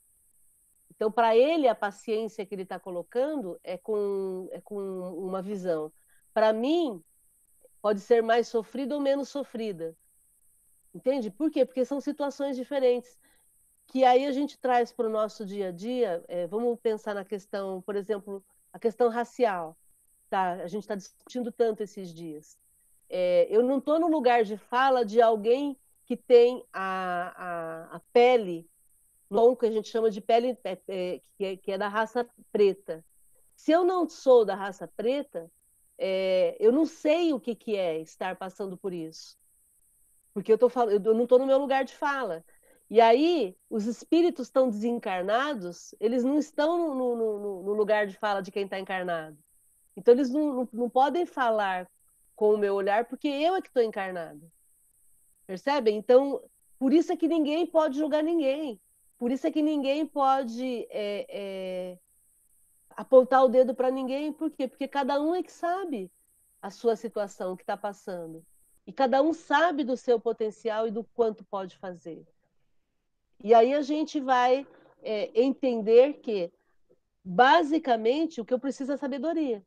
Então, 0.90 1.12
para 1.12 1.36
ele, 1.36 1.68
a 1.68 1.74
paciência 1.74 2.44
que 2.46 2.54
ele 2.54 2.62
está 2.62 2.80
colocando 2.80 3.60
é 3.62 3.76
com, 3.76 4.48
é 4.50 4.60
com 4.60 4.76
uma 5.18 5.42
visão. 5.42 5.92
Para 6.32 6.52
mim, 6.52 7.02
pode 7.82 8.00
ser 8.00 8.22
mais 8.22 8.48
sofrida 8.48 8.94
ou 8.94 9.00
menos 9.00 9.28
sofrida. 9.28 9.96
Entende? 10.94 11.30
Por 11.30 11.50
quê? 11.50 11.66
Porque 11.66 11.84
são 11.84 12.00
situações 12.00 12.56
diferentes 12.56 13.18
que 13.88 14.04
aí 14.04 14.26
a 14.26 14.32
gente 14.32 14.58
traz 14.58 14.92
para 14.92 15.06
o 15.06 15.10
nosso 15.10 15.44
dia 15.44 15.68
a 15.68 15.72
dia. 15.72 16.24
É, 16.28 16.46
vamos 16.46 16.78
pensar 16.80 17.14
na 17.14 17.24
questão, 17.24 17.80
por 17.82 17.94
exemplo, 17.94 18.44
a 18.72 18.78
questão 18.78 19.08
racial. 19.08 19.76
Tá? 20.28 20.52
A 20.54 20.66
gente 20.66 20.82
está 20.82 20.94
discutindo 20.94 21.52
tanto 21.52 21.82
esses 21.82 22.12
dias. 22.12 22.58
É, 23.08 23.46
eu 23.48 23.62
não 23.62 23.78
estou 23.78 23.98
no 24.00 24.08
lugar 24.08 24.42
de 24.44 24.56
fala 24.56 25.04
de 25.04 25.20
alguém 25.20 25.78
que 26.06 26.16
tem 26.16 26.64
a, 26.72 27.90
a, 27.92 27.96
a 27.96 28.00
pele, 28.12 28.66
tom 29.28 29.56
que 29.56 29.66
a 29.66 29.70
gente 29.70 29.88
chama 29.88 30.10
de 30.10 30.20
pele, 30.20 30.56
é, 30.64 30.78
é, 30.88 31.20
que, 31.36 31.44
é, 31.44 31.56
que 31.56 31.72
é 31.72 31.78
da 31.78 31.88
raça 31.88 32.26
preta. 32.52 33.04
Se 33.56 33.72
eu 33.72 33.84
não 33.84 34.08
sou 34.08 34.44
da 34.44 34.54
raça 34.54 34.86
preta, 34.86 35.50
é, 35.98 36.56
eu 36.60 36.70
não 36.70 36.86
sei 36.86 37.32
o 37.32 37.40
que, 37.40 37.54
que 37.54 37.76
é 37.76 38.00
estar 38.00 38.36
passando 38.36 38.76
por 38.76 38.94
isso. 38.94 39.36
Porque 40.32 40.52
eu, 40.52 40.58
tô, 40.58 40.70
eu 40.90 41.14
não 41.14 41.24
estou 41.24 41.38
no 41.38 41.46
meu 41.46 41.58
lugar 41.58 41.84
de 41.84 41.94
fala. 41.94 42.44
E 42.88 43.00
aí, 43.00 43.56
os 43.68 43.86
espíritos 43.86 44.46
estão 44.46 44.68
desencarnados, 44.68 45.92
eles 45.98 46.22
não 46.22 46.38
estão 46.38 46.94
no, 46.94 47.16
no, 47.16 47.62
no 47.64 47.72
lugar 47.72 48.06
de 48.06 48.16
fala 48.16 48.40
de 48.40 48.52
quem 48.52 48.64
está 48.64 48.78
encarnado. 48.78 49.36
Então, 49.96 50.14
eles 50.14 50.30
não, 50.30 50.52
não, 50.52 50.68
não, 50.72 50.90
podem 50.90 51.26
falar 51.26 51.90
com 52.36 52.54
o 52.54 52.58
meu 52.58 52.74
olhar, 52.74 53.06
porque 53.06 53.26
eu 53.26 53.56
é 53.56 53.62
que 53.62 53.68
estou 53.68 53.82
encarnado. 53.82 54.52
Percebem? 55.46 55.96
Então, 55.96 56.42
por 56.78 56.92
isso 56.92 57.12
é 57.12 57.16
que 57.16 57.28
ninguém 57.28 57.66
pode 57.66 57.98
julgar 57.98 58.22
ninguém. 58.22 58.80
Por 59.18 59.30
isso 59.30 59.46
é 59.46 59.50
que 59.50 59.62
ninguém 59.62 60.06
pode 60.06 60.86
é, 60.90 61.26
é, 61.28 61.98
apontar 62.90 63.44
o 63.44 63.48
dedo 63.48 63.74
para 63.74 63.90
ninguém. 63.90 64.32
Por 64.32 64.50
quê? 64.50 64.68
Porque 64.68 64.88
cada 64.88 65.20
um 65.20 65.34
é 65.34 65.42
que 65.42 65.52
sabe 65.52 66.10
a 66.60 66.70
sua 66.70 66.96
situação 66.96 67.56
que 67.56 67.62
está 67.62 67.76
passando. 67.76 68.44
E 68.86 68.92
cada 68.92 69.22
um 69.22 69.32
sabe 69.32 69.84
do 69.84 69.96
seu 69.96 70.20
potencial 70.20 70.86
e 70.86 70.90
do 70.90 71.02
quanto 71.02 71.44
pode 71.44 71.76
fazer. 71.76 72.26
E 73.42 73.54
aí 73.54 73.74
a 73.74 73.82
gente 73.82 74.20
vai 74.20 74.66
é, 75.02 75.30
entender 75.40 76.14
que, 76.14 76.52
basicamente, 77.24 78.40
o 78.40 78.44
que 78.44 78.52
eu 78.52 78.58
preciso 78.58 78.92
é 78.92 78.96
sabedoria. 78.96 79.64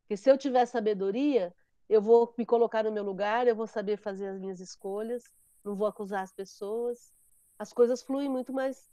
Porque 0.00 0.16
se 0.16 0.30
eu 0.30 0.38
tiver 0.38 0.64
sabedoria, 0.66 1.54
eu 1.88 2.02
vou 2.02 2.34
me 2.36 2.44
colocar 2.44 2.84
no 2.84 2.92
meu 2.92 3.02
lugar, 3.02 3.46
eu 3.46 3.56
vou 3.56 3.66
saber 3.66 3.96
fazer 3.96 4.28
as 4.28 4.38
minhas 4.38 4.60
escolhas, 4.60 5.24
não 5.64 5.74
vou 5.74 5.86
acusar 5.86 6.22
as 6.22 6.32
pessoas. 6.32 7.12
As 7.58 7.72
coisas 7.72 8.02
fluem 8.02 8.28
muito 8.28 8.52
mais 8.52 8.90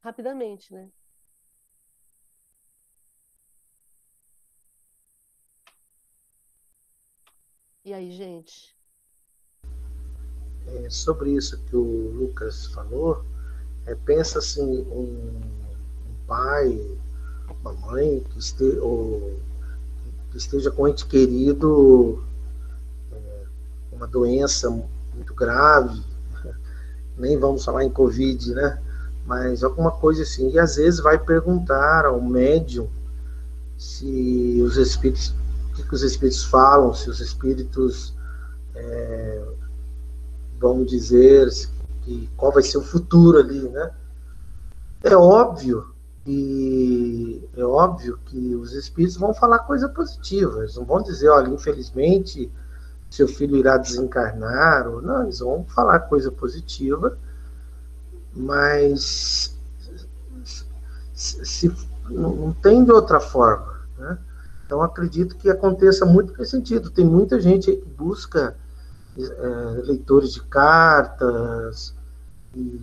rapidamente, 0.00 0.72
né? 0.72 0.90
E 7.84 7.92
aí, 7.92 8.10
gente? 8.10 8.76
É, 10.66 10.90
sobre 10.90 11.32
isso 11.32 11.62
que 11.64 11.76
o 11.76 12.10
Lucas 12.10 12.66
falou, 12.66 13.24
é, 13.86 13.94
pensa 13.94 14.40
assim, 14.40 14.82
um, 14.82 15.40
um, 15.40 16.26
pai, 16.26 16.98
uma 17.60 17.72
mãe 17.72 18.20
que, 18.24 18.38
este, 18.38 18.64
ou, 18.80 19.40
que 20.30 20.36
esteja 20.36 20.70
com 20.70 20.86
ente 20.86 21.06
querido, 21.06 22.22
uma 23.98 24.06
doença 24.06 24.70
muito 24.70 25.34
grave, 25.34 26.00
nem 27.18 27.36
vamos 27.36 27.64
falar 27.64 27.84
em 27.84 27.90
Covid, 27.90 28.54
né? 28.54 28.80
Mas 29.26 29.62
alguma 29.62 29.90
coisa 29.90 30.22
assim. 30.22 30.50
E 30.52 30.58
às 30.58 30.76
vezes 30.76 31.00
vai 31.00 31.18
perguntar 31.18 32.06
ao 32.06 32.20
médium 32.20 32.88
se 33.76 34.62
os 34.64 34.76
espíritos, 34.76 35.34
o 35.70 35.74
que, 35.74 35.82
que 35.82 35.94
os 35.94 36.02
espíritos 36.02 36.44
falam, 36.44 36.94
se 36.94 37.10
os 37.10 37.20
espíritos 37.20 38.14
é, 38.74 39.44
vão 40.58 40.84
dizer 40.84 41.48
que 42.02 42.30
qual 42.36 42.52
vai 42.52 42.62
ser 42.62 42.78
o 42.78 42.82
futuro 42.82 43.38
ali, 43.38 43.68
né? 43.68 43.90
É 45.02 45.16
óbvio 45.16 45.92
que 46.24 47.48
é 47.56 47.64
óbvio 47.64 48.18
que 48.26 48.54
os 48.54 48.72
espíritos 48.72 49.16
vão 49.16 49.34
falar 49.34 49.60
coisa 49.60 49.88
positiva, 49.88 50.60
eles 50.60 50.76
não 50.76 50.84
vão 50.84 51.02
dizer, 51.02 51.28
olha, 51.28 51.48
infelizmente 51.48 52.50
seu 53.10 53.26
filho 53.26 53.56
irá 53.56 53.76
desencarnar, 53.76 54.86
ou 54.88 55.00
não, 55.00 55.22
eles 55.24 55.38
vão 55.38 55.64
falar 55.64 56.00
coisa 56.00 56.30
positiva, 56.30 57.18
mas 58.34 59.56
se, 61.14 61.44
se 61.44 61.76
não, 62.10 62.52
tem 62.52 62.84
de 62.84 62.92
outra 62.92 63.20
forma, 63.20 63.80
né? 63.98 64.18
Então 64.64 64.82
acredito 64.82 65.36
que 65.36 65.48
aconteça 65.48 66.04
muito 66.04 66.36
nesse 66.38 66.50
sentido. 66.50 66.90
Tem 66.90 67.04
muita 67.04 67.40
gente 67.40 67.74
que 67.74 67.88
busca 67.88 68.54
é, 69.18 69.82
leitores 69.82 70.32
de 70.32 70.42
cartas, 70.42 71.94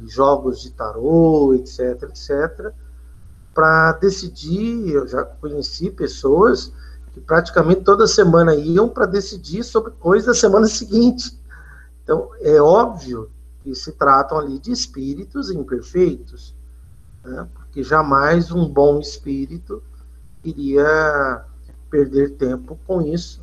jogos 0.08 0.62
de 0.62 0.72
tarô, 0.72 1.54
etc, 1.54 2.04
etc, 2.10 2.74
para 3.54 3.94
decidir. 3.94 4.90
Eu 4.90 5.08
já 5.08 5.24
conheci 5.24 5.92
pessoas 5.92 6.74
que 7.16 7.22
praticamente 7.22 7.80
toda 7.80 8.06
semana 8.06 8.54
iam 8.54 8.90
para 8.90 9.06
decidir 9.06 9.64
sobre 9.64 9.92
coisas 9.92 10.28
da 10.28 10.34
semana 10.34 10.68
seguinte. 10.68 11.40
Então, 12.04 12.30
é 12.42 12.62
óbvio 12.62 13.32
que 13.64 13.74
se 13.74 13.94
tratam 13.94 14.38
ali 14.38 14.60
de 14.60 14.70
espíritos 14.74 15.50
imperfeitos, 15.50 16.54
né? 17.24 17.48
porque 17.54 17.82
jamais 17.82 18.52
um 18.52 18.68
bom 18.68 19.00
espírito 19.00 19.82
iria 20.44 21.46
perder 21.90 22.32
tempo 22.32 22.78
com 22.86 23.02
isso. 23.02 23.42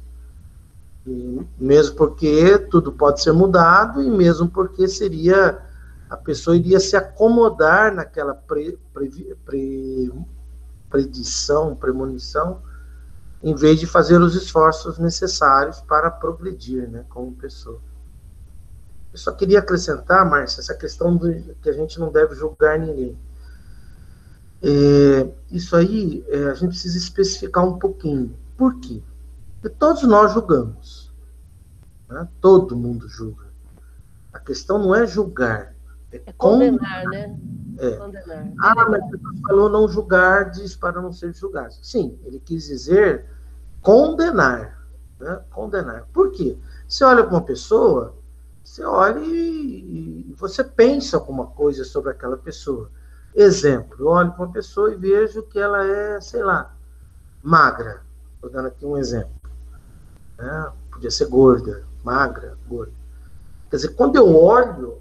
E 1.07 1.41
mesmo 1.59 1.97
porque 1.97 2.59
tudo 2.59 2.93
pode 2.93 3.23
ser 3.23 3.33
mudado 3.33 4.03
e 4.03 4.11
mesmo 4.11 4.49
porque 4.49 4.87
seria 4.87 5.59
a 6.11 6.17
pessoa 6.17 6.55
iria 6.55 6.79
se 6.79 6.95
acomodar 6.95 7.93
naquela 7.93 8.35
pre, 8.35 8.79
pre, 8.93 9.35
pre, 9.47 10.13
predição, 10.91 11.75
premonição, 11.75 12.61
em 13.43 13.55
vez 13.55 13.81
de 13.81 13.87
fazer 13.87 14.21
os 14.21 14.35
esforços 14.35 14.99
necessários 14.99 15.81
para 15.81 16.11
progredir 16.11 16.89
né, 16.89 17.05
como 17.09 17.33
pessoa. 17.33 17.81
Eu 19.13 19.19
só 19.19 19.33
queria 19.33 19.59
acrescentar, 19.59 20.29
Márcia, 20.29 20.61
essa 20.61 20.75
questão 20.75 21.17
de 21.17 21.55
que 21.61 21.69
a 21.69 21.73
gente 21.73 21.99
não 21.99 22.11
deve 22.11 22.35
julgar 22.35 22.79
ninguém. 22.79 23.19
É, 24.63 25.29
isso 25.51 25.75
aí 25.75 26.25
é, 26.29 26.45
a 26.45 26.55
gente 26.55 26.71
precisa 26.71 26.97
especificar 26.97 27.67
um 27.67 27.79
pouquinho. 27.79 28.35
Por 28.57 28.79
quê? 28.79 29.03
Porque 29.61 29.77
todos 29.77 30.05
nós 30.05 30.33
julgamos. 30.33 31.13
Né? 32.09 32.27
Todo 32.41 32.77
mundo 32.77 33.09
julga. 33.09 33.47
A 34.33 34.39
questão 34.39 34.79
não 34.79 34.95
é 34.95 35.07
julgar, 35.07 35.72
é, 36.13 36.33
condenar, 36.33 37.05
né? 37.07 37.37
É. 37.79 37.91
Condenar. 37.93 38.53
Ah, 38.61 38.75
mas 38.91 39.03
você 39.11 39.19
falou 39.47 39.69
não 39.69 39.89
julgar, 39.89 40.51
diz 40.51 40.77
para 40.77 41.01
não 41.01 41.13
ser 41.13 41.35
julgado. 41.35 41.75
Sim, 41.83 42.19
ele 42.25 42.39
quis 42.39 42.65
dizer 42.65 43.27
condenar. 43.81 44.79
Né? 45.19 45.41
Condenar. 45.51 46.07
Por 46.13 46.31
quê? 46.31 46.59
Você 46.87 47.05
olha 47.05 47.25
para 47.25 47.35
uma 47.35 47.43
pessoa, 47.43 48.15
você 48.63 48.85
olha 48.85 49.21
e, 49.21 50.31
e 50.31 50.35
você 50.39 50.63
pensa 50.63 51.17
alguma 51.17 51.47
coisa 51.47 51.85
sobre 51.85 52.11
aquela 52.11 52.37
pessoa. 52.37 52.91
Exemplo, 53.35 53.97
eu 53.99 54.09
olho 54.09 54.33
para 54.33 54.45
uma 54.45 54.53
pessoa 54.53 54.93
e 54.93 54.97
vejo 54.97 55.43
que 55.45 55.59
ela 55.59 55.85
é, 55.87 56.21
sei 56.21 56.43
lá, 56.43 56.75
magra. 57.43 58.03
Estou 58.35 58.51
dando 58.51 58.69
aqui 58.69 58.85
um 58.85 58.99
exemplo. 58.99 59.31
Né? 60.37 60.73
Podia 60.91 61.11
ser 61.11 61.27
gorda, 61.27 61.85
magra, 62.05 62.59
gorda. 62.69 62.93
Quer 63.71 63.77
dizer, 63.77 63.95
quando 63.95 64.17
eu 64.17 64.37
olho, 64.37 65.01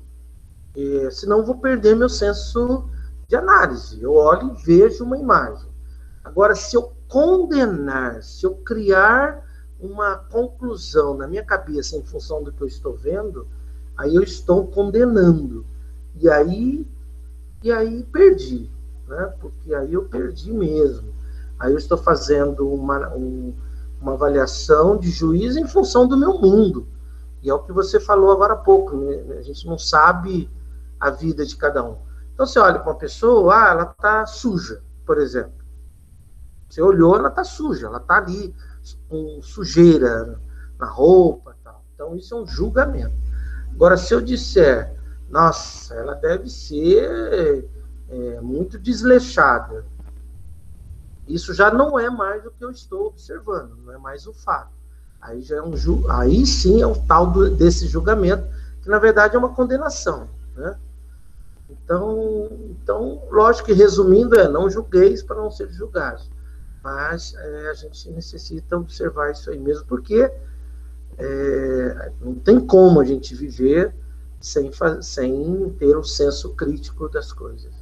é, 0.76 1.10
senão 1.12 1.40
eu 1.40 1.46
vou 1.46 1.58
perder 1.58 1.96
meu 1.96 2.10
senso 2.10 2.90
de 3.28 3.36
análise. 3.36 4.02
Eu 4.02 4.14
olho 4.14 4.56
e 4.56 4.64
vejo 4.64 5.04
uma 5.04 5.18
imagem. 5.18 5.70
Agora, 6.24 6.56
se 6.56 6.76
eu 6.76 6.94
condenar, 7.08 8.24
se 8.24 8.46
eu 8.46 8.56
criar 8.56 9.46
uma 9.80 10.16
conclusão 10.16 11.16
na 11.16 11.28
minha 11.28 11.44
cabeça 11.44 11.98
em 11.98 12.04
função 12.04 12.44
do 12.44 12.52
que 12.52 12.62
eu 12.62 12.68
estou 12.68 12.96
vendo, 12.96 13.48
aí 13.98 14.16
eu 14.16 14.22
estou 14.22 14.68
condenando. 14.68 15.66
E 16.16 16.30
aí, 16.30 16.88
e 17.64 17.72
aí 17.72 18.04
perdi, 18.04 18.70
né? 19.08 19.34
Porque 19.40 19.74
aí 19.74 19.94
eu 19.94 20.04
perdi 20.06 20.54
mesmo. 20.54 21.12
Aí 21.60 21.72
eu 21.72 21.78
estou 21.78 21.98
fazendo 21.98 22.68
uma, 22.68 23.14
um, 23.14 23.54
uma 24.00 24.14
avaliação 24.14 24.98
de 24.98 25.10
juízo 25.10 25.60
em 25.60 25.68
função 25.68 26.08
do 26.08 26.18
meu 26.18 26.40
mundo. 26.40 26.88
E 27.42 27.50
é 27.50 27.54
o 27.54 27.60
que 27.60 27.72
você 27.72 28.00
falou 28.00 28.32
agora 28.32 28.54
há 28.54 28.58
pouco, 28.58 28.96
né? 28.96 29.38
a 29.38 29.42
gente 29.42 29.66
não 29.66 29.78
sabe 29.78 30.50
a 31.02 31.10
vida 31.10 31.46
de 31.46 31.56
cada 31.58 31.84
um. 31.84 31.98
Então 32.34 32.46
você 32.46 32.60
olha 32.60 32.80
para 32.80 32.92
uma 32.92 32.98
pessoa, 32.98 33.56
ah, 33.56 33.70
ela 33.72 33.84
está 33.84 34.26
suja, 34.26 34.82
por 35.06 35.18
exemplo. 35.18 35.62
Você 36.70 36.82
olhou, 36.82 37.16
ela 37.16 37.30
está 37.30 37.44
suja, 37.44 37.88
ela 37.88 37.98
está 37.98 38.18
ali 38.18 38.56
com 39.10 39.42
sujeira 39.42 40.40
na 40.80 40.86
roupa, 40.86 41.56
tal. 41.64 41.84
Então 41.94 42.16
isso 42.16 42.34
é 42.34 42.38
um 42.38 42.46
julgamento. 42.46 43.14
Agora, 43.74 43.98
se 43.98 44.14
eu 44.14 44.22
disser, 44.22 44.96
nossa, 45.30 45.96
ela 45.96 46.14
deve 46.14 46.50
ser 46.50 47.70
é, 48.10 48.42
muito 48.42 48.78
desleixada, 48.78 49.86
isso 51.28 51.54
já 51.54 51.72
não 51.72 52.00
é 52.00 52.10
mais 52.10 52.46
o 52.46 52.52
que 52.52 52.64
eu 52.64 52.72
estou 52.72 53.08
observando, 53.08 53.76
não 53.86 53.94
é 53.94 53.98
mais 53.98 54.28
o 54.28 54.34
fato. 54.34 54.72
Aí 55.22 55.42
já 55.42 55.58
é 55.58 55.62
um 55.62 55.74
aí 56.10 56.46
sim 56.46 56.82
é 56.82 56.88
o 56.88 56.96
tal 56.96 57.28
do, 57.30 57.50
desse 57.50 57.88
julgamento, 57.88 58.48
que 58.82 58.90
na 58.90 58.98
verdade 58.98 59.36
é 59.36 59.40
uma 59.40 59.54
condenação, 59.54 60.28
né? 60.56 60.78
Então, 61.72 62.50
então, 62.70 63.22
lógico 63.30 63.68
que 63.68 63.74
resumindo 63.74 64.36
é 64.36 64.48
não 64.48 64.70
julgueis 64.70 65.24
para 65.24 65.38
não 65.38 65.50
ser 65.50 65.70
julgados. 65.72 66.30
Mas 66.84 67.34
é, 67.36 67.70
a 67.70 67.74
gente 67.74 68.10
necessita 68.10 68.78
observar 68.78 69.32
isso 69.32 69.50
aí 69.50 69.60
mesmo, 69.60 69.86
porque 69.86 70.32
é, 71.18 72.12
não 72.20 72.36
tem 72.36 72.60
como 72.60 73.00
a 73.00 73.06
gente 73.06 73.36
viver 73.36 73.94
sem, 74.40 74.72
sem 75.02 75.70
ter 75.78 75.96
um 75.96 76.04
senso 76.04 76.56
crítico 76.56 77.08
das 77.08 77.32
coisas. 77.32 77.74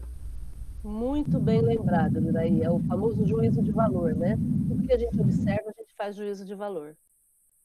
Muito 0.83 1.39
bem 1.39 1.61
lembrado, 1.61 2.21
Miraí. 2.21 2.61
É 2.61 2.69
o 2.69 2.79
famoso 2.79 3.25
juízo 3.25 3.61
de 3.61 3.71
valor, 3.71 4.15
né? 4.15 4.37
Tudo 4.67 4.85
que 4.85 4.93
a 4.93 4.97
gente 4.97 5.19
observa, 5.19 5.69
a 5.69 5.81
gente 5.81 5.93
faz 5.95 6.15
juízo 6.15 6.45
de 6.45 6.55
valor. 6.55 6.95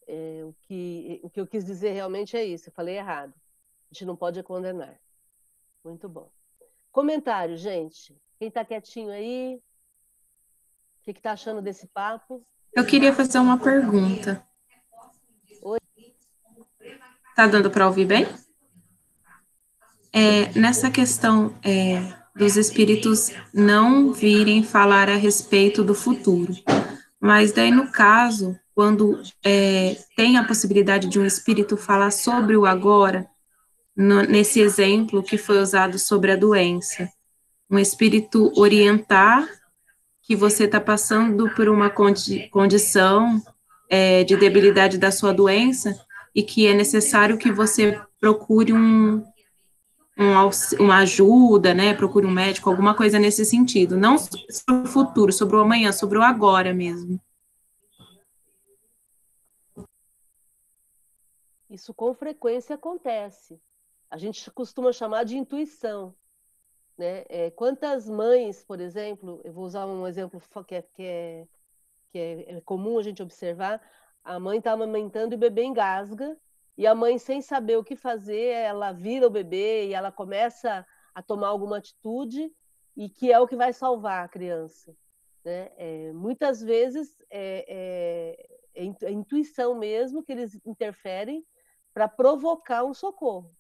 É, 0.07 0.43
o, 0.45 0.55
que, 0.63 1.21
o 1.23 1.31
que 1.31 1.41
eu 1.41 1.47
quis 1.47 1.65
dizer 1.65 1.93
realmente 1.93 2.37
é 2.37 2.45
isso. 2.45 2.69
Eu 2.69 2.73
falei 2.73 2.97
errado. 2.97 3.33
A 3.33 3.95
gente 3.95 4.05
não 4.05 4.17
pode 4.17 4.43
condenar. 4.43 4.99
Muito 5.85 6.09
bom. 6.09 6.31
Comentário, 6.91 7.57
gente. 7.59 8.17
Quem 8.39 8.49
está 8.49 8.65
quietinho 8.65 9.11
aí? 9.11 9.61
O 11.01 11.05
que 11.05 11.11
está 11.11 11.33
achando 11.33 11.61
desse 11.61 11.87
papo? 11.89 12.43
Eu 12.73 12.87
queria 12.87 13.13
fazer 13.13 13.39
uma 13.39 13.59
pergunta. 13.59 14.43
Oi. 15.63 15.79
Tá 17.37 17.47
dando 17.47 17.71
para 17.71 17.87
ouvir 17.87 18.07
bem? 18.07 18.27
É, 20.11 20.59
nessa 20.59 20.91
questão 20.91 21.55
é, 21.63 22.01
dos 22.35 22.57
espíritos 22.57 23.31
não 23.53 24.13
virem 24.13 24.63
falar 24.63 25.11
a 25.11 25.17
respeito 25.17 25.85
do 25.85 25.95
futuro. 25.95 26.55
Mas 27.21 27.53
daí, 27.53 27.71
no 27.71 27.93
caso, 27.93 28.59
quando 28.75 29.21
é, 29.45 29.97
tem 30.17 30.39
a 30.39 30.45
possibilidade 30.45 31.09
de 31.09 31.19
um 31.19 31.27
espírito 31.27 31.77
falar 31.77 32.11
sobre 32.11 32.57
o 32.57 32.65
agora, 32.65 33.29
no, 33.97 34.23
nesse 34.23 34.61
exemplo 34.61 35.23
que 35.23 35.39
foi 35.39 35.61
usado 35.61 35.99
sobre 35.99 36.33
a 36.33 36.37
doença, 36.37 37.09
um 37.71 37.79
espírito 37.79 38.53
orientar 38.57 39.49
que 40.23 40.35
você 40.35 40.65
está 40.65 40.81
passando 40.81 41.51
por 41.55 41.69
uma 41.69 41.91
condi 41.91 42.49
condição 42.49 43.43
é, 43.89 44.25
de 44.25 44.37
debilidade 44.37 44.99
da 44.99 45.11
sua 45.11 45.33
doença 45.33 45.95
e 46.35 46.43
que 46.43 46.67
é 46.67 46.75
necessário 46.75 47.39
que 47.39 47.53
você 47.53 48.01
procure 48.19 48.73
um, 48.73 49.25
um, 50.19 50.51
uma 50.81 50.99
ajuda, 50.99 51.75
né? 51.75 51.95
Procure 51.95 52.27
um 52.27 52.31
médico, 52.31 52.71
alguma 52.71 52.95
coisa 52.95 53.19
nesse 53.19 53.45
sentido. 53.45 53.97
Não 53.97 54.17
sobre 54.19 54.89
o 54.89 54.93
futuro, 54.93 55.33
sobre 55.33 55.57
o 55.57 55.61
amanhã, 55.61 55.93
sobre 55.93 56.19
o 56.19 56.23
agora 56.23 56.73
mesmo. 56.73 57.21
Isso 61.69 61.93
com 61.93 62.15
frequência 62.15 62.77
acontece. 62.77 63.61
A 64.15 64.17
gente 64.17 64.49
costuma 64.53 64.93
chamar 64.93 65.25
de 65.25 65.37
intuição. 65.37 66.15
Né? 66.97 67.25
É, 67.29 67.51
quantas 67.51 68.09
mães, 68.09 68.63
por 68.63 68.79
exemplo, 68.81 69.41
eu 69.43 69.53
vou 69.53 69.65
usar 69.65 69.87
um 69.87 70.07
exemplo 70.07 70.41
que 70.65 70.77
é, 70.77 70.83
que 70.83 71.03
é, 71.03 71.49
que 72.13 72.19
é 72.47 72.61
comum 72.61 72.97
a 72.97 73.03
gente 73.03 73.21
observar, 73.21 73.83
a 74.23 74.39
mãe 74.39 74.59
está 74.59 74.71
amamentando 74.71 75.35
e 75.35 75.37
o 75.37 75.39
bebê 75.41 75.65
engasga, 75.65 76.41
e 76.79 76.87
a 76.87 76.95
mãe, 76.95 77.19
sem 77.19 77.43
saber 77.43 77.77
o 77.77 77.83
que 77.83 77.97
fazer, 77.97 78.51
ela 78.51 78.93
vira 78.93 79.27
o 79.27 79.31
bebê 79.31 79.89
e 79.89 79.95
ela 79.95 80.13
começa 80.13 80.87
a 81.13 81.21
tomar 81.21 81.49
alguma 81.49 81.79
atitude 81.79 82.55
e 82.97 83.09
que 83.09 83.33
é 83.33 83.41
o 83.41 83.49
que 83.49 83.57
vai 83.57 83.73
salvar 83.73 84.25
a 84.25 84.29
criança. 84.29 84.97
Né? 85.45 85.73
É, 85.77 86.13
muitas 86.13 86.63
vezes 86.63 87.21
é, 87.29 88.39
é, 88.77 88.87
é, 89.07 89.11
intuição 89.11 89.75
mesmo 89.75 90.23
que 90.23 90.31
eles 90.31 90.55
interferem 90.65 91.45
para 91.93 92.07
provocar 92.07 92.85
um 92.85 92.95
socorro. 92.95 93.53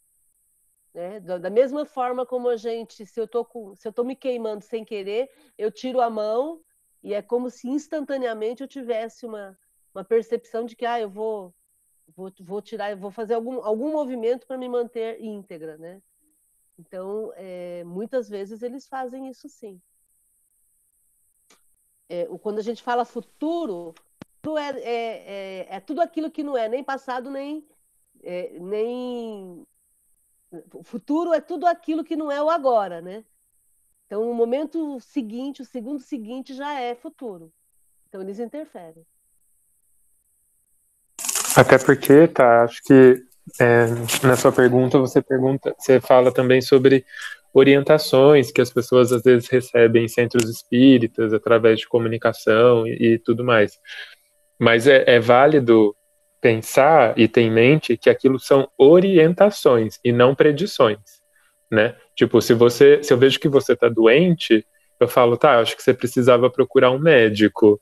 Né? 0.95 1.18
Da, 1.20 1.51
mesma 1.51 1.84
forma 1.84 2.24
como 2.24 2.49
a 2.49 2.57
gente, 2.57 3.05
se 3.05 3.20
eu 3.20 3.24
estou 3.24 4.05
me 4.05 4.14
queimando 4.14 4.62
sem 4.62 4.84
querer, 4.84 5.28
eu 5.59 5.70
tiro 5.70 6.01
a 6.01 6.09
mão 6.09 6.62
e 7.03 7.12
é 7.12 7.20
como 7.20 7.51
se 7.51 7.68
instantaneamente 7.68 8.62
eu 8.62 8.68
tivesse 8.68 9.26
uma, 9.26 9.59
uma 9.92 10.05
percepção 10.05 10.64
de 10.64 10.76
que 10.76 10.86
ah, 10.86 11.01
eu 11.01 11.11
vou 11.11 11.53
vou, 12.16 12.32
vou 12.40 12.62
tirar, 12.62 12.95
vou 12.97 13.11
fazer 13.11 13.34
algum, 13.34 13.62
algum 13.62 13.90
movimento 13.90 14.47
para 14.47 14.59
me 14.59 14.68
manter 14.68 15.20
íntegra, 15.20 15.76
né? 15.78 16.03
Então, 16.78 17.32
é, 17.36 17.84
muitas 17.84 18.28
vezes 18.28 18.62
eles 18.62 18.86
fazem 18.86 19.28
isso 19.28 19.49
sim. 19.49 19.80
É, 22.09 22.26
quando 22.38 22.59
a 22.59 22.62
gente 22.62 22.82
fala 22.82 23.05
futuro, 23.05 23.95
é, 24.59 24.61
é, 24.61 24.90
é, 24.90 25.76
é, 25.76 25.80
tudo 25.80 26.03
aquilo 26.03 26.30
que 26.30 26.42
não 26.42 26.57
é 26.57 26.68
nem 26.68 26.84
passado 26.84 27.30
nem 27.30 27.66
é, 28.22 28.59
nem 28.59 29.66
o 30.72 30.82
futuro 30.82 31.32
é 31.32 31.40
tudo 31.40 31.66
aquilo 31.66 32.05
que 32.05 32.16
não 32.16 32.30
é 32.30 32.42
o 32.42 32.50
agora, 32.50 33.00
né? 33.00 33.24
Então, 34.07 34.30
o 34.30 34.34
momento 34.34 35.00
seguinte, 35.00 35.62
o 35.62 35.64
segundo 35.64 36.00
seguinte 36.00 36.55
já 36.55 36.78
é 36.80 36.94
futuro. 36.94 37.52
Então, 38.09 38.20
eles 38.20 38.38
interferem. 38.38 39.05
Até 41.57 41.78
porque, 41.78 42.28
tá, 42.28 42.64
acho 42.64 42.82
que 42.82 43.24
é, 43.61 43.86
na 44.26 44.36
sua 44.36 44.52
pergunta 44.52 44.98
você 44.98 45.22
pergunta, 45.22 45.74
você 45.78 46.00
fala 46.00 46.32
também 46.32 46.61
sobre 46.61 47.05
orientações 47.52 48.50
que 48.50 48.61
as 48.61 48.70
pessoas 48.70 49.12
às 49.12 49.22
vezes 49.22 49.48
recebem 49.48 50.05
em 50.05 50.09
centros 50.09 50.48
espíritas 50.50 51.32
através 51.32 51.78
de 51.80 51.88
comunicação 51.88 52.86
e, 52.86 53.14
e 53.14 53.18
tudo 53.18 53.44
mais. 53.44 53.78
Mas 54.59 54.86
é, 54.86 55.05
é, 55.07 55.20
válido 55.20 55.94
pensar 56.45 57.18
e 57.18 57.26
ter 57.26 57.40
em 57.40 57.51
mente 57.51 57.97
que 57.97 58.11
aquilo 58.11 58.38
são 58.38 58.68
orientações 58.76 59.99
e 60.05 60.12
não 60.12 60.34
predições, 60.34 60.99
né? 61.70 61.97
Tipo, 62.14 62.38
se 62.42 62.53
você, 62.53 63.03
se 63.03 63.14
eu 63.14 63.16
vejo 63.16 63.40
que 63.40 63.49
você 63.49 63.72
está 63.72 63.88
doente, 63.88 64.62
eu 65.01 65.09
falo, 65.09 65.38
tá, 65.38 65.59
acho 65.59 65.74
que 65.74 65.82
você 65.82 65.95
precisava 65.95 66.51
procurar 66.51 66.90
um 66.90 66.99
médico. 66.99 67.80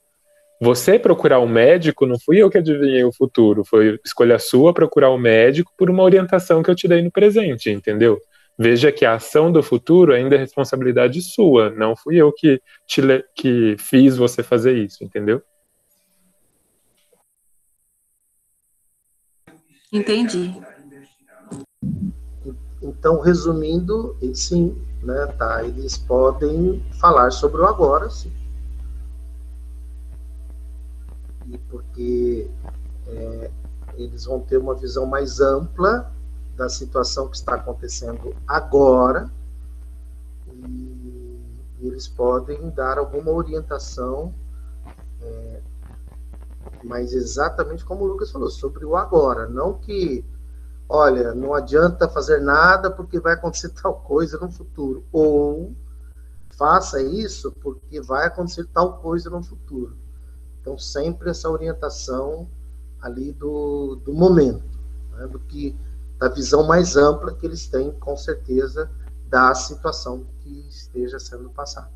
Você 0.60 0.96
procurar 0.96 1.40
um 1.40 1.48
médico, 1.48 2.06
não 2.06 2.20
fui 2.20 2.36
eu 2.40 2.48
que 2.48 2.58
adivinhei 2.58 3.02
o 3.02 3.12
futuro, 3.12 3.64
foi 3.64 3.98
escolha 4.06 4.38
sua 4.38 4.72
procurar 4.72 5.10
um 5.10 5.18
médico 5.18 5.72
por 5.76 5.90
uma 5.90 6.04
orientação 6.04 6.62
que 6.62 6.70
eu 6.70 6.76
te 6.76 6.86
dei 6.86 7.02
no 7.02 7.10
presente, 7.10 7.68
entendeu? 7.68 8.16
Veja 8.56 8.92
que 8.92 9.04
a 9.04 9.14
ação 9.14 9.50
do 9.50 9.60
futuro 9.60 10.14
ainda 10.14 10.36
é 10.36 10.38
responsabilidade 10.38 11.20
sua, 11.20 11.68
não 11.70 11.96
fui 11.96 12.14
eu 12.14 12.32
que, 12.32 12.62
te, 12.86 13.02
que 13.34 13.74
fiz 13.76 14.16
você 14.16 14.40
fazer 14.40 14.78
isso, 14.78 15.02
entendeu? 15.02 15.42
Entendi. 19.92 20.58
Então, 22.80 23.20
resumindo, 23.20 24.16
sim, 24.34 24.76
né, 25.02 25.26
tá, 25.38 25.62
eles 25.62 25.98
podem 25.98 26.82
falar 26.98 27.30
sobre 27.30 27.60
o 27.60 27.66
agora, 27.66 28.08
sim. 28.08 28.32
porque 31.68 32.48
é, 33.06 33.50
eles 33.94 34.24
vão 34.24 34.40
ter 34.40 34.56
uma 34.56 34.74
visão 34.74 35.06
mais 35.06 35.40
ampla 35.40 36.10
da 36.56 36.68
situação 36.68 37.28
que 37.28 37.36
está 37.36 37.54
acontecendo 37.54 38.34
agora 38.46 39.30
e, 40.48 41.40
e 41.80 41.86
eles 41.86 42.08
podem 42.08 42.70
dar 42.70 42.98
alguma 42.98 43.30
orientação, 43.30 44.34
é, 45.20 45.60
mas 46.84 47.12
exatamente 47.12 47.84
como 47.84 48.04
o 48.04 48.06
Lucas 48.06 48.30
falou, 48.30 48.50
sobre 48.50 48.84
o 48.84 48.96
agora, 48.96 49.48
não 49.48 49.74
que, 49.74 50.24
olha, 50.88 51.34
não 51.34 51.54
adianta 51.54 52.08
fazer 52.08 52.40
nada 52.40 52.90
porque 52.90 53.20
vai 53.20 53.34
acontecer 53.34 53.70
tal 53.80 54.00
coisa 54.00 54.38
no 54.38 54.50
futuro, 54.50 55.04
ou 55.12 55.74
faça 56.50 57.02
isso 57.02 57.52
porque 57.52 58.00
vai 58.00 58.26
acontecer 58.26 58.66
tal 58.72 58.98
coisa 58.98 59.30
no 59.30 59.42
futuro. 59.42 59.96
Então, 60.60 60.78
sempre 60.78 61.30
essa 61.30 61.50
orientação 61.50 62.48
ali 63.00 63.32
do, 63.32 63.96
do 63.96 64.12
momento, 64.12 64.78
né, 65.12 65.26
do 65.26 65.40
que 65.40 65.76
da 66.18 66.28
visão 66.28 66.62
mais 66.62 66.96
ampla 66.96 67.34
que 67.34 67.44
eles 67.44 67.66
têm, 67.66 67.90
com 67.90 68.16
certeza, 68.16 68.88
da 69.26 69.52
situação 69.54 70.24
que 70.38 70.68
esteja 70.68 71.18
sendo 71.18 71.50
passada. 71.50 71.90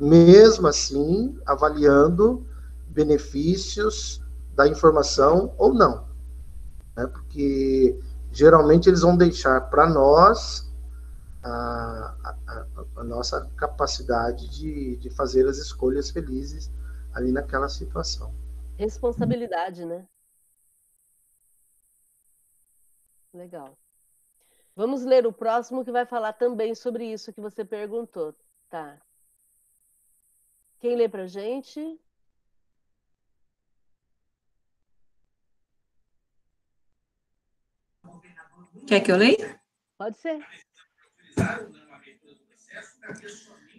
Mesmo 0.00 0.66
assim, 0.66 1.38
avaliando 1.46 2.44
benefícios 2.98 4.20
da 4.56 4.66
informação 4.66 5.54
ou 5.56 5.72
não. 5.72 6.08
Né? 6.96 7.06
Porque 7.06 7.96
geralmente 8.32 8.88
eles 8.88 9.02
vão 9.02 9.16
deixar 9.16 9.70
para 9.70 9.88
nós 9.88 10.68
a, 11.44 12.16
a, 12.24 12.66
a, 12.96 13.04
nossa 13.04 13.48
capacidade 13.56 14.48
de, 14.50 14.96
de 14.96 15.10
fazer 15.10 15.46
as 15.46 15.58
escolhas 15.58 16.10
felizes 16.10 16.72
ali 17.12 17.30
naquela 17.30 17.68
situação. 17.68 18.34
Responsabilidade, 18.76 19.84
né? 19.84 20.04
Legal. 23.32 23.78
Vamos 24.74 25.04
ler 25.04 25.24
o 25.24 25.32
próximo 25.32 25.84
que 25.84 25.92
vai 25.92 26.04
falar 26.04 26.32
também 26.32 26.74
sobre 26.74 27.04
isso 27.04 27.32
que 27.32 27.40
você 27.40 27.64
perguntou, 27.64 28.34
tá? 28.68 29.00
Quem 30.80 30.96
lê 30.96 31.08
pra 31.08 31.28
gente? 31.28 32.00
Quer 38.88 39.00
que 39.00 39.12
eu 39.12 39.18
leia? 39.18 39.60
Pode 39.98 40.18
ser. 40.18 40.38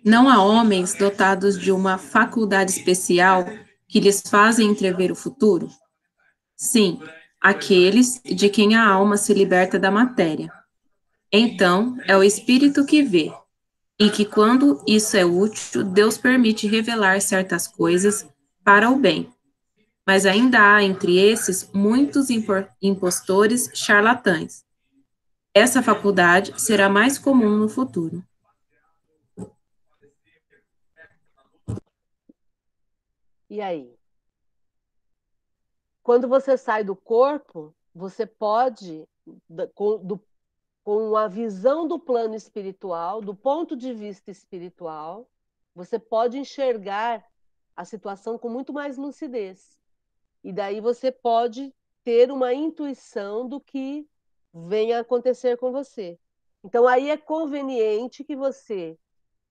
Não 0.05 0.29
há 0.29 0.39
homens 0.43 0.93
dotados 0.93 1.59
de 1.59 1.71
uma 1.71 1.97
faculdade 1.97 2.69
especial 2.69 3.43
que 3.87 3.99
lhes 3.99 4.21
fazem 4.21 4.69
entrever 4.69 5.11
o 5.11 5.15
futuro? 5.15 5.67
Sim, 6.55 7.01
aqueles 7.41 8.21
de 8.23 8.49
quem 8.49 8.75
a 8.75 8.87
alma 8.87 9.17
se 9.17 9.33
liberta 9.33 9.79
da 9.79 9.89
matéria. 9.89 10.53
Então, 11.31 11.97
é 12.07 12.15
o 12.15 12.23
espírito 12.23 12.85
que 12.85 13.01
vê, 13.01 13.33
e 13.99 14.11
que 14.11 14.25
quando 14.25 14.79
isso 14.87 15.17
é 15.17 15.25
útil, 15.25 15.83
Deus 15.83 16.19
permite 16.19 16.67
revelar 16.67 17.19
certas 17.19 17.67
coisas 17.67 18.27
para 18.63 18.91
o 18.91 18.95
bem. 18.95 19.27
Mas 20.05 20.27
ainda 20.27 20.75
há 20.75 20.83
entre 20.83 21.17
esses 21.17 21.67
muitos 21.73 22.27
impostores 22.79 23.71
charlatães. 23.73 24.68
Essa 25.53 25.81
faculdade 25.81 26.59
será 26.61 26.87
mais 26.87 27.17
comum 27.17 27.57
no 27.57 27.67
futuro. 27.67 28.23
E 33.49 33.59
aí? 33.59 33.97
Quando 36.03 36.27
você 36.27 36.55
sai 36.55 36.83
do 36.83 36.95
corpo, 36.95 37.75
você 37.93 38.25
pode, 38.25 39.07
com, 39.73 39.97
do, 39.97 40.23
com 40.83 41.15
a 41.17 41.27
visão 41.27 41.87
do 41.87 41.99
plano 41.99 42.35
espiritual, 42.35 43.19
do 43.19 43.35
ponto 43.35 43.75
de 43.75 43.91
vista 43.93 44.29
espiritual, 44.29 45.27
você 45.73 45.97
pode 45.97 46.37
enxergar 46.37 47.25
a 47.75 47.85
situação 47.85 48.37
com 48.37 48.49
muito 48.49 48.71
mais 48.71 48.97
lucidez. 48.97 49.77
E 50.43 50.53
daí 50.53 50.79
você 50.79 51.11
pode 51.11 51.73
ter 52.03 52.31
uma 52.31 52.53
intuição 52.53 53.47
do 53.47 53.59
que 53.59 54.07
venha 54.53 54.99
acontecer 54.99 55.57
com 55.57 55.71
você. 55.71 56.19
Então 56.63 56.87
aí 56.87 57.09
é 57.09 57.17
conveniente 57.17 58.23
que 58.23 58.35
você, 58.35 58.97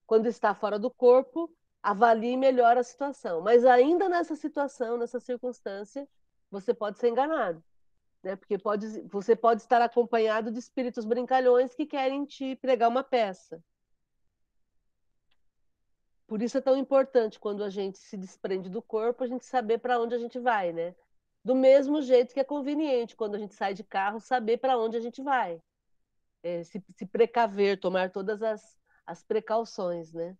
quando 0.05 0.27
está 0.27 0.53
fora 0.53 0.77
do 0.77 0.91
corpo, 0.91 1.51
avalie 1.81 2.37
melhor 2.37 2.77
a 2.77 2.83
situação. 2.83 3.41
Mas 3.41 3.65
ainda 3.65 4.07
nessa 4.09 4.35
situação, 4.35 4.97
nessa 4.97 5.19
circunstância, 5.19 6.07
você 6.51 6.73
pode 6.73 6.99
ser 6.99 7.09
enganado. 7.09 7.63
Né? 8.21 8.35
Porque 8.35 8.57
pode, 8.57 9.01
você 9.03 9.35
pode 9.35 9.61
estar 9.61 9.81
acompanhado 9.81 10.51
de 10.51 10.59
espíritos 10.59 11.05
brincalhões 11.05 11.73
que 11.73 11.85
querem 11.85 12.25
te 12.25 12.55
pregar 12.57 12.89
uma 12.89 13.03
peça. 13.03 13.63
Por 16.27 16.43
isso 16.43 16.57
é 16.57 16.61
tão 16.61 16.77
importante 16.77 17.39
quando 17.39 17.63
a 17.63 17.71
gente 17.71 17.97
se 17.97 18.15
desprende 18.15 18.69
do 18.69 18.83
corpo, 18.83 19.23
a 19.23 19.27
gente 19.27 19.45
saber 19.45 19.79
para 19.79 19.99
onde 19.99 20.13
a 20.13 20.19
gente 20.19 20.37
vai, 20.37 20.71
né? 20.71 20.93
Do 21.49 21.55
mesmo 21.55 21.99
jeito 21.99 22.31
que 22.31 22.39
é 22.39 22.43
conveniente 22.43 23.15
quando 23.15 23.33
a 23.33 23.39
gente 23.39 23.55
sai 23.55 23.73
de 23.73 23.83
carro 23.83 24.19
saber 24.19 24.57
para 24.57 24.77
onde 24.77 24.95
a 24.95 24.99
gente 24.99 25.19
vai. 25.23 25.59
É, 26.43 26.63
se, 26.63 26.79
se 26.95 27.07
precaver, 27.07 27.79
tomar 27.79 28.11
todas 28.11 28.43
as, 28.43 28.77
as 29.03 29.23
precauções, 29.23 30.13
né? 30.13 30.37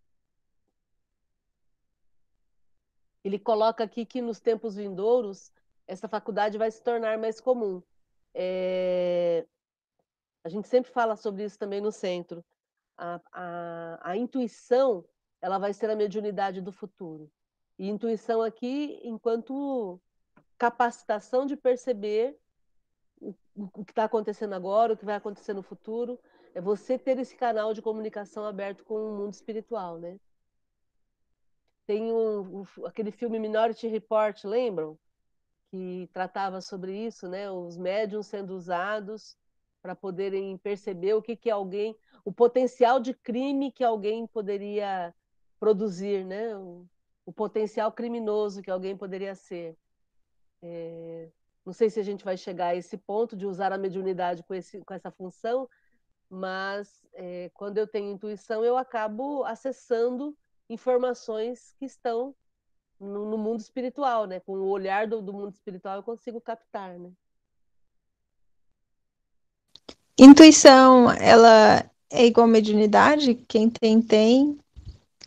Ele 3.23 3.39
coloca 3.39 3.83
aqui 3.83 4.05
que 4.05 4.21
nos 4.21 4.39
tempos 4.39 4.75
vindouros 4.75 5.51
essa 5.87 6.07
faculdade 6.07 6.59
vai 6.59 6.69
se 6.69 6.83
tornar 6.83 7.17
mais 7.17 7.41
comum. 7.41 7.81
É... 8.31 9.47
A 10.43 10.49
gente 10.49 10.67
sempre 10.67 10.91
fala 10.91 11.15
sobre 11.15 11.43
isso 11.43 11.57
também 11.57 11.81
no 11.81 11.91
centro. 11.91 12.45
A, 12.95 13.19
a, 13.31 14.11
a 14.11 14.15
intuição 14.15 15.03
ela 15.41 15.57
vai 15.57 15.73
ser 15.73 15.89
a 15.89 15.95
mediunidade 15.95 16.61
do 16.61 16.71
futuro. 16.71 17.31
E 17.79 17.89
intuição 17.89 18.43
aqui, 18.43 18.99
enquanto 19.03 19.99
capacitação 20.59 21.45
de 21.45 21.55
perceber 21.55 22.37
o, 23.19 23.33
o 23.55 23.85
que 23.85 23.91
está 23.91 24.03
acontecendo 24.03 24.53
agora, 24.53 24.93
o 24.93 24.97
que 24.97 25.05
vai 25.05 25.15
acontecer 25.15 25.53
no 25.53 25.63
futuro, 25.63 26.19
é 26.53 26.59
você 26.59 26.99
ter 26.99 27.17
esse 27.17 27.35
canal 27.35 27.73
de 27.73 27.81
comunicação 27.81 28.45
aberto 28.45 28.83
com 28.83 28.95
o 28.95 29.17
mundo 29.17 29.33
espiritual, 29.33 29.97
né? 29.97 30.19
Tem 31.87 32.11
um, 32.11 32.59
um, 32.59 32.85
aquele 32.85 33.11
filme 33.11 33.39
Minority 33.39 33.87
Report, 33.87 34.43
lembram? 34.43 34.99
Que 35.71 36.09
tratava 36.13 36.61
sobre 36.61 36.93
isso, 37.05 37.27
né? 37.27 37.49
Os 37.49 37.77
médiums 37.77 38.27
sendo 38.27 38.53
usados 38.53 39.37
para 39.81 39.95
poderem 39.95 40.57
perceber 40.57 41.13
o 41.13 41.21
que, 41.21 41.35
que 41.35 41.49
alguém, 41.49 41.95
o 42.25 42.33
potencial 42.33 42.99
de 42.99 43.13
crime 43.13 43.71
que 43.71 43.83
alguém 43.83 44.27
poderia 44.27 45.13
produzir, 45.59 46.25
né? 46.25 46.55
O, 46.57 46.85
o 47.25 47.31
potencial 47.31 47.91
criminoso 47.91 48.61
que 48.61 48.71
alguém 48.71 48.97
poderia 48.97 49.35
ser. 49.35 49.77
É, 50.61 51.29
não 51.65 51.73
sei 51.73 51.89
se 51.89 51.99
a 51.99 52.03
gente 52.03 52.25
vai 52.25 52.35
chegar 52.35 52.67
a 52.67 52.75
esse 52.75 52.97
ponto 52.97 53.35
de 53.35 53.45
usar 53.45 53.71
a 53.71 53.77
mediunidade 53.77 54.43
com, 54.43 54.53
esse, 54.53 54.79
com 54.81 54.93
essa 54.93 55.11
função, 55.11 55.69
mas 56.29 57.05
é, 57.13 57.49
quando 57.53 57.77
eu 57.77 57.87
tenho 57.87 58.11
intuição, 58.11 58.63
eu 58.63 58.77
acabo 58.77 59.43
acessando 59.43 60.35
informações 60.69 61.73
que 61.77 61.85
estão 61.85 62.35
no, 62.99 63.29
no, 63.29 63.37
mundo 63.37 63.59
espiritual, 63.59 64.25
né? 64.25 64.39
Com 64.41 64.53
o 64.53 64.69
olhar 64.69 65.07
do, 65.07 65.21
do 65.21 65.33
mundo 65.33 65.53
espiritual 65.53 65.97
eu 65.97 66.03
consigo 66.03 66.39
captar, 66.39 66.99
né? 66.99 67.11
Intuição, 70.17 71.09
ela 71.11 71.89
é 72.09 72.25
igual 72.25 72.45
mediunidade? 72.45 73.35
Quem 73.47 73.69
tem, 73.69 74.01
tem. 74.01 74.59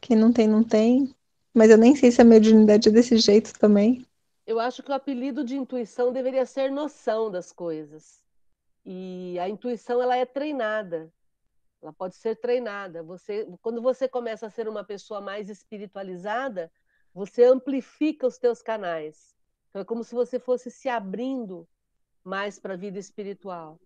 Quem 0.01 0.17
não 0.17 0.33
tem, 0.33 0.47
não 0.47 0.63
tem. 0.63 1.15
Mas 1.55 1.71
eu 1.71 1.79
nem 1.79 1.97
sei 1.97 2.11
se 2.11 2.21
a 2.21 2.25
mediunidade 2.25 2.89
é 2.89 2.93
desse 2.93 3.17
jeito 3.17 3.59
também. 3.59 4.07
Eu 4.53 4.61
acho 4.61 4.83
que 4.83 4.91
o 4.91 4.95
apelido 4.95 5.43
de 5.43 5.57
intuição 5.57 6.13
deveria 6.13 6.45
ser 6.45 6.71
noção 6.71 7.31
das 7.31 7.51
coisas. 7.51 8.23
E 8.85 9.39
a 9.41 9.49
intuição, 9.49 10.03
ela 10.03 10.15
é 10.15 10.27
treinada. 10.27 11.11
Ela 11.81 11.91
pode 11.95 12.17
ser 12.17 12.37
treinada. 12.37 13.03
Você, 13.03 13.49
quando 13.63 13.81
você 13.81 14.07
começa 14.07 14.47
a 14.47 14.51
ser 14.51 14.69
uma 14.69 14.85
pessoa 14.85 15.23
mais 15.23 15.49
espiritualizada, 15.49 16.71
você 17.15 17.45
amplifica 17.45 18.27
os 18.27 18.37
teus 18.37 18.61
canais. 18.61 19.35
Então 19.71 19.81
é 19.81 19.85
como 19.87 20.05
se 20.05 20.15
você 20.15 20.39
fosse 20.39 20.71
se 20.71 20.87
abrindo 20.87 21.67
mais 22.23 22.59
para 22.59 22.75
a 22.75 22.77
vida 22.77 22.99
espiritual. 22.99 23.81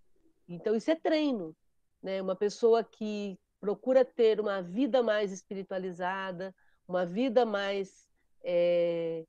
Então 0.48 0.74
isso 0.74 0.90
é 0.90 0.96
treino, 0.96 1.54
né? 2.02 2.20
Uma 2.20 2.34
pessoa 2.34 2.82
que 2.82 3.38
procura 3.60 4.04
ter 4.04 4.40
uma 4.40 4.60
vida 4.62 5.00
mais 5.00 5.30
espiritualizada, 5.30 6.52
uma 6.88 7.06
vida 7.06 7.46
mais 7.46 8.08
é, 8.42 9.24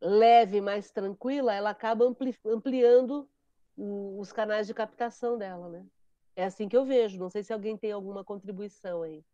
leve, 0.00 0.60
mais 0.60 0.90
tranquila, 0.90 1.54
ela 1.54 1.70
acaba 1.70 2.04
ampli 2.04 2.34
ampliando 2.46 3.28
os 3.76 4.32
canais 4.32 4.66
de 4.66 4.74
captação 4.74 5.38
dela, 5.38 5.68
né? 5.68 5.84
É 6.34 6.44
assim 6.44 6.68
que 6.68 6.76
eu 6.76 6.84
vejo. 6.84 7.18
Não 7.18 7.30
sei 7.30 7.42
se 7.42 7.52
alguém 7.52 7.76
tem 7.76 7.92
alguma 7.92 8.24
contribuição 8.24 9.02
aí. 9.02 9.24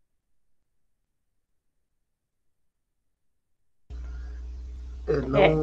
É 5.06 5.20
não, 5.20 5.38
é. 5.38 5.54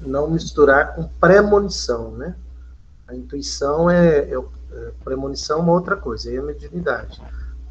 não 0.00 0.30
misturar 0.30 0.94
com 0.94 1.08
premonição, 1.20 2.12
né? 2.12 2.36
A 3.06 3.14
intuição 3.14 3.88
é, 3.88 4.30
é, 4.30 4.34
é 4.34 4.92
premonição 5.04 5.58
é 5.58 5.62
uma 5.62 5.72
outra 5.72 5.96
coisa, 5.96 6.32
é 6.32 6.38
a 6.38 6.42
mediunidade. 6.42 7.20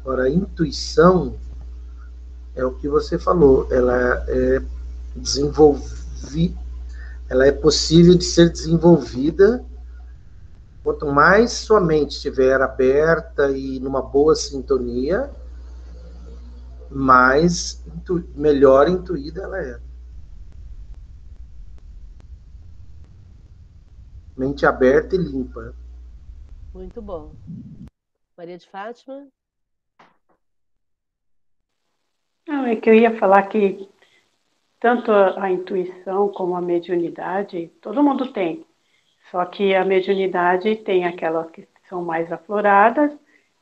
Agora, 0.00 0.24
a 0.24 0.30
intuição 0.30 1.36
é 2.54 2.64
o 2.64 2.72
que 2.72 2.88
você 2.88 3.18
falou, 3.18 3.66
ela 3.70 4.24
é 4.28 4.62
desenvolvi, 5.14 6.05
ela 7.28 7.46
é 7.46 7.52
possível 7.52 8.16
de 8.16 8.24
ser 8.24 8.50
desenvolvida 8.50 9.64
Quanto 10.86 11.04
mais 11.04 11.50
sua 11.50 11.80
mente 11.80 12.12
estiver 12.12 12.62
aberta 12.62 13.50
e 13.50 13.80
numa 13.80 14.00
boa 14.00 14.36
sintonia, 14.36 15.28
mais 16.88 17.84
intu 17.84 18.24
melhor 18.36 18.88
intuída 18.88 19.42
ela 19.42 19.60
é. 19.60 19.80
Mente 24.36 24.64
aberta 24.64 25.16
e 25.16 25.18
limpa. 25.18 25.74
Muito 26.72 27.02
bom. 27.02 27.34
Maria 28.38 28.56
de 28.56 28.70
Fátima? 28.70 29.26
Não, 32.46 32.64
é 32.64 32.76
que 32.76 32.88
eu 32.88 32.94
ia 32.94 33.18
falar 33.18 33.42
que 33.48 33.88
tanto 34.80 35.10
a, 35.10 35.50
intuição 35.50 36.28
como 36.28 36.54
a 36.56 36.60
mediunidade, 36.60 37.70
todo 37.80 38.02
mundo 38.02 38.32
tem. 38.32 38.64
Só 39.30 39.44
que 39.44 39.74
a 39.74 39.84
mediunidade 39.84 40.76
tem 40.76 41.04
aquelas 41.04 41.50
que 41.50 41.66
são 41.88 42.04
mais 42.04 42.30
afloradas 42.32 43.12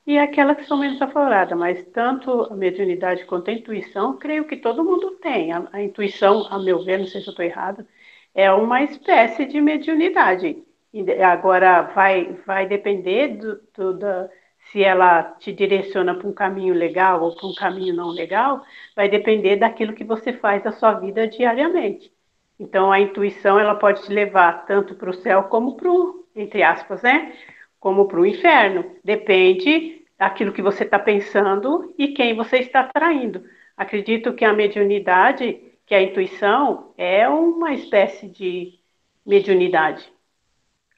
e 0.06 0.18
aquelas 0.18 0.56
que 0.56 0.64
são 0.64 0.76
menos 0.78 1.00
afloradas, 1.00 1.58
mas 1.58 1.82
tanto 1.86 2.42
a 2.52 2.54
mediunidade 2.54 3.24
quanto 3.24 3.50
a 3.50 3.54
intuição, 3.54 4.18
creio 4.18 4.46
que 4.46 4.56
todo 4.56 4.84
mundo 4.84 5.12
tem. 5.12 5.52
A, 5.52 5.66
a 5.72 5.82
intuição, 5.82 6.46
a 6.50 6.58
meu 6.58 6.84
ver, 6.84 6.98
não 6.98 7.06
sei 7.06 7.20
se 7.20 7.28
eu 7.28 7.30
estou 7.30 7.44
errada, 7.44 7.86
é 8.34 8.52
uma 8.52 8.82
espécie 8.82 9.46
de 9.46 9.60
mediunidade. 9.60 10.62
E 10.92 11.10
agora 11.22 11.82
vai, 11.82 12.32
vai 12.46 12.66
depender 12.66 13.36
do, 13.38 13.60
do 13.74 13.98
da, 13.98 14.30
se 14.74 14.82
ela 14.82 15.22
te 15.38 15.52
direciona 15.52 16.16
para 16.16 16.26
um 16.26 16.32
caminho 16.32 16.74
legal 16.74 17.22
ou 17.22 17.36
para 17.36 17.46
um 17.46 17.54
caminho 17.54 17.94
não 17.94 18.08
legal, 18.08 18.64
vai 18.96 19.08
depender 19.08 19.54
daquilo 19.54 19.92
que 19.92 20.02
você 20.02 20.32
faz 20.32 20.64
da 20.64 20.72
sua 20.72 20.94
vida 20.94 21.28
diariamente. 21.28 22.12
Então, 22.58 22.90
a 22.90 22.98
intuição 22.98 23.56
ela 23.56 23.76
pode 23.76 24.02
te 24.02 24.12
levar 24.12 24.66
tanto 24.66 24.96
para 24.96 25.08
o 25.08 25.14
céu 25.14 25.44
como 25.44 25.76
para 25.76 25.88
o, 25.88 26.26
entre 26.34 26.64
aspas, 26.64 27.02
né? 27.02 27.34
Como 27.78 28.08
para 28.08 28.18
o 28.18 28.26
inferno. 28.26 28.84
Depende 29.04 30.04
daquilo 30.18 30.52
que 30.52 30.62
você 30.62 30.82
está 30.82 30.98
pensando 30.98 31.94
e 31.96 32.08
quem 32.08 32.34
você 32.34 32.58
está 32.58 32.80
atraindo. 32.80 33.44
Acredito 33.76 34.32
que 34.32 34.44
a 34.44 34.52
mediunidade, 34.52 35.72
que 35.86 35.94
a 35.94 36.02
intuição, 36.02 36.92
é 36.98 37.28
uma 37.28 37.72
espécie 37.72 38.28
de 38.28 38.80
mediunidade. 39.24 40.13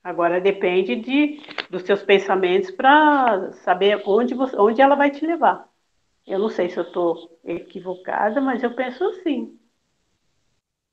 Agora 0.07 0.41
depende 0.41 0.95
de, 0.95 1.41
dos 1.69 1.83
seus 1.83 2.01
pensamentos 2.01 2.71
para 2.71 3.51
saber 3.65 4.01
onde, 4.07 4.37
você, 4.37 4.57
onde 4.57 4.81
ela 4.81 4.95
vai 4.95 5.11
te 5.11 5.27
levar. 5.27 5.69
Eu 6.25 6.39
não 6.39 6.49
sei 6.49 6.71
se 6.71 6.79
eu 6.79 6.85
estou 6.85 7.41
equivocada, 7.43 8.41
mas 8.41 8.63
eu 8.63 8.73
penso 8.73 9.03
assim. 9.03 9.59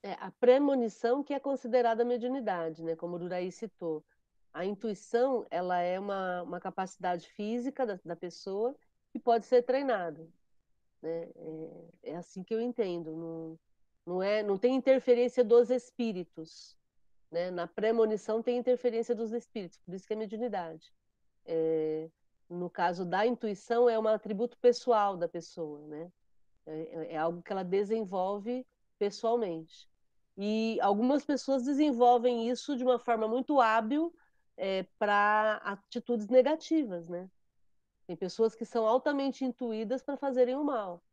É, 0.02 0.14
a 0.14 0.32
premonição 0.32 1.24
que 1.24 1.32
é 1.32 1.40
considerada 1.40 2.04
mediunidade, 2.04 2.84
né? 2.84 2.96
como 2.96 3.18
o 3.18 3.20
Duraí 3.20 3.52
citou. 3.52 4.04
A 4.52 4.66
intuição 4.66 5.46
ela 5.52 5.80
é 5.80 6.00
uma, 6.00 6.42
uma 6.42 6.60
capacidade 6.60 7.30
física 7.34 7.86
da, 7.86 8.00
da 8.04 8.16
pessoa 8.16 8.76
que 9.12 9.20
pode 9.20 9.46
ser 9.46 9.62
treinada. 9.62 10.28
Né? 11.04 11.30
É, 11.36 12.14
é 12.14 12.16
assim 12.16 12.44
que 12.44 12.56
eu 12.56 12.60
entendo. 12.60 13.16
Não, 13.16 13.60
não, 14.08 14.24
é, 14.24 14.42
não 14.42 14.58
tem 14.58 14.74
interferência 14.74 15.44
dos 15.44 15.70
espíritos. 15.70 16.76
Né? 17.34 17.50
Na 17.50 17.66
premonição 17.66 18.44
tem 18.44 18.60
interferência 18.60 19.16
dos 19.16 19.34
espíritos, 19.34 19.80
por 19.80 19.96
isso 19.96 20.06
que 20.06 20.14
é 20.14 20.16
mediunidade. 20.16 20.94
É, 21.44 22.08
no 22.48 22.70
caso 22.70 23.04
da 23.04 23.26
intuição, 23.26 23.90
é 23.90 23.98
um 23.98 24.08
atributo 24.08 24.56
pessoal 24.60 25.18
da 25.18 25.28
pessoa, 25.28 25.80
né? 25.88 26.12
É, 26.68 27.14
é, 27.16 27.18
algo 27.18 27.42
que 27.42 27.52
ela 27.52 27.64
desenvolve 27.64 28.64
pessoalmente. 29.00 29.90
E 30.38 30.80
algumas 30.80 31.26
pessoas 31.26 31.64
desenvolvem 31.64 32.50
isso 32.52 32.78
de 32.78 32.84
uma 32.84 33.00
forma 33.00 33.28
muito 33.28 33.60
hábil 33.60 34.14
é, 34.56 34.84
para 35.00 35.58
atitudes 35.64 36.28
negativas, 36.28 37.10
né? 37.10 37.28
Tem 38.06 38.16
pessoas 38.16 38.54
que 38.54 38.64
são 38.64 38.86
altamente 38.86 39.44
intuídas 39.44 40.04
para 40.04 40.18
fazerem 40.18 40.56
o 40.56 40.64
mal. 40.64 41.04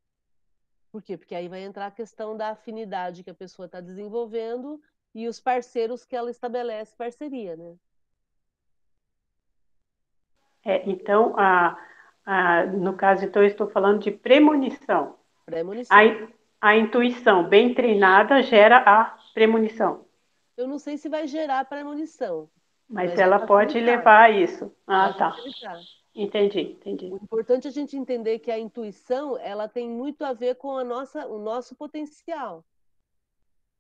Por 0.93 1.03
quê? 1.03 1.17
Porque 1.17 1.35
aí 1.35 1.49
vai 1.49 1.63
entrar 1.63 1.87
a 1.87 1.91
questão 1.91 2.37
da 2.37 2.51
afinidade 2.51 3.25
que 3.25 3.31
a 3.31 3.35
pessoa 3.35 3.65
está 3.65 3.81
desenvolvendo 3.81 4.79
e 5.15 5.27
os 5.27 5.41
parceiros 5.41 6.05
que 6.05 6.17
ela 6.17 6.31
estabelece 6.31 6.97
parceria, 6.97 7.57
né? 7.57 7.75
É, 10.65 10.89
então, 10.89 11.35
a, 11.39 11.79
a, 12.25 12.67
no 12.67 12.95
caso, 12.97 13.25
então, 13.25 13.43
eu 13.43 13.49
estou 13.49 13.69
falando 13.71 14.01
de 14.01 14.11
premonição. 14.11 15.17
Premonição. 15.47 15.97
A, 16.61 16.69
a 16.69 16.77
intuição 16.77 17.49
bem 17.49 17.75
treinada 17.75 18.43
gera 18.43 18.79
a 18.79 19.19
premonição. 19.33 20.05
Eu 20.57 20.69
não 20.69 20.79
sei 20.79 20.99
se 20.99 21.09
vai 21.09 21.27
gerar 21.27 21.65
premonição. 21.65 22.51
Mas, 22.89 23.11
mas 23.11 23.21
ela 23.21 23.47
pode 23.47 23.81
levar 23.81 24.25
a 24.25 24.31
isso. 24.31 24.71
Ah, 24.87 25.13
tá. 25.15 25.35
Entendi, 26.15 26.73
entendi. 26.73 27.07
O 27.07 27.17
importante 27.17 27.67
é 27.67 27.71
a 27.71 27.73
gente 27.73 27.97
entender 27.97 28.41
que 28.41 28.51
a 28.51 28.59
intuição, 28.59 29.39
ela 29.39 29.69
tem 29.69 29.89
muito 29.89 30.23
a 30.23 30.33
ver 30.33 30.57
com 30.57 30.77
a 30.77 30.85
nossa, 30.85 31.27
o 31.27 31.39
nosso 31.39 31.75
potencial 31.77 32.65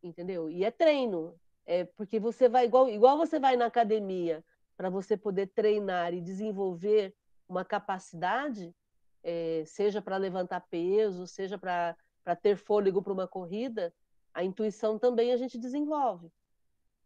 entendeu? 0.02 0.50
E 0.50 0.64
é 0.64 0.70
treino, 0.70 1.34
é 1.66 1.84
porque 1.84 2.18
você 2.18 2.48
vai 2.48 2.64
igual, 2.64 2.88
igual 2.88 3.16
você 3.16 3.38
vai 3.38 3.56
na 3.56 3.66
academia 3.66 4.44
para 4.76 4.88
você 4.90 5.16
poder 5.16 5.48
treinar 5.48 6.14
e 6.14 6.20
desenvolver 6.20 7.14
uma 7.48 7.64
capacidade, 7.64 8.74
é, 9.22 9.62
seja 9.66 10.00
para 10.00 10.16
levantar 10.16 10.60
peso, 10.70 11.26
seja 11.26 11.58
para 11.58 11.96
ter 12.40 12.56
fôlego 12.56 13.02
para 13.02 13.12
uma 13.12 13.28
corrida, 13.28 13.92
a 14.32 14.42
intuição 14.42 14.98
também 14.98 15.32
a 15.32 15.36
gente 15.36 15.58
desenvolve. 15.58 16.30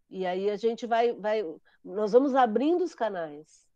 E 0.09 0.27
aí 0.27 0.51
a 0.51 0.57
gente 0.57 0.87
vai, 0.87 1.13
vai, 1.15 1.43
nós 1.83 2.13
vamos 2.13 2.35
abrindo 2.35 2.85
os 2.85 2.95
canais 2.95 3.67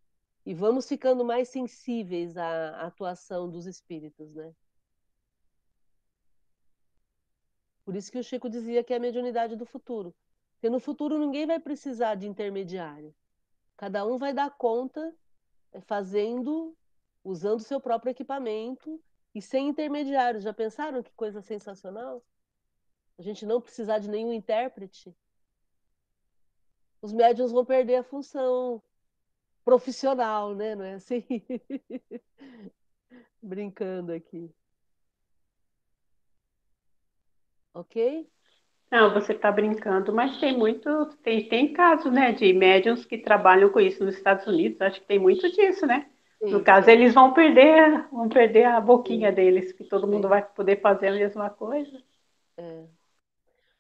e 0.47 0.55
vamos 0.55 0.87
ficando 0.87 1.25
mais 1.25 1.49
sensíveis 1.49 2.37
à 2.37 2.83
atuação 2.83 3.51
dos 3.51 3.67
espíritos, 3.67 4.35
né? 4.35 4.53
Por 7.89 7.97
isso 7.97 8.13
que 8.13 8.19
o 8.19 8.23
Chico 8.23 8.51
dizia 8.51 8.85
que 8.85 8.93
é 8.93 8.97
a 8.99 9.01
mediunidade 9.01 9.57
do 9.57 9.65
futuro. 9.65 10.15
Porque 10.53 10.69
no 10.69 10.79
futuro 10.79 11.19
ninguém 11.19 11.47
vai 11.47 11.59
precisar 11.59 12.17
de 12.17 12.29
intermediário. 12.29 13.15
Cada 13.79 14.05
um 14.05 14.19
vai 14.19 14.35
dar 14.35 14.51
conta 14.51 15.17
eh, 15.73 15.81
fazendo, 15.81 16.77
usando 17.25 17.61
seu 17.61 17.81
próprio 17.81 18.11
equipamento 18.11 19.03
e 19.35 19.41
sem 19.41 19.69
intermediários. 19.69 20.45
Já 20.45 20.53
pensaram 20.53 21.03
que 21.03 21.15
coisa 21.15 21.41
sensacional? 21.41 22.23
A 23.19 23.23
gente 23.23 23.47
não 23.47 23.59
precisar 23.59 24.01
de 24.01 24.11
nenhum 24.11 24.35
intérprete. 24.35 25.17
Os 27.01 27.11
médiuns 27.11 27.53
vão 27.53 27.65
perder 27.65 27.97
a 27.97 28.05
função 28.05 28.83
profissional, 29.65 30.55
né? 30.55 30.75
Não 30.75 30.85
é 30.85 30.93
assim? 30.97 31.25
Brincando 33.41 34.13
aqui. 34.13 34.55
Ok? 37.75 38.29
Não, 38.91 39.13
você 39.13 39.33
está 39.33 39.53
brincando, 39.53 40.15
mas 40.15 40.39
tem 40.39 40.57
muito, 40.57 41.07
tem, 41.23 41.47
tem 41.49 41.73
casos, 41.73 42.11
né, 42.11 42.33
de 42.33 42.53
médiums 42.53 43.05
que 43.05 43.19
trabalham 43.19 43.71
com 43.71 43.81
isso 43.81 44.03
nos 44.03 44.15
Estados 44.15 44.47
Unidos, 44.47 44.81
acho 44.81 45.01
que 45.01 45.07
tem 45.07 45.19
muito 45.19 45.51
disso, 45.53 45.87
né? 45.87 46.09
Sim, 46.43 46.51
no 46.51 46.63
caso, 46.63 46.87
sim. 46.87 46.93
eles 46.93 47.13
vão 47.13 47.35
perder, 47.35 48.09
vão 48.11 48.29
perder 48.29 48.65
a 48.65 48.81
boquinha 48.81 49.29
sim. 49.29 49.35
deles, 49.35 49.73
que 49.73 49.85
todo 49.85 50.07
mundo 50.07 50.29
vai 50.29 50.43
poder 50.43 50.81
fazer 50.81 51.09
a 51.09 51.13
mesma 51.13 51.51
coisa. 51.51 52.03
É. 52.57 52.85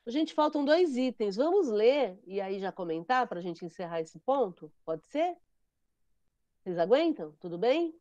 Gente, 0.06 0.32
faltam 0.32 0.64
dois 0.64 0.96
itens. 0.96 1.36
Vamos 1.36 1.68
ler 1.68 2.18
e 2.26 2.40
aí 2.40 2.58
já 2.58 2.72
comentar 2.72 3.26
para 3.26 3.40
a 3.40 3.42
gente 3.42 3.64
encerrar 3.64 4.00
esse 4.00 4.18
ponto? 4.20 4.72
Pode 4.84 5.06
ser? 5.06 5.36
Vocês 6.62 6.78
aguentam? 6.78 7.32
Tudo 7.40 7.58
bem? 7.58 7.94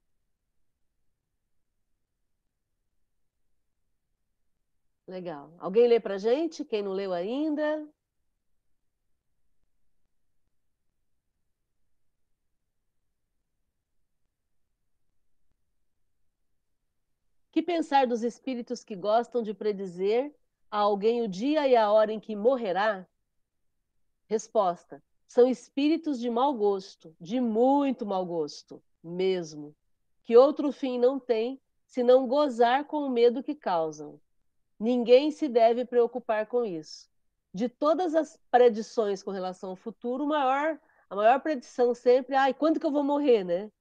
Legal. 5.07 5.53
Alguém 5.57 5.87
lê 5.87 5.99
para 5.99 6.17
gente? 6.17 6.65
Quem 6.65 6.83
não 6.83 6.91
leu 6.91 7.13
ainda? 7.13 7.87
Que 17.51 17.61
pensar 17.63 18.05
dos 18.05 18.21
espíritos 18.21 18.83
que 18.83 18.95
gostam 18.95 19.41
de 19.41 19.53
predizer 19.53 20.35
a 20.69 20.79
alguém 20.79 21.21
o 21.21 21.27
dia 21.27 21.67
e 21.67 21.75
a 21.75 21.89
hora 21.89 22.11
em 22.11 22.19
que 22.19 22.35
morrerá? 22.35 23.07
Resposta: 24.27 25.01
são 25.25 25.47
espíritos 25.47 26.19
de 26.19 26.29
mau 26.29 26.53
gosto, 26.53 27.15
de 27.19 27.39
muito 27.39 28.05
mau 28.05 28.25
gosto, 28.25 28.83
mesmo, 29.01 29.73
que 30.23 30.35
outro 30.35 30.71
fim 30.71 30.99
não 30.99 31.17
tem 31.17 31.61
senão 31.85 32.27
gozar 32.27 32.85
com 32.85 32.97
o 33.05 33.09
medo 33.09 33.41
que 33.41 33.55
causam. 33.55 34.19
Ninguém 34.79 35.31
se 35.31 35.47
deve 35.47 35.85
preocupar 35.85 36.45
com 36.47 36.63
isso. 36.63 37.09
De 37.53 37.67
todas 37.67 38.13
as 38.13 38.39
predições 38.51 39.23
com 39.23 39.31
relação 39.31 39.71
ao 39.71 39.75
futuro, 39.75 40.27
maior, 40.27 40.79
a 41.09 41.15
maior 41.15 41.39
predição 41.41 41.93
sempre 41.93 42.35
é: 42.35 42.39
ai, 42.39 42.53
quando 42.53 42.79
que 42.79 42.85
eu 42.85 42.91
vou 42.91 43.03
morrer, 43.03 43.43
né? 43.43 43.71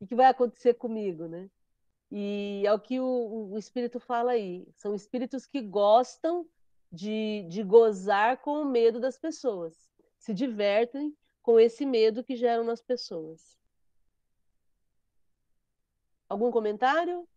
O 0.00 0.06
que 0.06 0.14
vai 0.14 0.26
acontecer 0.26 0.74
comigo, 0.74 1.26
né? 1.28 1.48
E 2.10 2.62
é 2.66 2.72
o 2.72 2.80
que 2.80 2.98
o, 2.98 3.50
o 3.52 3.58
espírito 3.58 4.00
fala 4.00 4.32
aí. 4.32 4.66
São 4.74 4.94
espíritos 4.94 5.46
que 5.46 5.60
gostam 5.60 6.46
de, 6.90 7.46
de 7.48 7.62
gozar 7.62 8.38
com 8.38 8.62
o 8.62 8.64
medo 8.64 8.98
das 8.98 9.16
pessoas, 9.18 9.90
se 10.18 10.34
divertem 10.34 11.16
com 11.42 11.60
esse 11.60 11.86
medo 11.86 12.24
que 12.24 12.34
geram 12.34 12.64
nas 12.64 12.82
pessoas. 12.82 13.56
Algum 16.28 16.50
comentário? 16.50 17.28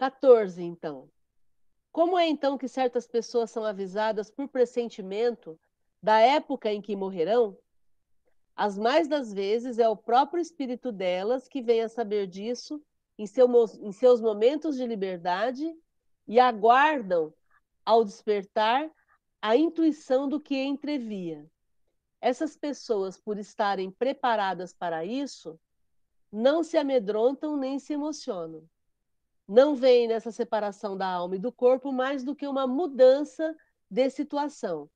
14, 0.00 0.62
então. 0.62 1.10
Como 1.92 2.18
é 2.18 2.26
então 2.26 2.56
que 2.56 2.66
certas 2.66 3.06
pessoas 3.06 3.50
são 3.50 3.66
avisadas 3.66 4.30
por 4.30 4.48
pressentimento 4.48 5.60
da 6.02 6.18
época 6.20 6.72
em 6.72 6.80
que 6.80 6.96
morrerão, 6.96 7.58
As 8.56 8.78
mais 8.78 9.06
das 9.06 9.30
vezes 9.30 9.78
é 9.78 9.86
o 9.86 9.94
próprio 9.94 10.40
espírito 10.40 10.90
delas 10.90 11.46
que 11.46 11.60
vem 11.60 11.82
a 11.82 11.88
saber 11.88 12.26
disso 12.26 12.82
em, 13.18 13.26
seu, 13.26 13.46
em 13.82 13.92
seus 13.92 14.22
momentos 14.22 14.76
de 14.76 14.86
liberdade 14.86 15.70
e 16.26 16.40
aguardam, 16.40 17.34
ao 17.84 18.02
despertar, 18.02 18.90
a 19.42 19.54
intuição 19.54 20.26
do 20.26 20.40
que 20.40 20.56
entrevia. 20.56 21.46
Essas 22.22 22.56
pessoas, 22.56 23.18
por 23.18 23.38
estarem 23.38 23.90
preparadas 23.90 24.72
para 24.72 25.04
isso, 25.04 25.60
não 26.32 26.62
se 26.62 26.78
amedrontam 26.78 27.54
nem 27.54 27.78
se 27.78 27.92
emocionam. 27.92 28.66
Não 29.50 29.74
veem 29.74 30.06
nessa 30.06 30.30
separação 30.30 30.96
da 30.96 31.08
alma 31.08 31.34
e 31.34 31.38
do 31.40 31.50
corpo 31.50 31.90
mais 31.90 32.22
do 32.22 32.36
que 32.36 32.46
uma 32.46 32.68
mudança 32.68 33.52
de 33.90 34.08
situação. 34.08 34.88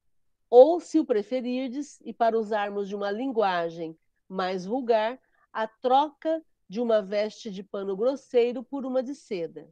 Ou, 0.48 0.78
se 0.78 1.00
o 1.00 1.04
preferirdes, 1.04 2.00
e 2.02 2.12
para 2.12 2.38
usarmos 2.38 2.88
de 2.88 2.94
uma 2.94 3.10
linguagem 3.10 3.98
mais 4.28 4.64
vulgar, 4.64 5.18
a 5.52 5.66
troca 5.66 6.40
de 6.68 6.80
uma 6.80 7.02
veste 7.02 7.50
de 7.50 7.64
pano 7.64 7.96
grosseiro 7.96 8.62
por 8.62 8.86
uma 8.86 9.02
de 9.02 9.12
seda. 9.12 9.68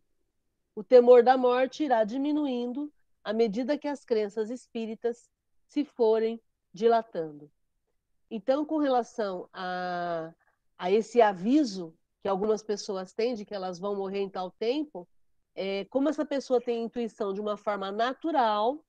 O 0.74 0.82
temor 0.82 1.22
da 1.22 1.36
morte 1.36 1.84
irá 1.84 2.02
diminuindo 2.02 2.92
à 3.22 3.32
medida 3.32 3.78
que 3.78 3.86
as 3.86 4.04
crenças 4.04 4.50
espíritas 4.50 5.30
se 5.64 5.84
forem 5.84 6.42
dilatando. 6.74 7.48
Então, 8.28 8.64
com 8.64 8.78
relação 8.78 9.48
a, 9.52 10.34
a 10.76 10.90
esse 10.90 11.22
aviso 11.22 11.96
que 12.22 12.28
algumas 12.28 12.62
pessoas 12.62 13.12
têm 13.12 13.34
de 13.34 13.44
que 13.44 13.54
elas 13.54 13.78
vão 13.78 13.96
morrer 13.96 14.20
em 14.20 14.30
tal 14.30 14.50
tempo, 14.50 15.08
é, 15.54 15.84
como 15.86 16.08
essa 16.08 16.24
pessoa 16.24 16.60
tem 16.60 16.84
intuição 16.84 17.34
de 17.34 17.40
uma 17.40 17.56
forma 17.56 17.90
natural, 17.90 18.82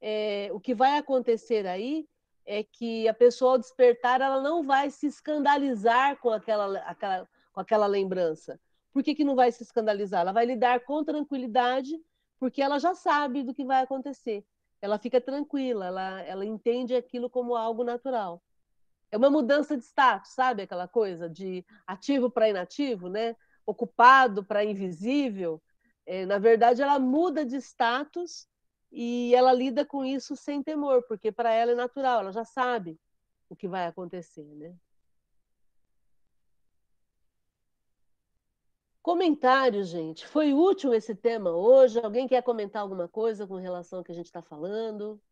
é, 0.00 0.50
o 0.52 0.60
que 0.60 0.74
vai 0.74 0.98
acontecer 0.98 1.66
aí 1.66 2.06
é 2.44 2.62
que 2.62 3.08
a 3.08 3.14
pessoa 3.14 3.52
ao 3.52 3.58
despertar 3.58 4.20
ela 4.20 4.40
não 4.40 4.62
vai 4.62 4.90
se 4.90 5.06
escandalizar 5.06 6.18
com 6.18 6.30
aquela, 6.30 6.78
aquela, 6.80 7.28
com 7.52 7.60
aquela 7.60 7.86
lembrança. 7.86 8.60
Por 8.92 9.02
que, 9.02 9.14
que 9.14 9.24
não 9.24 9.34
vai 9.34 9.50
se 9.50 9.62
escandalizar? 9.62 10.20
Ela 10.20 10.32
vai 10.32 10.44
lidar 10.44 10.80
com 10.80 11.02
tranquilidade, 11.02 11.98
porque 12.38 12.60
ela 12.60 12.78
já 12.78 12.94
sabe 12.94 13.42
do 13.42 13.54
que 13.54 13.64
vai 13.64 13.82
acontecer. 13.82 14.44
Ela 14.82 14.98
fica 14.98 15.20
tranquila, 15.20 15.86
ela, 15.86 16.22
ela 16.22 16.44
entende 16.44 16.94
aquilo 16.94 17.30
como 17.30 17.56
algo 17.56 17.82
natural. 17.82 18.42
É 19.14 19.16
uma 19.16 19.30
mudança 19.30 19.76
de 19.76 19.84
status, 19.84 20.32
sabe 20.32 20.62
aquela 20.62 20.88
coisa 20.88 21.30
de 21.30 21.64
ativo 21.86 22.28
para 22.28 22.48
inativo, 22.48 23.08
né? 23.08 23.36
Ocupado 23.64 24.42
para 24.44 24.64
invisível. 24.64 25.62
É, 26.04 26.26
na 26.26 26.36
verdade, 26.36 26.82
ela 26.82 26.98
muda 26.98 27.46
de 27.46 27.54
status 27.58 28.48
e 28.90 29.32
ela 29.32 29.52
lida 29.52 29.86
com 29.86 30.04
isso 30.04 30.34
sem 30.34 30.64
temor, 30.64 31.04
porque 31.06 31.30
para 31.30 31.52
ela 31.52 31.70
é 31.70 31.74
natural, 31.76 32.22
ela 32.22 32.32
já 32.32 32.44
sabe 32.44 32.98
o 33.48 33.54
que 33.54 33.68
vai 33.68 33.86
acontecer, 33.86 34.52
né? 34.56 34.74
Comentários, 39.00 39.90
gente. 39.90 40.26
Foi 40.26 40.52
útil 40.52 40.92
esse 40.92 41.14
tema 41.14 41.52
hoje? 41.52 42.00
Alguém 42.00 42.26
quer 42.26 42.42
comentar 42.42 42.82
alguma 42.82 43.06
coisa 43.06 43.46
com 43.46 43.54
relação 43.54 44.00
ao 44.00 44.04
que 44.04 44.10
a 44.10 44.14
gente 44.16 44.26
está 44.26 44.42
falando? 44.42 45.22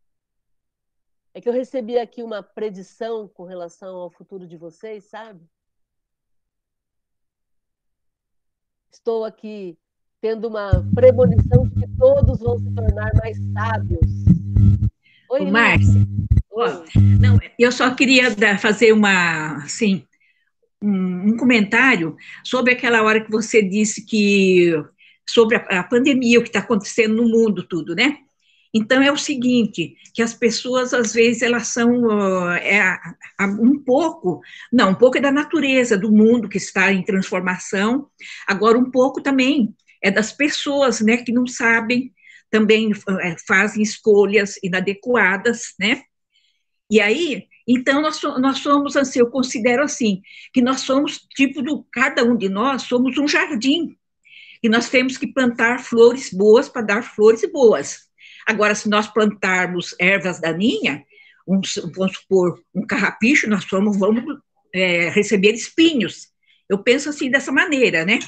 É 1.35 1.41
que 1.41 1.49
eu 1.49 1.53
recebi 1.53 1.99
aqui 1.99 2.23
uma 2.23 2.43
predição 2.43 3.27
com 3.27 3.45
relação 3.45 3.97
ao 3.97 4.11
futuro 4.11 4.47
de 4.47 4.57
vocês, 4.57 5.05
sabe? 5.05 5.41
Estou 8.93 9.25
aqui 9.25 9.79
tendo 10.21 10.47
uma 10.47 10.71
premonição 10.95 11.67
de 11.67 11.81
que 11.81 11.89
todos 11.99 12.39
vão 12.41 12.59
se 12.59 12.71
tornar 12.75 13.11
mais 13.15 13.39
sábios. 13.53 14.11
Oi, 15.31 15.51
Márcia. 15.51 16.07
Oh, 16.51 17.01
não, 17.19 17.39
eu 17.59 17.73
só 17.73 17.95
queria 17.95 18.31
fazer 18.59 18.93
uma, 18.93 19.57
assim, 19.65 20.07
um, 20.83 21.31
um, 21.31 21.37
comentário 21.39 22.15
sobre 22.45 22.75
aquela 22.75 23.03
hora 23.03 23.25
que 23.25 23.31
você 23.31 23.63
disse 23.63 24.05
que 24.05 24.71
sobre 25.27 25.57
a, 25.57 25.81
a 25.81 25.83
pandemia, 25.83 26.39
o 26.39 26.43
que 26.43 26.51
está 26.51 26.59
acontecendo 26.59 27.17
no 27.17 27.27
mundo, 27.27 27.67
tudo, 27.67 27.95
né? 27.95 28.19
Então 28.75 29.03
é 29.03 29.13
o 29.13 29.19
seguinte, 29.19 29.97
que 30.15 30.23
as 30.23 30.33
pessoas 30.33 30.95
às 30.95 31.13
vezes 31.13 31.43
elas 31.43 31.69
são 31.69 32.07
uh, 32.07 32.53
é, 32.53 32.99
um 33.61 33.79
pouco, 33.79 34.41
não, 34.73 34.91
um 34.91 34.95
pouco 34.95 35.19
é 35.19 35.21
da 35.21 35.31
natureza 35.31 35.99
do 35.99 36.11
mundo 36.11 36.49
que 36.49 36.57
está 36.57 36.91
em 36.91 37.05
transformação. 37.05 38.09
Agora 38.47 38.79
um 38.79 38.91
pouco 38.91 39.23
também 39.23 39.75
é 40.03 40.11
das 40.11 40.33
pessoas, 40.33 41.01
né, 41.01 41.19
que 41.19 41.33
não 41.33 41.47
sabem, 41.47 42.13
também 42.51 42.93
é, 43.21 43.37
fazem 43.47 43.83
escolhas 43.83 44.55
inadequadas, 44.63 45.75
né? 45.79 46.03
E 46.91 47.01
aí, 47.01 47.47
então, 47.67 48.03
nós, 48.03 48.21
nós 48.39 48.59
somos, 48.59 48.97
assim, 48.97 49.21
eu 49.21 49.31
considero 49.31 49.83
assim, 49.83 50.21
que 50.53 50.61
nós 50.61 50.81
somos, 50.81 51.19
tipo, 51.35 51.63
do, 51.63 51.87
cada 51.91 52.25
um 52.25 52.37
de 52.37 52.49
nós 52.49 52.83
somos 52.83 53.17
um 53.17 53.27
jardim, 53.27 53.97
e 54.63 54.69
nós 54.69 54.89
temos 54.89 55.17
que 55.17 55.27
plantar 55.27 55.83
flores 55.83 56.31
boas 56.33 56.69
para 56.69 56.83
dar 56.83 57.03
flores 57.03 57.43
boas. 57.51 58.09
Agora, 58.47 58.75
se 58.75 58.89
nós 58.89 59.07
plantarmos 59.07 59.95
ervas 59.99 60.41
daninhas, 60.41 61.01
um, 61.47 61.61
vamos 61.95 62.17
supor, 62.17 62.63
um 62.75 62.87
carrapicho, 62.87 63.49
nós 63.49 63.65
vamos, 63.71 63.99
vamos 63.99 64.25
é, 64.75 65.09
receber 65.11 65.53
espinhos. 65.53 66.29
Eu 66.69 66.79
penso 66.79 67.09
assim, 67.09 67.31
dessa 67.31 67.53
maneira, 67.53 68.05
né? 68.05 68.19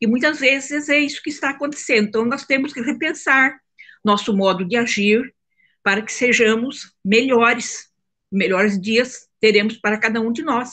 E 0.00 0.06
muitas 0.06 0.40
vezes 0.40 0.88
é 0.88 0.98
isso 0.98 1.22
que 1.22 1.30
está 1.30 1.50
acontecendo. 1.50 2.08
Então, 2.08 2.24
nós 2.24 2.44
temos 2.44 2.72
que 2.72 2.80
repensar 2.80 3.58
nosso 4.04 4.34
modo 4.34 4.64
de 4.64 4.76
agir 4.76 5.34
para 5.82 6.02
que 6.02 6.12
sejamos 6.12 6.94
melhores. 7.04 7.90
Melhores 8.32 8.80
dias 8.80 9.28
teremos 9.40 9.76
para 9.76 9.98
cada 9.98 10.20
um 10.20 10.32
de 10.32 10.42
nós, 10.42 10.70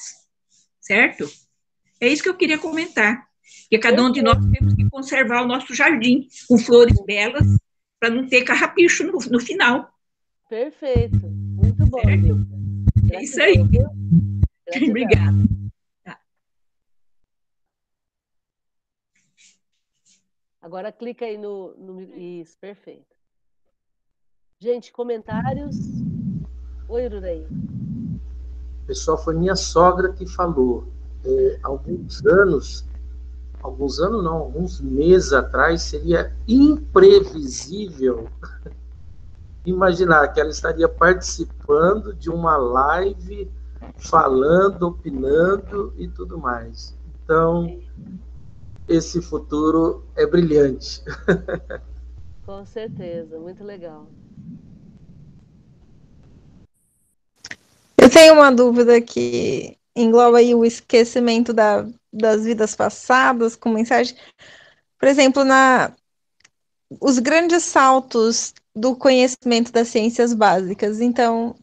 certo? 0.79 1.27
É 1.99 2.07
isso 2.07 2.21
que 2.21 2.29
eu 2.29 2.37
queria 2.37 2.59
comentar. 2.59 3.25
Que 3.69 3.79
cada 3.79 4.03
um 4.03 4.11
de 4.11 4.21
nós 4.21 4.37
temos 4.51 4.75
que 4.75 4.87
conservar 4.89 5.41
o 5.41 5.47
nosso 5.47 5.73
jardim 5.73 6.27
com 6.47 6.57
flores 6.57 7.03
belas 7.03 7.47
para 7.99 8.09
não 8.09 8.27
ter 8.27 8.43
carrapicho 8.43 9.03
no, 9.03 9.17
no 9.31 9.39
final. 9.39 9.91
Perfeito. 10.49 11.27
Muito 11.27 11.85
bom. 11.87 11.99
É 13.11 13.23
isso 13.23 13.41
aí. 13.41 13.57
Obrigada. 14.89 15.37
Agora 20.61 20.91
clica 20.91 21.25
aí 21.25 21.37
no, 21.37 21.73
no. 21.77 22.01
Isso, 22.01 22.57
perfeito. 22.59 23.15
Gente, 24.59 24.91
comentários. 24.91 25.77
Oi, 26.89 27.05
Ururaí. 27.05 27.47
Pessoal, 28.85 29.17
foi 29.17 29.35
minha 29.35 29.55
sogra 29.55 30.13
que 30.13 30.25
falou. 30.25 30.91
É, 31.23 31.59
alguns 31.63 32.25
anos, 32.25 32.86
alguns 33.67 33.99
anos 33.99 34.23
não, 34.23 34.35
alguns 34.35 34.79
meses 34.79 35.33
atrás, 35.33 35.81
seria 35.81 36.33
imprevisível 36.47 38.27
imaginar 39.65 40.29
que 40.29 40.39
ela 40.39 40.49
estaria 40.49 40.87
participando 40.87 42.13
de 42.13 42.29
uma 42.29 42.55
live, 42.55 43.51
falando, 43.97 44.83
opinando 44.83 45.93
e 45.97 46.07
tudo 46.07 46.37
mais. 46.37 46.95
Então, 47.23 47.79
esse 48.87 49.21
futuro 49.21 50.05
é 50.15 50.25
brilhante. 50.25 51.03
Com 52.45 52.65
certeza, 52.65 53.37
muito 53.37 53.61
legal. 53.65 54.07
Eu 57.97 58.09
tenho 58.09 58.35
uma 58.35 58.49
dúvida 58.49 59.01
que 59.01 59.77
engloba 59.93 60.37
aí 60.37 60.55
o 60.55 60.63
esquecimento 60.63 61.51
da, 61.51 61.85
das 62.17 62.43
vidas 62.43 62.75
passadas 62.75 63.55
com 63.55 63.69
mensagem. 63.69 64.15
Por 64.99 65.07
exemplo, 65.07 65.43
na 65.43 65.93
os 67.01 67.19
grandes 67.19 67.63
saltos 67.63 68.53
do 68.75 68.95
conhecimento 68.95 69.71
das 69.71 69.89
ciências 69.89 70.33
básicas. 70.33 71.01
Então, 71.01 71.55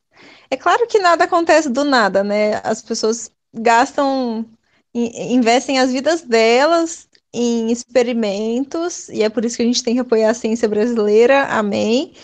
é 0.50 0.56
claro 0.56 0.86
que 0.86 0.98
nada 0.98 1.24
acontece 1.24 1.68
do 1.68 1.84
nada, 1.84 2.22
né? 2.22 2.60
As 2.62 2.82
pessoas 2.82 3.30
gastam, 3.52 4.44
investem 4.94 5.78
as 5.78 5.92
vidas 5.92 6.22
delas 6.22 7.08
em 7.32 7.70
experimentos, 7.72 9.08
e 9.08 9.22
é 9.22 9.28
por 9.28 9.44
isso 9.44 9.56
que 9.56 9.62
a 9.62 9.66
gente 9.66 9.82
tem 9.82 9.94
que 9.94 10.00
apoiar 10.00 10.30
a 10.30 10.34
ciência 10.34 10.68
brasileira, 10.68 11.44
amém. 11.46 12.14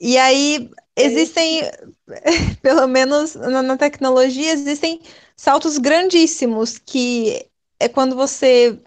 E 0.00 0.18
aí 0.18 0.70
existem, 0.96 1.62
pelo 2.62 2.86
menos 2.88 3.34
na, 3.34 3.62
na 3.62 3.76
tecnologia, 3.76 4.52
existem 4.52 5.00
saltos 5.36 5.78
grandíssimos, 5.78 6.78
que 6.78 7.46
é 7.78 7.88
quando 7.88 8.16
você 8.16 8.78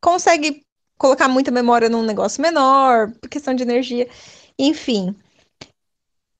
consegue 0.00 0.62
colocar 0.98 1.28
muita 1.28 1.50
memória 1.50 1.88
num 1.88 2.02
negócio 2.02 2.40
menor, 2.40 3.12
por 3.20 3.28
questão 3.28 3.54
de 3.54 3.62
energia, 3.62 4.08
enfim. 4.58 5.14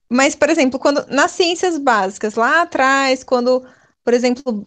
Mas, 0.08 0.34
por 0.34 0.48
exemplo, 0.48 0.78
quando 0.78 1.04
nas 1.08 1.32
ciências 1.32 1.78
básicas, 1.78 2.34
lá 2.34 2.62
atrás, 2.62 3.24
quando, 3.24 3.66
por 4.04 4.14
exemplo, 4.14 4.66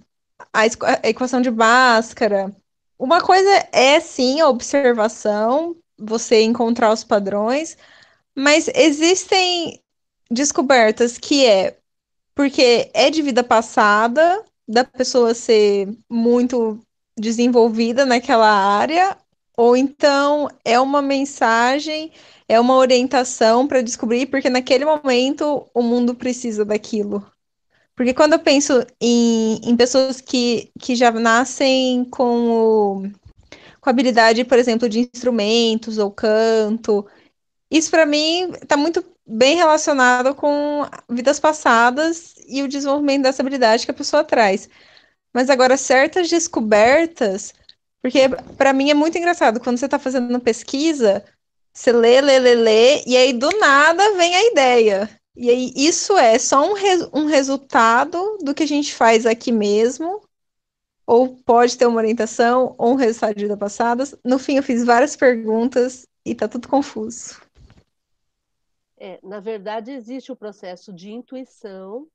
a, 0.53 0.65
equação 1.07 1.41
de 1.41 1.49
Bhaskara, 1.49 2.55
uma 2.97 3.21
coisa 3.21 3.49
é 3.71 3.99
sim 3.99 4.41
a 4.41 4.49
observação, 4.49 5.75
você 5.97 6.41
encontrar 6.41 6.91
os 6.91 7.03
padrões, 7.03 7.77
mas 8.35 8.69
existem 8.73 9.81
descobertas 10.29 11.17
que 11.17 11.45
é 11.45 11.77
porque 12.35 12.89
é 12.93 13.09
de 13.09 13.21
vida 13.21 13.43
passada, 13.43 14.45
da 14.69 14.83
pessoa 14.83 15.33
ser 15.33 15.89
muito 16.07 16.79
desenvolvida 17.17 18.05
naquela 18.05 18.47
área, 18.47 19.17
ou 19.57 19.75
então 19.75 20.47
é 20.63 20.79
uma 20.79 21.01
mensagem, 21.01 22.11
é 22.47 22.59
uma 22.59 22.75
orientação 22.75 23.67
para 23.67 23.81
descobrir, 23.81 24.27
porque 24.27 24.47
naquele 24.47 24.85
momento 24.85 25.67
o 25.73 25.81
mundo 25.81 26.13
precisa 26.13 26.63
daquilo. 26.63 27.25
Porque 27.95 28.13
quando 28.13 28.33
eu 28.33 28.39
penso 28.39 28.85
em, 29.01 29.59
em 29.63 29.75
pessoas 29.75 30.21
que, 30.21 30.71
que 30.79 30.95
já 30.95 31.11
nascem 31.11 32.05
com, 32.05 32.51
o, 32.51 33.03
com 33.81 33.89
habilidade, 33.89 34.45
por 34.45 34.57
exemplo, 34.59 34.87
de 34.87 34.99
instrumentos 34.99 35.97
ou 35.97 36.11
canto, 36.11 37.05
isso 37.71 37.89
para 37.89 38.05
mim 38.05 38.51
está 38.61 38.77
muito 38.77 39.03
bem 39.29 39.55
relacionado 39.55 40.33
com 40.33 40.85
vidas 41.09 41.39
passadas 41.39 42.33
e 42.47 42.63
o 42.63 42.67
desenvolvimento 42.67 43.23
dessa 43.23 43.41
habilidade 43.41 43.85
que 43.85 43.91
a 43.91 43.95
pessoa 43.95 44.23
traz. 44.23 44.67
Mas 45.33 45.49
agora, 45.49 45.77
certas 45.77 46.29
descobertas, 46.29 47.53
porque 48.01 48.21
para 48.57 48.73
mim 48.73 48.89
é 48.89 48.93
muito 48.93 49.17
engraçado, 49.17 49.59
quando 49.59 49.77
você 49.77 49.85
está 49.85 49.99
fazendo 49.99 50.39
pesquisa, 50.39 51.23
você 51.73 51.91
lê, 51.91 52.21
lê, 52.21 52.39
lê, 52.39 52.55
lê, 52.55 53.03
e 53.05 53.15
aí 53.15 53.33
do 53.33 53.49
nada 53.59 54.15
vem 54.17 54.35
a 54.35 54.45
ideia. 54.45 55.09
E 55.35 55.49
aí 55.49 55.73
isso 55.75 56.17
é 56.17 56.37
só 56.39 56.65
um, 56.65 56.73
um 57.13 57.25
resultado 57.25 58.37
do 58.41 58.53
que 58.53 58.63
a 58.63 58.67
gente 58.67 58.93
faz 58.93 59.25
aqui 59.25 59.51
mesmo, 59.51 60.21
ou 61.05 61.37
pode 61.45 61.77
ter 61.77 61.85
uma 61.85 61.97
orientação, 61.97 62.75
ou 62.77 62.93
um 62.93 62.95
resultado 62.95 63.35
de 63.35 63.43
vida 63.43 63.57
passadas. 63.57 64.15
No 64.23 64.39
fim, 64.39 64.57
eu 64.57 64.63
fiz 64.63 64.83
várias 64.83 65.15
perguntas 65.15 66.05
e 66.25 66.35
tá 66.35 66.47
tudo 66.47 66.67
confuso. 66.67 67.41
É, 68.99 69.19
na 69.23 69.39
verdade, 69.39 69.91
existe 69.91 70.31
o 70.31 70.35
processo 70.35 70.93
de 70.93 71.11
intuição. 71.11 72.07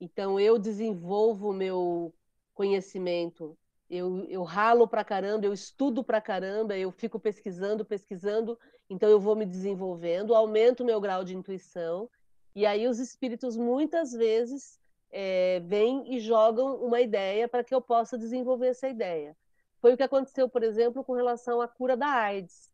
Então, 0.00 0.38
eu 0.38 0.58
desenvolvo 0.58 1.50
o 1.50 1.54
meu 1.54 2.14
conhecimento, 2.54 3.58
eu, 3.88 4.24
eu 4.28 4.42
ralo 4.44 4.86
para 4.86 5.04
caramba, 5.04 5.46
eu 5.46 5.52
estudo 5.52 6.04
para 6.04 6.20
caramba, 6.20 6.76
eu 6.76 6.92
fico 6.92 7.18
pesquisando, 7.18 7.84
pesquisando, 7.84 8.58
então 8.88 9.08
eu 9.08 9.18
vou 9.18 9.34
me 9.34 9.44
desenvolvendo, 9.44 10.34
aumento 10.34 10.82
o 10.82 10.86
meu 10.86 11.00
grau 11.00 11.24
de 11.24 11.34
intuição, 11.34 12.08
e 12.54 12.64
aí 12.64 12.86
os 12.86 12.98
espíritos 12.98 13.56
muitas 13.56 14.12
vezes 14.12 14.78
é, 15.10 15.60
vêm 15.60 16.14
e 16.14 16.20
jogam 16.20 16.76
uma 16.84 17.00
ideia 17.00 17.48
para 17.48 17.64
que 17.64 17.74
eu 17.74 17.80
possa 17.80 18.16
desenvolver 18.16 18.68
essa 18.68 18.88
ideia. 18.88 19.36
Foi 19.80 19.94
o 19.94 19.96
que 19.96 20.02
aconteceu, 20.02 20.48
por 20.48 20.62
exemplo, 20.62 21.02
com 21.02 21.14
relação 21.14 21.60
à 21.60 21.66
cura 21.66 21.96
da 21.96 22.08
AIDS. 22.08 22.69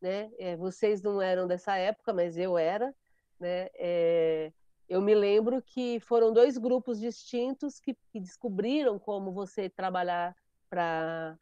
Né? 0.00 0.30
É, 0.38 0.56
vocês 0.56 1.02
não 1.02 1.20
eram 1.20 1.46
dessa 1.46 1.76
época, 1.76 2.12
mas 2.12 2.36
eu 2.38 2.56
era. 2.56 2.94
Né? 3.38 3.68
É, 3.74 4.52
eu 4.88 5.00
me 5.00 5.14
lembro 5.14 5.62
que 5.62 6.00
foram 6.00 6.32
dois 6.32 6.56
grupos 6.58 6.98
distintos 6.98 7.78
que, 7.78 7.94
que 8.10 8.18
descobriram 8.20 8.98
como 8.98 9.32
você 9.32 9.68
trabalhar 9.68 10.34
para 10.68 11.38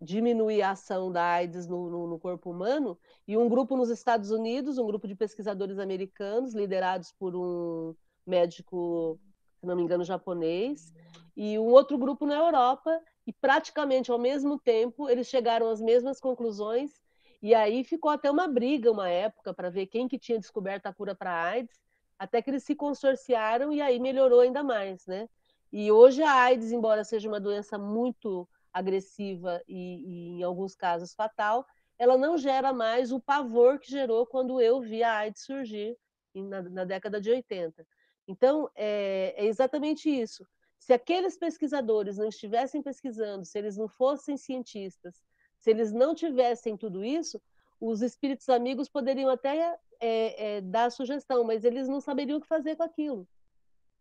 diminuir 0.00 0.62
a 0.62 0.72
ação 0.72 1.10
da 1.10 1.24
AIDS 1.24 1.66
no, 1.66 1.88
no, 1.88 2.06
no, 2.06 2.18
corpo 2.18 2.50
humano, 2.50 2.98
e 3.26 3.36
um 3.36 3.48
grupo 3.48 3.76
nos 3.76 3.88
Estados 3.88 4.30
Unidos, 4.30 4.76
um 4.76 4.86
grupo 4.86 5.08
de 5.08 5.14
pesquisadores 5.14 5.78
americanos, 5.78 6.54
liderados 6.54 7.12
por 7.18 7.34
um 7.34 7.94
médico, 8.26 9.18
se 9.58 9.66
não 9.66 9.74
me 9.74 9.82
engano, 9.82 10.04
japonês, 10.04 10.92
e 11.36 11.58
um 11.58 11.68
outro 11.68 11.96
grupo 11.96 12.26
na 12.26 12.36
Europa, 12.36 13.00
e 13.26 13.32
praticamente 13.32 14.10
ao 14.10 14.18
mesmo 14.18 14.58
tempo 14.58 15.08
eles 15.08 15.26
chegaram 15.26 15.68
às 15.70 15.80
mesmas 15.80 16.20
conclusões 16.20 17.00
e 17.44 17.54
aí 17.54 17.84
ficou 17.84 18.10
até 18.10 18.30
uma 18.30 18.48
briga 18.48 18.90
uma 18.90 19.06
época 19.06 19.52
para 19.52 19.68
ver 19.68 19.86
quem 19.88 20.08
que 20.08 20.18
tinha 20.18 20.38
descoberto 20.38 20.86
a 20.86 20.94
cura 20.94 21.14
para 21.14 21.30
AIDS, 21.30 21.78
até 22.18 22.40
que 22.40 22.48
eles 22.48 22.64
se 22.64 22.74
consorciaram 22.74 23.70
e 23.70 23.82
aí 23.82 24.00
melhorou 24.00 24.40
ainda 24.40 24.62
mais, 24.62 25.04
né? 25.04 25.28
E 25.70 25.92
hoje 25.92 26.22
a 26.22 26.32
AIDS, 26.32 26.72
embora 26.72 27.04
seja 27.04 27.28
uma 27.28 27.38
doença 27.38 27.76
muito 27.76 28.48
agressiva 28.72 29.62
e, 29.68 29.76
e 29.76 30.40
em 30.40 30.42
alguns 30.42 30.74
casos 30.74 31.12
fatal, 31.12 31.66
ela 31.98 32.16
não 32.16 32.38
gera 32.38 32.72
mais 32.72 33.12
o 33.12 33.20
pavor 33.20 33.78
que 33.78 33.90
gerou 33.90 34.24
quando 34.24 34.58
eu 34.58 34.80
vi 34.80 35.02
a 35.02 35.18
AIDS 35.18 35.44
surgir 35.44 35.98
na, 36.34 36.62
na 36.62 36.84
década 36.86 37.20
de 37.20 37.30
80. 37.30 37.86
Então, 38.26 38.70
é, 38.74 39.34
é 39.36 39.44
exatamente 39.44 40.08
isso. 40.08 40.46
Se 40.78 40.94
aqueles 40.94 41.36
pesquisadores 41.36 42.16
não 42.16 42.26
estivessem 42.26 42.82
pesquisando, 42.82 43.44
se 43.44 43.58
eles 43.58 43.76
não 43.76 43.86
fossem 43.86 44.38
cientistas, 44.38 45.22
se 45.64 45.70
eles 45.70 45.92
não 45.92 46.14
tivessem 46.14 46.76
tudo 46.76 47.02
isso, 47.02 47.40
os 47.80 48.02
espíritos 48.02 48.50
amigos 48.50 48.86
poderiam 48.86 49.30
até 49.30 49.78
é, 49.98 50.56
é, 50.56 50.60
dar 50.60 50.90
sugestão, 50.90 51.42
mas 51.42 51.64
eles 51.64 51.88
não 51.88 52.02
saberiam 52.02 52.36
o 52.36 52.40
que 52.42 52.46
fazer 52.46 52.76
com 52.76 52.82
aquilo. 52.82 53.26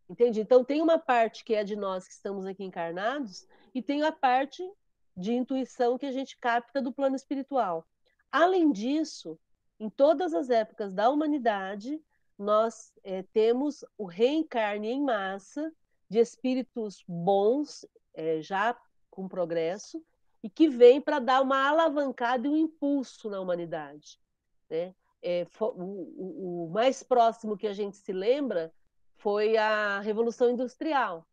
Entende? 0.09 0.41
Então, 0.41 0.61
tem 0.61 0.81
uma 0.81 0.99
parte 0.99 1.41
que 1.41 1.55
é 1.55 1.63
de 1.63 1.77
nós 1.77 2.05
que 2.05 2.11
estamos 2.11 2.45
aqui 2.45 2.65
encarnados, 2.65 3.47
e 3.73 3.81
tem 3.81 4.03
a 4.03 4.11
parte 4.11 4.61
de 5.15 5.31
intuição 5.31 5.97
que 5.97 6.05
a 6.05 6.11
gente 6.11 6.37
capta 6.37 6.81
do 6.81 6.91
plano 6.91 7.15
espiritual. 7.15 7.87
Além 8.29 8.69
disso, 8.69 9.39
em 9.79 9.89
todas 9.89 10.33
as 10.33 10.49
épocas 10.49 10.93
da 10.93 11.09
humanidade, 11.09 11.97
nós 12.37 12.91
é, 13.05 13.23
temos 13.31 13.85
o 13.97 14.03
reencarne 14.03 14.89
em 14.89 15.01
massa 15.01 15.71
de 16.09 16.19
espíritos 16.19 17.05
bons, 17.07 17.85
é, 18.13 18.41
já 18.41 18.77
com 19.09 19.29
progresso, 19.29 20.03
e 20.43 20.49
que 20.49 20.67
vem 20.67 20.99
para 20.99 21.19
dar 21.19 21.41
uma 21.41 21.65
alavancada 21.67 22.45
e 22.45 22.49
um 22.49 22.57
impulso 22.57 23.29
na 23.29 23.39
humanidade. 23.39 24.19
Né? 24.69 24.93
É, 25.21 25.47
o, 25.57 26.65
o, 26.65 26.69
mais 26.69 27.01
próximo 27.01 27.57
que 27.57 27.65
a 27.65 27.73
gente 27.73 27.95
se 27.95 28.11
lembra 28.11 28.73
foi 29.15 29.55
a 29.55 30.01
Revolução 30.01 30.51
Industrial, 30.51 31.25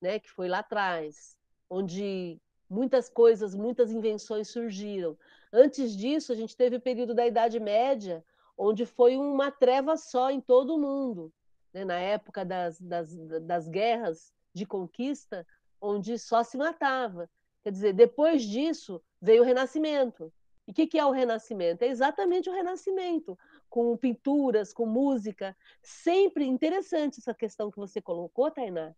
né? 0.00 0.20
que 0.20 0.30
foi 0.30 0.48
lá 0.48 0.60
atrás, 0.60 1.36
onde 1.68 2.40
muitas 2.70 3.08
coisas, 3.08 3.52
muitas 3.52 3.90
invenções 3.90 4.48
surgiram. 4.48 5.18
Antes 5.52 5.96
disso, 5.96 6.32
a 6.32 6.36
gente 6.36 6.56
teve 6.56 6.76
o 6.76 6.80
período 6.80 7.14
da 7.14 7.26
Idade 7.26 7.58
Média, 7.58 8.24
onde 8.56 8.86
foi 8.86 9.16
uma 9.16 9.50
treva 9.50 9.96
só 9.96 10.30
em 10.30 10.40
todo 10.40 10.76
o 10.76 10.80
mundo. 10.80 11.32
Né? 11.74 11.84
Na 11.84 11.98
época 11.98 12.44
das, 12.44 12.80
das, 12.80 13.12
das 13.42 13.66
guerras 13.66 14.32
de 14.54 14.64
conquista, 14.64 15.44
onde 15.80 16.16
só 16.16 16.44
se 16.44 16.56
matava. 16.56 17.28
Quer 17.62 17.70
dizer, 17.70 17.92
depois 17.92 18.42
disso 18.42 19.02
veio 19.20 19.42
o 19.42 19.44
Renascimento. 19.44 20.32
E 20.66 20.70
o 20.70 20.74
que, 20.74 20.86
que 20.86 20.98
é 20.98 21.04
o 21.04 21.10
Renascimento? 21.10 21.82
É 21.82 21.88
exatamente 21.88 22.48
o 22.48 22.52
Renascimento, 22.52 23.38
com 23.68 23.96
pinturas, 23.96 24.72
com 24.72 24.86
música. 24.86 25.56
Sempre 25.82 26.44
interessante 26.44 27.18
essa 27.18 27.34
questão 27.34 27.70
que 27.70 27.78
você 27.78 28.00
colocou, 28.00 28.50
Tainá, 28.50 28.94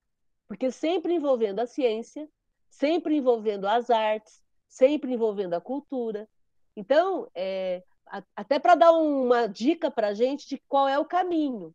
porque 0.47 0.71
sempre 0.71 1.15
envolvendo 1.15 1.61
a 1.61 1.67
ciência, 1.67 2.29
sempre 2.69 3.17
envolvendo 3.17 3.67
as 3.67 3.89
artes, 3.89 4.43
sempre 4.69 5.13
envolvendo 5.13 5.55
a 5.55 5.61
cultura. 5.61 6.29
Então, 6.77 7.31
é, 7.35 7.83
até 8.37 8.59
para 8.59 8.75
dar 8.75 8.93
uma 8.93 9.47
dica 9.47 9.91
para 9.91 10.09
a 10.09 10.15
gente 10.15 10.49
de 10.49 10.59
qual 10.69 10.89
é 10.89 10.99
o 10.99 11.05
caminho. 11.05 11.75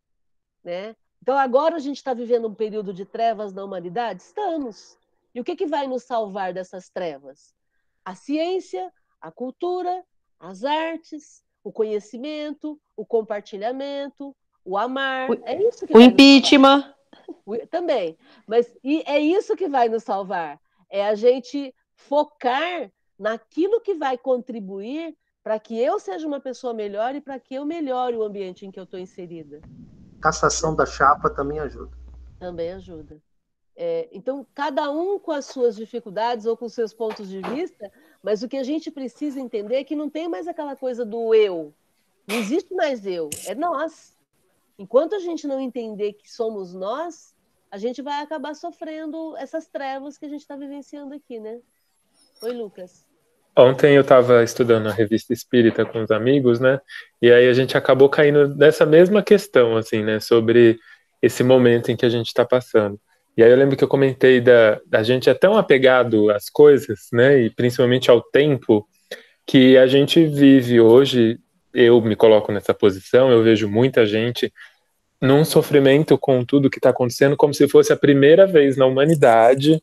Né? 0.64 0.96
Então, 1.22 1.38
agora 1.38 1.78
a 1.78 1.80
gente 1.80 1.98
está 1.98 2.14
vivendo 2.14 2.48
um 2.48 2.54
período 2.54 2.94
de 2.94 3.06
trevas 3.06 3.54
na 3.54 3.64
humanidade? 3.64 4.22
Estamos. 4.22 4.99
E 5.34 5.40
o 5.40 5.44
que, 5.44 5.56
que 5.56 5.66
vai 5.66 5.88
nos 5.88 6.04
salvar 6.04 6.54
dessas 6.54 6.90
trevas? 6.90 7.54
A 8.04 8.16
ciência, 8.16 8.92
a 9.22 9.32
cultura, 9.32 10.04
as 10.40 10.64
artes, 10.64 11.44
o 11.64 11.72
conhecimento, 11.72 12.80
o 12.96 13.06
compartilhamento, 13.06 14.36
o 14.64 14.78
amar. 14.78 15.30
O, 15.30 15.34
é 15.44 15.62
isso 15.62 15.86
que 15.86 15.96
o 15.96 16.02
impeachment. 16.02 16.94
Também. 17.70 18.18
Mas 18.48 18.76
e 18.84 19.04
é 19.06 19.20
isso 19.20 19.56
que 19.56 19.68
vai 19.68 19.90
nos 19.90 20.04
salvar. 20.04 20.60
É 20.90 21.06
a 21.06 21.16
gente 21.16 21.74
focar 21.96 22.92
naquilo 23.18 23.82
que 23.82 23.94
vai 23.94 24.18
contribuir 24.18 25.16
para 25.44 25.60
que 25.60 25.78
eu 25.80 26.00
seja 26.00 26.28
uma 26.28 26.40
pessoa 26.40 26.74
melhor 26.74 27.16
e 27.16 27.22
para 27.22 27.40
que 27.40 27.56
eu 27.56 27.66
melhore 27.66 28.16
o 28.16 28.24
ambiente 28.24 28.66
em 28.66 28.72
que 28.72 28.80
eu 28.80 28.84
estou 28.84 29.00
inserida. 29.00 29.62
Cassação 30.22 30.76
da 30.76 30.86
chapa 30.86 31.30
também 31.30 31.60
ajuda. 31.60 31.98
Também 32.40 32.72
ajuda. 32.72 33.22
É, 33.82 34.10
então, 34.12 34.46
cada 34.54 34.92
um 34.92 35.18
com 35.18 35.32
as 35.32 35.46
suas 35.46 35.74
dificuldades 35.74 36.46
ou 36.46 36.58
com 36.58 36.68
seus 36.68 36.94
pontos 36.94 37.30
de 37.30 37.40
vista, 37.42 37.90
mas 38.22 38.44
o 38.44 38.50
que 38.50 38.58
a 38.58 38.64
gente 38.64 38.92
precisa 38.92 39.40
entender 39.40 39.76
é 39.76 39.84
que 39.86 39.96
não 39.96 40.10
tem 40.10 40.28
mais 40.28 40.50
aquela 40.50 40.76
coisa 40.76 41.06
do 41.06 41.34
eu. 41.34 41.74
Não 42.28 42.36
existe 42.36 42.74
mais 42.74 43.06
eu, 43.06 43.30
é 43.48 43.56
nós. 43.56 44.18
Enquanto 44.78 45.16
a 45.16 45.20
gente 45.20 45.48
não 45.48 45.62
entender 45.62 46.12
que 46.12 46.30
somos 46.30 46.74
nós, 46.74 47.34
a 47.72 47.78
gente 47.78 48.02
vai 48.02 48.22
acabar 48.22 48.54
sofrendo 48.54 49.38
essas 49.38 49.66
trevas 49.66 50.18
que 50.18 50.26
a 50.26 50.30
gente 50.30 50.42
está 50.42 50.58
vivenciando 50.58 51.16
aqui, 51.16 51.40
né? 51.40 51.60
Oi, 52.42 52.52
Lucas. 52.52 53.08
Ontem 53.58 53.96
eu 53.96 54.02
estava 54.02 54.44
estudando 54.44 54.88
a 54.88 54.92
revista 54.92 55.32
Espírita 55.32 55.86
com 55.86 56.04
os 56.04 56.12
amigos, 56.12 56.60
né? 56.60 56.82
E 57.22 57.32
aí 57.32 57.48
a 57.48 57.54
gente 57.54 57.78
acabou 57.78 58.10
caindo 58.10 58.54
nessa 58.56 58.86
mesma 58.86 59.24
questão, 59.24 59.78
assim, 59.78 60.04
né? 60.04 60.20
Sobre 60.20 60.78
esse 61.22 61.46
momento 61.46 61.90
em 61.90 61.96
que 61.96 62.06
a 62.06 62.10
gente 62.10 62.28
está 62.28 62.44
passando. 62.44 63.00
E 63.40 63.44
aí 63.44 63.50
eu 63.50 63.56
lembro 63.56 63.78
que 63.78 63.84
eu 63.86 63.88
comentei 63.88 64.42
da, 64.42 64.82
da 64.86 65.02
gente 65.02 65.30
é 65.30 65.34
tão 65.34 65.56
apegado 65.56 66.30
às 66.30 66.50
coisas, 66.50 67.08
né, 67.14 67.40
e 67.40 67.50
principalmente 67.50 68.12
ao 68.12 68.22
tempo, 68.22 68.86
que 69.48 69.78
a 69.78 69.88
gente 69.88 70.26
vive 70.26 70.82
hoje, 70.82 71.40
eu 71.74 72.02
me 72.02 72.18
coloco 72.18 72.52
nessa 72.52 72.74
posição, 72.74 73.32
eu 73.32 73.42
vejo 73.42 73.70
muita 73.70 74.06
gente 74.06 74.52
num 75.22 75.46
sofrimento 75.46 76.18
com 76.18 76.44
tudo 76.44 76.70
que 76.70 76.80
está 76.80 76.90
acontecendo, 76.90 77.38
como 77.38 77.54
se 77.54 77.66
fosse 77.70 77.94
a 77.94 77.96
primeira 77.96 78.46
vez 78.46 78.76
na 78.76 78.86
humanidade 78.86 79.82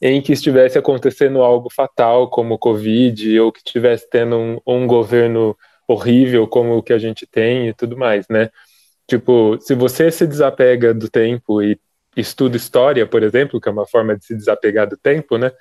em 0.00 0.22
que 0.22 0.32
estivesse 0.32 0.78
acontecendo 0.78 1.42
algo 1.42 1.68
fatal, 1.68 2.30
como 2.30 2.54
o 2.54 2.58
Covid, 2.58 3.38
ou 3.38 3.52
que 3.52 3.58
estivesse 3.58 4.08
tendo 4.08 4.38
um, 4.38 4.58
um 4.66 4.86
governo 4.86 5.54
horrível 5.86 6.48
como 6.48 6.78
o 6.78 6.82
que 6.82 6.94
a 6.94 6.98
gente 6.98 7.26
tem 7.26 7.68
e 7.68 7.74
tudo 7.74 7.98
mais, 7.98 8.26
né? 8.30 8.48
Tipo, 9.06 9.58
se 9.60 9.74
você 9.74 10.10
se 10.10 10.26
desapega 10.26 10.94
do 10.94 11.10
tempo 11.10 11.60
e 11.60 11.78
estuda 12.16 12.56
história, 12.56 13.06
por 13.06 13.22
exemplo, 13.22 13.60
que 13.60 13.68
é 13.68 13.72
uma 13.72 13.86
forma 13.86 14.16
de 14.16 14.24
se 14.24 14.34
desapegar 14.34 14.88
do 14.88 14.96
tempo, 14.96 15.36
né? 15.38 15.52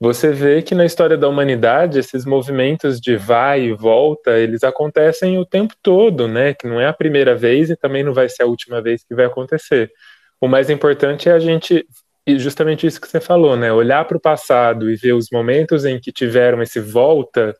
Você 0.00 0.32
vê 0.32 0.62
que 0.62 0.74
na 0.74 0.84
história 0.84 1.16
da 1.16 1.28
humanidade 1.28 1.98
esses 1.98 2.24
movimentos 2.24 3.00
de 3.00 3.16
vai 3.16 3.62
e 3.62 3.72
volta, 3.72 4.32
eles 4.38 4.64
acontecem 4.64 5.38
o 5.38 5.46
tempo 5.46 5.74
todo, 5.82 6.26
né? 6.26 6.54
Que 6.54 6.66
não 6.66 6.80
é 6.80 6.86
a 6.88 6.92
primeira 6.92 7.36
vez 7.36 7.70
e 7.70 7.76
também 7.76 8.02
não 8.02 8.12
vai 8.12 8.28
ser 8.28 8.42
a 8.42 8.46
última 8.46 8.82
vez 8.82 9.04
que 9.04 9.14
vai 9.14 9.26
acontecer. 9.26 9.92
O 10.40 10.48
mais 10.48 10.68
importante 10.68 11.28
é 11.28 11.32
a 11.32 11.38
gente 11.38 11.86
e 12.26 12.38
justamente 12.38 12.86
isso 12.86 13.00
que 13.00 13.08
você 13.08 13.20
falou, 13.20 13.56
né? 13.56 13.72
Olhar 13.72 14.04
para 14.04 14.16
o 14.16 14.20
passado 14.20 14.90
e 14.90 14.96
ver 14.96 15.12
os 15.12 15.28
momentos 15.30 15.84
em 15.84 16.00
que 16.00 16.12
tiveram 16.12 16.62
esse 16.62 16.80
volta 16.80 17.54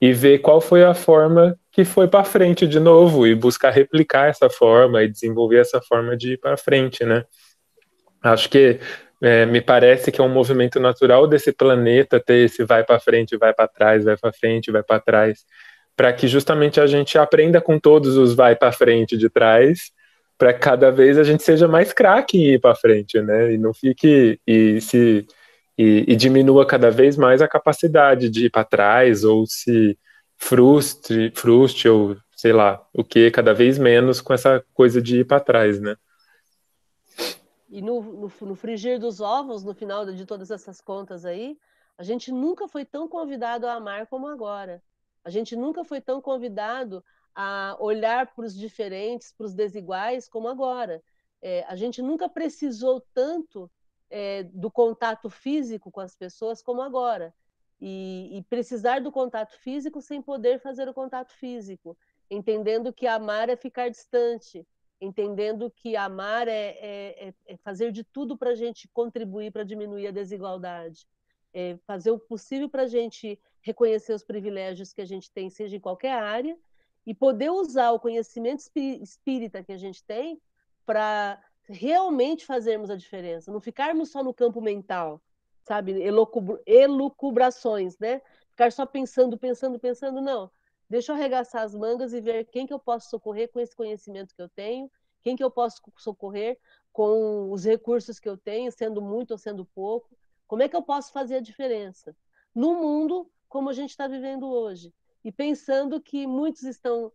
e 0.00 0.12
ver 0.12 0.38
qual 0.40 0.60
foi 0.60 0.84
a 0.84 0.94
forma 0.94 1.56
que 1.70 1.84
foi 1.84 2.08
para 2.08 2.24
frente 2.24 2.66
de 2.66 2.80
novo 2.80 3.26
e 3.26 3.34
buscar 3.34 3.70
replicar 3.70 4.28
essa 4.28 4.50
forma 4.50 5.02
e 5.02 5.08
desenvolver 5.08 5.58
essa 5.60 5.80
forma 5.80 6.16
de 6.16 6.34
ir 6.34 6.38
para 6.38 6.56
frente, 6.56 7.04
né? 7.04 7.24
Acho 8.22 8.48
que 8.48 8.78
é, 9.20 9.46
me 9.46 9.60
parece 9.60 10.10
que 10.12 10.20
é 10.20 10.24
um 10.24 10.28
movimento 10.28 10.80
natural 10.80 11.26
desse 11.26 11.52
planeta 11.52 12.20
ter 12.20 12.46
esse 12.46 12.64
vai 12.64 12.84
para 12.84 13.00
frente, 13.00 13.36
vai 13.36 13.54
para 13.54 13.68
trás, 13.68 14.04
vai 14.04 14.16
para 14.16 14.32
frente, 14.32 14.70
vai 14.70 14.82
para 14.82 15.00
trás, 15.00 15.44
para 15.96 16.12
que 16.12 16.26
justamente 16.28 16.80
a 16.80 16.86
gente 16.86 17.18
aprenda 17.18 17.60
com 17.60 17.78
todos 17.78 18.16
os 18.16 18.34
vai 18.34 18.56
para 18.56 18.72
frente 18.72 19.16
de 19.16 19.28
trás, 19.30 19.92
para 20.38 20.52
cada 20.52 20.90
vez 20.90 21.18
a 21.18 21.24
gente 21.24 21.42
seja 21.42 21.68
mais 21.68 21.92
craque 21.92 22.38
em 22.38 22.54
ir 22.54 22.60
para 22.60 22.74
frente, 22.74 23.20
né? 23.20 23.52
E 23.54 23.58
não 23.58 23.72
fique 23.72 24.40
e 24.46 24.80
se 24.80 25.26
e, 25.78 26.04
e 26.08 26.16
diminua 26.16 26.66
cada 26.66 26.90
vez 26.90 27.16
mais 27.16 27.40
a 27.42 27.48
capacidade 27.48 28.28
de 28.30 28.46
ir 28.46 28.50
para 28.50 28.64
trás 28.64 29.24
ou 29.24 29.46
se 29.46 29.98
frustre, 30.38 31.32
frustre 31.34 31.88
ou 31.88 32.16
sei 32.36 32.52
lá, 32.52 32.82
o 32.92 33.04
que 33.04 33.30
cada 33.30 33.54
vez 33.54 33.78
menos 33.78 34.20
com 34.20 34.34
essa 34.34 34.64
coisa 34.74 35.00
de 35.00 35.20
ir 35.20 35.24
para 35.26 35.40
trás, 35.40 35.80
né? 35.80 35.96
E 37.72 37.80
no, 37.80 38.02
no, 38.02 38.32
no, 38.42 38.54
frigir 38.54 38.98
dos 38.98 39.18
ovos, 39.18 39.64
no 39.64 39.72
final 39.72 40.04
de 40.04 40.26
todas 40.26 40.50
essas 40.50 40.78
contas 40.78 41.24
aí, 41.24 41.58
a 41.96 42.02
gente 42.02 42.30
nunca 42.30 42.68
foi 42.68 42.84
tão 42.84 43.08
convidado 43.08 43.66
a 43.66 43.72
amar 43.72 44.06
como 44.08 44.28
agora. 44.28 44.82
A 45.24 45.30
gente 45.30 45.56
nunca 45.56 45.82
foi 45.82 45.98
tão 45.98 46.20
convidado 46.20 47.02
a 47.34 47.74
olhar 47.80 48.26
para 48.34 48.44
os 48.44 48.54
diferentes, 48.54 49.32
para 49.32 49.46
os 49.46 49.54
desiguais 49.54 50.28
como 50.28 50.48
agora. 50.48 51.02
É, 51.40 51.64
a 51.66 51.74
gente 51.74 52.02
nunca 52.02 52.28
precisou 52.28 53.02
tanto 53.14 53.70
é, 54.10 54.42
do 54.42 54.70
contato 54.70 55.30
físico 55.30 55.90
com 55.90 56.00
as 56.00 56.14
pessoas 56.14 56.60
como 56.60 56.82
agora 56.82 57.34
e, 57.80 58.36
e, 58.36 58.42
precisar 58.42 59.00
do 59.00 59.10
contato 59.10 59.58
físico 59.58 60.02
sem 60.02 60.20
poder 60.20 60.60
fazer 60.60 60.90
o 60.90 60.94
contato 60.94 61.32
físico, 61.32 61.96
entendendo 62.30 62.92
que 62.92 63.06
amar 63.06 63.48
é 63.48 63.56
ficar 63.56 63.88
distante, 63.88 64.66
entendendo 65.02 65.70
que 65.70 65.96
amar 65.96 66.46
é, 66.46 66.76
é, 66.80 67.28
é, 67.28 67.34
é 67.46 67.56
fazer 67.56 67.90
de 67.90 68.04
tudo 68.04 68.36
para 68.36 68.50
a 68.50 68.54
gente 68.54 68.88
contribuir 68.88 69.50
para 69.50 69.64
diminuir 69.64 70.06
a 70.06 70.12
desigualdade, 70.12 71.06
é 71.52 71.76
fazer 71.86 72.12
o 72.12 72.18
possível 72.18 72.68
para 72.68 72.82
a 72.82 72.86
gente 72.86 73.38
reconhecer 73.60 74.14
os 74.14 74.24
privilégios 74.24 74.92
que 74.92 75.02
a 75.02 75.04
gente 75.04 75.30
tem, 75.30 75.50
seja 75.50 75.76
em 75.76 75.80
qualquer 75.80 76.12
área, 76.12 76.56
e 77.04 77.12
poder 77.12 77.50
usar 77.50 77.90
o 77.90 77.98
conhecimento 77.98 78.62
espírita 78.76 79.62
que 79.62 79.72
a 79.72 79.76
gente 79.76 80.04
tem 80.04 80.40
para 80.86 81.42
realmente 81.68 82.46
fazermos 82.46 82.90
a 82.90 82.96
diferença, 82.96 83.52
não 83.52 83.60
ficarmos 83.60 84.10
só 84.10 84.22
no 84.22 84.32
campo 84.32 84.60
mental, 84.60 85.20
sabe, 85.64 85.94
elucubrações, 86.66 87.98
né? 87.98 88.20
Ficar 88.50 88.70
só 88.70 88.86
pensando, 88.86 89.36
pensando, 89.38 89.78
pensando, 89.78 90.20
não. 90.20 90.50
Deixa 90.92 91.10
eu 91.10 91.16
arregaçar 91.16 91.62
as 91.62 91.74
mangas 91.74 92.12
e 92.12 92.20
ver 92.20 92.44
quem 92.50 92.66
que 92.66 92.74
eu 92.74 92.78
posso 92.78 93.08
socorrer 93.08 93.50
com 93.50 93.58
esse 93.58 93.74
conhecimento 93.74 94.34
que 94.34 94.42
eu 94.42 94.48
tenho, 94.50 94.90
quem 95.22 95.34
que 95.34 95.42
eu 95.42 95.50
posso 95.50 95.80
socorrer 95.96 96.58
com 96.92 97.50
os 97.50 97.64
recursos 97.64 98.20
que 98.20 98.28
eu 98.28 98.36
tenho, 98.36 98.70
sendo 98.70 99.00
muito 99.00 99.30
ou 99.30 99.38
sendo 99.38 99.64
pouco. 99.64 100.14
Como 100.46 100.62
é 100.62 100.68
que 100.68 100.76
eu 100.76 100.82
posso 100.82 101.10
fazer 101.10 101.36
a 101.36 101.40
diferença 101.40 102.14
no 102.54 102.74
mundo 102.74 103.26
como 103.48 103.70
a 103.70 103.72
gente 103.72 103.88
está 103.88 104.06
vivendo 104.06 104.46
hoje? 104.46 104.92
E 105.24 105.32
pensando 105.32 105.98
que 105.98 106.26
muitos 106.26 106.64
estão 106.64 107.10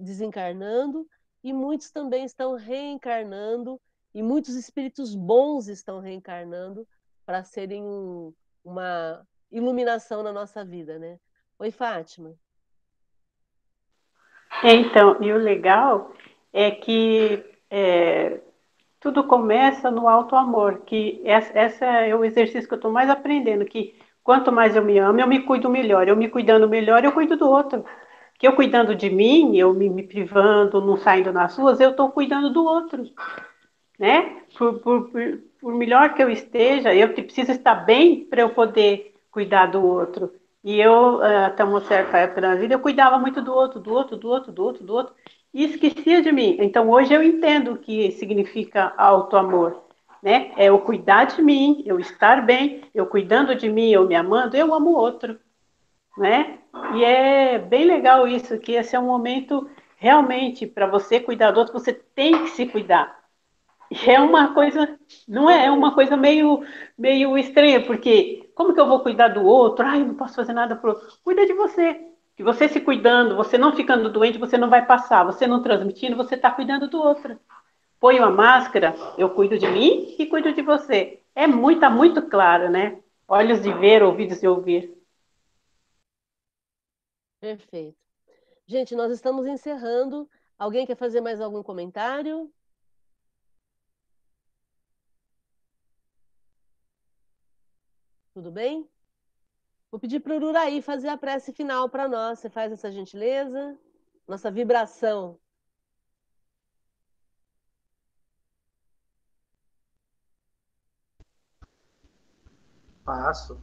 desencarnando 0.00 1.08
e 1.44 1.52
muitos 1.52 1.92
também 1.92 2.24
estão 2.24 2.56
reencarnando 2.56 3.80
e 4.12 4.24
muitos 4.24 4.56
espíritos 4.56 5.14
bons 5.14 5.68
estão 5.68 6.00
reencarnando 6.00 6.84
para 7.24 7.44
serem 7.44 7.84
um, 7.84 8.34
uma 8.64 9.24
iluminação 9.52 10.20
na 10.20 10.32
nossa 10.32 10.64
vida, 10.64 10.98
né? 10.98 11.16
Oi, 11.60 11.70
Fátima. 11.70 12.36
Então, 14.62 15.16
e 15.20 15.32
o 15.32 15.38
legal 15.38 16.12
é 16.52 16.70
que 16.70 17.42
é, 17.70 18.40
tudo 19.00 19.24
começa 19.24 19.90
no 19.90 20.08
alto 20.08 20.36
amor, 20.36 20.82
que 20.84 21.22
essa 21.24 21.86
é 21.86 22.14
o 22.14 22.24
exercício 22.24 22.68
que 22.68 22.74
eu 22.74 22.76
estou 22.76 22.92
mais 22.92 23.08
aprendendo, 23.08 23.64
que 23.64 23.94
quanto 24.22 24.52
mais 24.52 24.76
eu 24.76 24.84
me 24.84 24.98
amo, 24.98 25.20
eu 25.20 25.26
me 25.26 25.40
cuido 25.40 25.70
melhor. 25.70 26.06
Eu 26.06 26.16
me 26.16 26.28
cuidando 26.28 26.68
melhor, 26.68 27.04
eu 27.04 27.12
cuido 27.12 27.36
do 27.36 27.48
outro. 27.48 27.84
Que 28.38 28.46
eu 28.46 28.54
cuidando 28.54 28.94
de 28.94 29.10
mim, 29.10 29.56
eu 29.56 29.74
me, 29.74 29.88
me 29.88 30.02
privando, 30.02 30.80
não 30.80 30.96
saindo 30.96 31.32
nas 31.32 31.56
ruas, 31.56 31.80
eu 31.80 31.90
estou 31.90 32.10
cuidando 32.10 32.50
do 32.50 32.64
outro. 32.64 33.04
Né? 33.98 34.42
Por, 34.56 34.78
por, 34.80 35.10
por, 35.10 35.38
por 35.60 35.74
melhor 35.74 36.14
que 36.14 36.22
eu 36.22 36.30
esteja, 36.30 36.94
eu 36.94 37.12
preciso 37.12 37.52
estar 37.52 37.74
bem 37.74 38.24
para 38.24 38.42
eu 38.42 38.50
poder 38.50 39.14
cuidar 39.30 39.66
do 39.66 39.84
outro. 39.84 40.32
E 40.62 40.78
eu, 40.78 41.22
eh, 41.22 41.46
até 41.46 41.64
uma 41.64 41.80
certa 41.80 42.18
época 42.18 42.40
da 42.42 42.54
vida, 42.54 42.74
eu 42.74 42.80
cuidava 42.80 43.18
muito 43.18 43.40
do 43.42 43.52
outro, 43.52 43.80
do 43.80 43.92
outro, 43.92 44.16
do 44.16 44.28
outro, 44.28 44.52
do 44.52 44.64
outro, 44.64 44.84
do 44.84 44.94
outro, 44.94 45.14
e 45.54 45.64
esquecia 45.64 46.22
de 46.22 46.30
mim. 46.32 46.56
Então, 46.60 46.90
hoje 46.90 47.12
eu 47.14 47.22
entendo 47.22 47.72
o 47.72 47.78
que 47.78 48.12
significa 48.12 48.92
auto-amor. 48.96 49.84
Né? 50.22 50.52
É 50.56 50.66
eu 50.66 50.78
cuidar 50.80 51.24
de 51.24 51.42
mim, 51.42 51.82
eu 51.86 51.98
estar 51.98 52.44
bem, 52.44 52.82
eu 52.94 53.06
cuidando 53.06 53.54
de 53.54 53.68
mim, 53.70 53.90
eu 53.90 54.06
me 54.06 54.14
amando, 54.14 54.56
eu 54.56 54.74
amo 54.74 54.90
o 54.90 54.96
outro. 54.96 55.38
Né? 56.18 56.58
E 56.94 57.04
é 57.04 57.58
bem 57.58 57.84
legal 57.86 58.28
isso, 58.28 58.58
que 58.58 58.72
esse 58.72 58.94
é 58.94 59.00
um 59.00 59.06
momento 59.06 59.68
realmente 59.96 60.66
para 60.66 60.86
você 60.86 61.20
cuidar 61.20 61.52
do 61.52 61.60
outro, 61.60 61.72
você 61.72 61.92
tem 61.92 62.44
que 62.44 62.50
se 62.50 62.66
cuidar 62.66 63.20
é 64.06 64.20
uma 64.20 64.54
coisa, 64.54 64.98
não 65.26 65.50
é, 65.50 65.66
é 65.66 65.70
uma 65.70 65.92
coisa 65.94 66.16
meio, 66.16 66.62
meio 66.96 67.36
estranha, 67.36 67.84
porque 67.84 68.49
como 68.60 68.74
que 68.74 68.80
eu 68.80 68.86
vou 68.86 69.00
cuidar 69.00 69.28
do 69.28 69.42
outro? 69.42 69.86
Ai, 69.86 70.04
não 70.04 70.14
posso 70.14 70.34
fazer 70.34 70.52
nada 70.52 70.78
outro. 70.84 71.18
Cuida 71.24 71.46
de 71.46 71.54
você. 71.54 71.98
Que 72.36 72.42
você 72.42 72.68
se 72.68 72.78
cuidando, 72.78 73.34
você 73.34 73.56
não 73.56 73.74
ficando 73.74 74.12
doente, 74.12 74.36
você 74.36 74.58
não 74.58 74.68
vai 74.68 74.84
passar. 74.84 75.24
Você 75.24 75.46
não 75.46 75.62
transmitindo, 75.62 76.14
você 76.14 76.34
está 76.34 76.50
cuidando 76.50 76.86
do 76.86 76.98
outro. 77.00 77.40
Põe 77.98 78.18
uma 78.18 78.28
máscara, 78.28 78.94
eu 79.16 79.30
cuido 79.30 79.56
de 79.56 79.66
mim 79.66 80.14
e 80.18 80.26
cuido 80.26 80.52
de 80.52 80.60
você. 80.60 81.22
É 81.34 81.46
muito, 81.46 81.80
tá 81.80 81.88
muito 81.88 82.20
claro, 82.28 82.68
né? 82.68 83.00
Olhos 83.26 83.62
de 83.62 83.72
ver, 83.72 84.02
ouvidos 84.02 84.40
de 84.40 84.46
ouvir. 84.46 84.94
Perfeito. 87.40 87.96
Gente, 88.66 88.94
nós 88.94 89.10
estamos 89.10 89.46
encerrando. 89.46 90.28
Alguém 90.58 90.84
quer 90.84 90.96
fazer 90.96 91.22
mais 91.22 91.40
algum 91.40 91.62
comentário? 91.62 92.52
Tudo 98.40 98.52
bem? 98.52 98.88
Vou 99.90 100.00
pedir 100.00 100.18
para 100.20 100.32
o 100.32 100.36
Ururaí 100.36 100.80
fazer 100.80 101.08
a 101.08 101.18
prece 101.18 101.52
final 101.52 101.90
para 101.90 102.08
nós. 102.08 102.38
Você 102.38 102.48
faz 102.48 102.72
essa 102.72 102.90
gentileza? 102.90 103.78
Nossa 104.26 104.50
vibração. 104.50 105.38
Passo. 113.04 113.60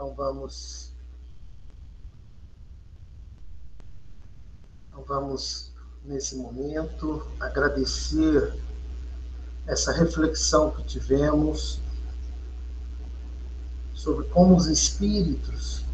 Então 0.00 0.14
vamos. 0.14 0.94
Então 4.88 5.04
vamos, 5.06 5.70
nesse 6.02 6.36
momento, 6.36 7.22
agradecer 7.38 8.58
essa 9.66 9.92
reflexão 9.92 10.70
que 10.70 10.84
tivemos 10.84 11.82
sobre 13.92 14.26
como 14.28 14.56
os 14.56 14.68
espíritos 14.68 15.84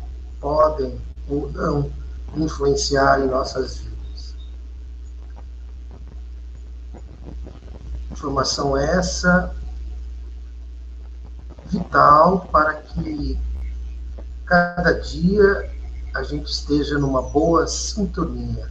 podem 0.40 1.00
ou 1.28 1.50
não 1.50 1.92
influenciar 2.36 3.20
em 3.22 3.26
nossas 3.26 3.78
vidas. 3.78 4.36
Informação 8.12 8.76
essa 8.76 9.52
vital 11.68 12.46
para 12.52 12.74
que 12.74 13.36
cada 14.46 14.92
dia 14.92 15.70
a 16.14 16.22
gente 16.22 16.50
esteja 16.50 16.98
numa 16.98 17.20
boa 17.20 17.66
sintonia. 17.66 18.70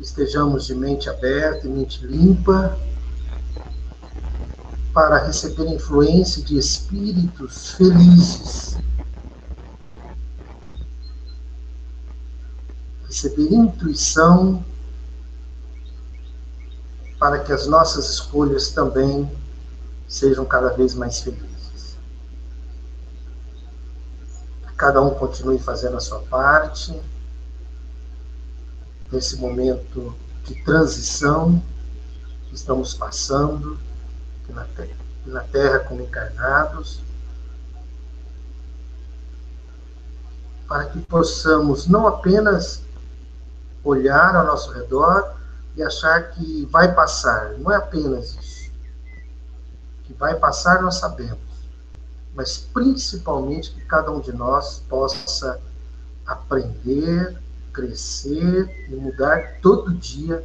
Estejamos 0.00 0.64
de 0.66 0.74
mente 0.74 1.08
aberta 1.08 1.66
e 1.66 1.70
mente 1.70 2.04
limpa 2.04 2.76
para 4.92 5.26
receber 5.26 5.66
influência 5.66 6.42
de 6.42 6.56
espíritos 6.56 7.72
felizes. 7.72 8.78
Receber 13.06 13.52
intuição 13.52 14.64
para 17.18 17.38
que 17.40 17.52
as 17.52 17.66
nossas 17.66 18.10
escolhas 18.10 18.70
também 18.70 19.30
sejam 20.08 20.44
cada 20.44 20.70
vez 20.70 20.94
mais 20.94 21.20
felizes. 21.20 21.53
Cada 24.84 25.00
um 25.00 25.14
continue 25.14 25.58
fazendo 25.58 25.96
a 25.96 26.00
sua 26.00 26.20
parte 26.24 27.00
nesse 29.10 29.34
momento 29.38 30.14
de 30.44 30.62
transição 30.62 31.58
que 32.46 32.54
estamos 32.54 32.92
passando 32.92 33.78
na 34.50 34.64
terra, 34.64 34.96
na 35.24 35.40
terra 35.40 35.78
como 35.78 36.02
encarnados, 36.02 37.00
para 40.68 40.84
que 40.84 41.00
possamos 41.00 41.86
não 41.86 42.06
apenas 42.06 42.82
olhar 43.82 44.36
ao 44.36 44.44
nosso 44.44 44.70
redor 44.70 45.34
e 45.76 45.82
achar 45.82 46.30
que 46.32 46.66
vai 46.66 46.94
passar, 46.94 47.54
não 47.56 47.72
é 47.72 47.76
apenas 47.76 48.36
isso. 48.36 48.70
Que 50.04 50.12
vai 50.12 50.34
passar 50.34 50.82
nós 50.82 50.96
sabemos, 50.96 51.38
mas 52.34 52.58
principalmente 52.58 53.72
que 53.72 53.80
cada 53.82 54.10
um 54.10 54.20
de 54.20 54.32
nós 54.32 54.82
possa 54.88 55.60
aprender, 56.26 57.40
crescer 57.72 58.86
e 58.90 58.96
mudar 58.96 59.60
todo 59.60 59.94
dia 59.94 60.44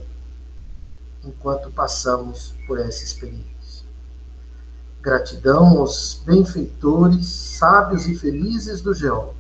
enquanto 1.24 1.72
passamos 1.72 2.54
por 2.68 2.80
essa 2.80 3.04
experiência. 3.04 3.50
Gratidão 5.02 5.80
aos 5.80 6.22
benfeitores, 6.26 7.26
sábios 7.26 8.08
e 8.08 8.16
felizes 8.16 8.82
do 8.82 8.94
geólogo, 8.94 9.36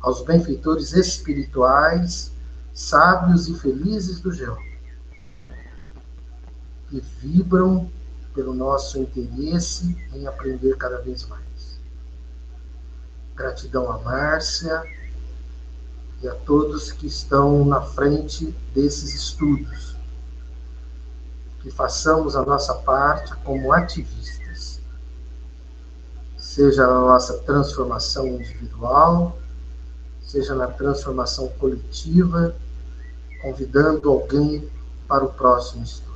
aos 0.00 0.22
benfeitores 0.22 0.92
espirituais, 0.92 2.32
sábios 2.74 3.48
e 3.48 3.54
felizes 3.54 4.20
do 4.20 4.32
geólogo, 4.32 4.72
que 6.88 7.00
vibram 7.20 7.90
pelo 8.34 8.54
nosso 8.54 8.98
interesse 8.98 9.96
em 10.14 10.26
aprender 10.26 10.76
cada 10.76 10.98
vez 10.98 11.26
mais. 11.26 11.51
Gratidão 13.34 13.90
a 13.90 13.98
Márcia 13.98 14.82
e 16.22 16.28
a 16.28 16.34
todos 16.34 16.92
que 16.92 17.06
estão 17.06 17.64
na 17.64 17.80
frente 17.80 18.54
desses 18.74 19.14
estudos. 19.14 19.96
Que 21.60 21.70
façamos 21.70 22.36
a 22.36 22.44
nossa 22.44 22.74
parte 22.74 23.34
como 23.44 23.72
ativistas 23.72 24.32
seja 26.52 26.86
na 26.86 26.98
nossa 26.98 27.38
transformação 27.38 28.26
individual, 28.26 29.38
seja 30.20 30.54
na 30.54 30.66
transformação 30.66 31.48
coletiva, 31.58 32.54
convidando 33.40 34.10
alguém 34.10 34.70
para 35.08 35.24
o 35.24 35.32
próximo 35.32 35.82
estudo. 35.82 36.12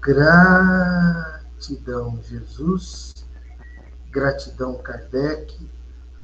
Gratidão, 0.00 1.38
Jesus, 2.22 3.14
gratidão, 4.10 4.78
Kardec, 4.78 5.68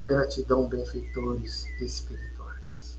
gratidão, 0.06 0.68
benfeitores 0.68 1.66
espirituais. 1.80 2.98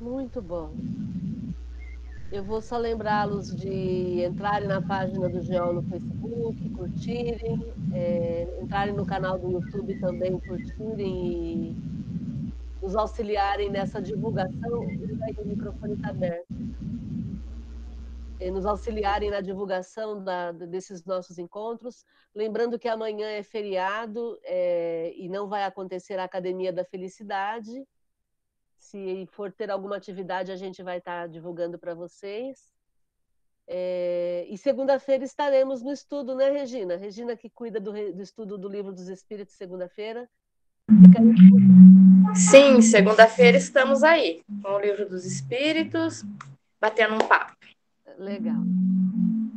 Muito 0.00 0.40
bom. 0.40 0.72
Eu 2.32 2.44
vou 2.44 2.62
só 2.62 2.78
lembrá-los 2.78 3.54
de 3.54 4.24
entrarem 4.24 4.68
na 4.68 4.80
página 4.80 5.28
do 5.28 5.42
Geol 5.42 5.74
no 5.74 5.82
Facebook, 5.82 6.70
curtirem, 6.70 7.74
é, 7.92 8.60
entrarem 8.62 8.94
no 8.94 9.04
canal 9.04 9.36
do 9.36 9.50
YouTube 9.50 9.98
também, 9.98 10.38
curtirem 10.38 11.72
e 11.72 11.76
nos 12.80 12.94
auxiliarem 12.94 13.68
nessa 13.68 14.00
divulgação. 14.00 14.80
O 14.80 15.44
microfone 15.44 15.94
está 15.94 16.10
aberto. 16.10 16.46
E 18.40 18.50
nos 18.50 18.64
auxiliarem 18.64 19.30
na 19.30 19.40
divulgação 19.40 20.24
da, 20.24 20.50
desses 20.52 21.04
nossos 21.04 21.38
encontros. 21.38 22.04
Lembrando 22.34 22.78
que 22.78 22.88
amanhã 22.88 23.28
é 23.28 23.42
feriado 23.42 24.38
é, 24.42 25.12
e 25.14 25.28
não 25.28 25.48
vai 25.48 25.64
acontecer 25.64 26.18
a 26.18 26.24
Academia 26.24 26.72
da 26.72 26.84
Felicidade 26.84 27.86
se 28.80 29.28
for 29.30 29.52
ter 29.52 29.70
alguma 29.70 29.96
atividade, 29.96 30.50
a 30.50 30.56
gente 30.56 30.82
vai 30.82 30.98
estar 30.98 31.28
divulgando 31.28 31.78
para 31.78 31.94
vocês. 31.94 32.72
É, 33.68 34.46
e 34.48 34.58
segunda-feira 34.58 35.22
estaremos 35.22 35.82
no 35.82 35.92
estudo, 35.92 36.34
né, 36.34 36.50
Regina? 36.50 36.96
Regina 36.96 37.36
que 37.36 37.48
cuida 37.48 37.78
do, 37.78 37.92
do 37.92 38.22
estudo 38.22 38.58
do 38.58 38.68
Livro 38.68 38.92
dos 38.92 39.08
Espíritos, 39.08 39.54
segunda-feira. 39.54 40.28
Sim, 42.34 42.80
segunda-feira 42.80 43.58
estamos 43.58 44.02
aí, 44.02 44.42
com 44.62 44.70
o 44.70 44.80
Livro 44.80 45.08
dos 45.08 45.24
Espíritos, 45.24 46.24
batendo 46.80 47.14
um 47.14 47.28
papo. 47.28 47.54
Legal. 48.18 48.62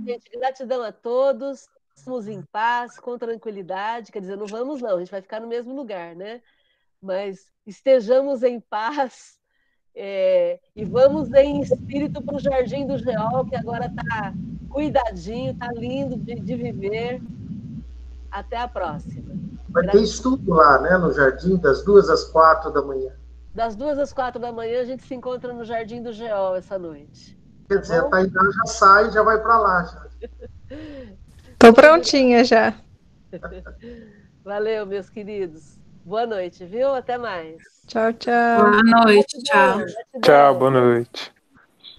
Gente, 0.06 0.30
gratidão 0.38 0.84
a 0.84 0.92
todos. 0.92 1.68
Estamos 1.96 2.28
em 2.28 2.42
paz, 2.42 3.00
com 3.00 3.18
tranquilidade. 3.18 4.12
Quer 4.12 4.20
dizer, 4.20 4.36
não 4.36 4.48
vamos, 4.48 4.82
não, 4.82 4.96
a 4.96 5.00
gente 5.00 5.12
vai 5.12 5.22
ficar 5.22 5.40
no 5.40 5.48
mesmo 5.48 5.76
lugar, 5.76 6.16
né? 6.16 6.42
mas 7.04 7.52
estejamos 7.68 8.42
em 8.44 8.60
paz 8.62 9.38
é, 9.94 10.60
e 10.76 10.86
vamos 10.86 11.32
em 11.34 11.60
espírito 11.60 12.22
para 12.22 12.38
o 12.38 12.40
Jardim 12.40 12.88
do 12.88 12.98
Geol, 12.98 13.46
que 13.46 13.56
agora 13.56 13.86
está 13.86 14.34
cuidadinho, 14.70 15.52
está 15.52 15.72
lindo 15.74 16.16
de, 16.16 16.36
de, 16.36 16.56
viver. 16.56 17.22
Até 18.32 18.58
a 18.58 18.68
próxima. 18.68 19.36
Vai 19.70 19.86
ter 19.88 20.02
estudo 20.02 20.54
lá, 20.54 20.82
né, 20.82 20.98
no 20.98 21.12
Jardim, 21.14 21.58
das 21.58 21.84
duas 21.84 22.10
às 22.10 22.24
quatro 22.24 22.72
da 22.72 22.82
manhã. 22.82 23.12
Das 23.54 23.76
duas 23.76 24.00
às 24.00 24.12
quatro 24.12 24.42
da 24.42 24.52
manhã, 24.52 24.82
a 24.82 24.86
gente 24.86 25.04
se 25.04 25.14
encontra 25.14 25.54
no 25.54 25.64
Jardim 25.64 26.02
do 26.02 26.12
Geol 26.12 26.56
essa 26.56 26.80
noite. 26.80 27.38
Quer 27.68 27.80
dizer, 27.80 28.00
a 28.00 28.10
Tainá 28.10 28.42
já 28.52 28.66
sai 28.66 29.08
e 29.08 29.12
já 29.12 29.24
vai 29.24 29.42
para 29.42 29.58
lá. 29.58 29.84
Já. 29.84 30.04
Tô 31.60 31.74
prontinha 31.74 32.44
já. 32.44 32.74
Valeu, 34.44 34.86
meus 34.86 35.10
queridos. 35.10 35.80
Boa 36.04 36.26
noite, 36.26 36.66
viu? 36.66 36.94
Até 36.94 37.18
mais. 37.18 37.62
Tchau, 37.88 38.12
tchau. 38.14 38.62
Boa 38.62 38.84
noite, 38.84 39.42
tchau. 39.44 39.80
Tchau, 40.22 40.56
boa 40.56 40.72
noite. 40.72 41.34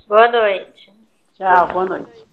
Boa 0.06 0.30
noite. 0.30 0.92
Tchau, 1.34 1.72
boa 1.72 1.86
noite. 1.86 2.26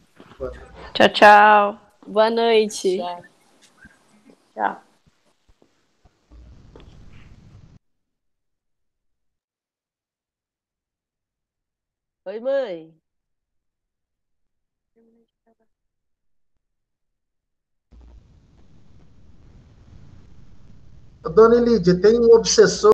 Tchau, 0.93 1.09
tchau. 1.09 1.79
Boa 2.05 2.29
noite. 2.29 2.97
Tchau. 2.97 3.23
tchau. 4.53 4.81
Oi, 12.25 12.39
mãe. 12.39 13.00
Dona 21.29 21.55
Elidia, 21.55 21.99
tem 21.99 22.19
um 22.19 22.33
obsessor 22.33 22.89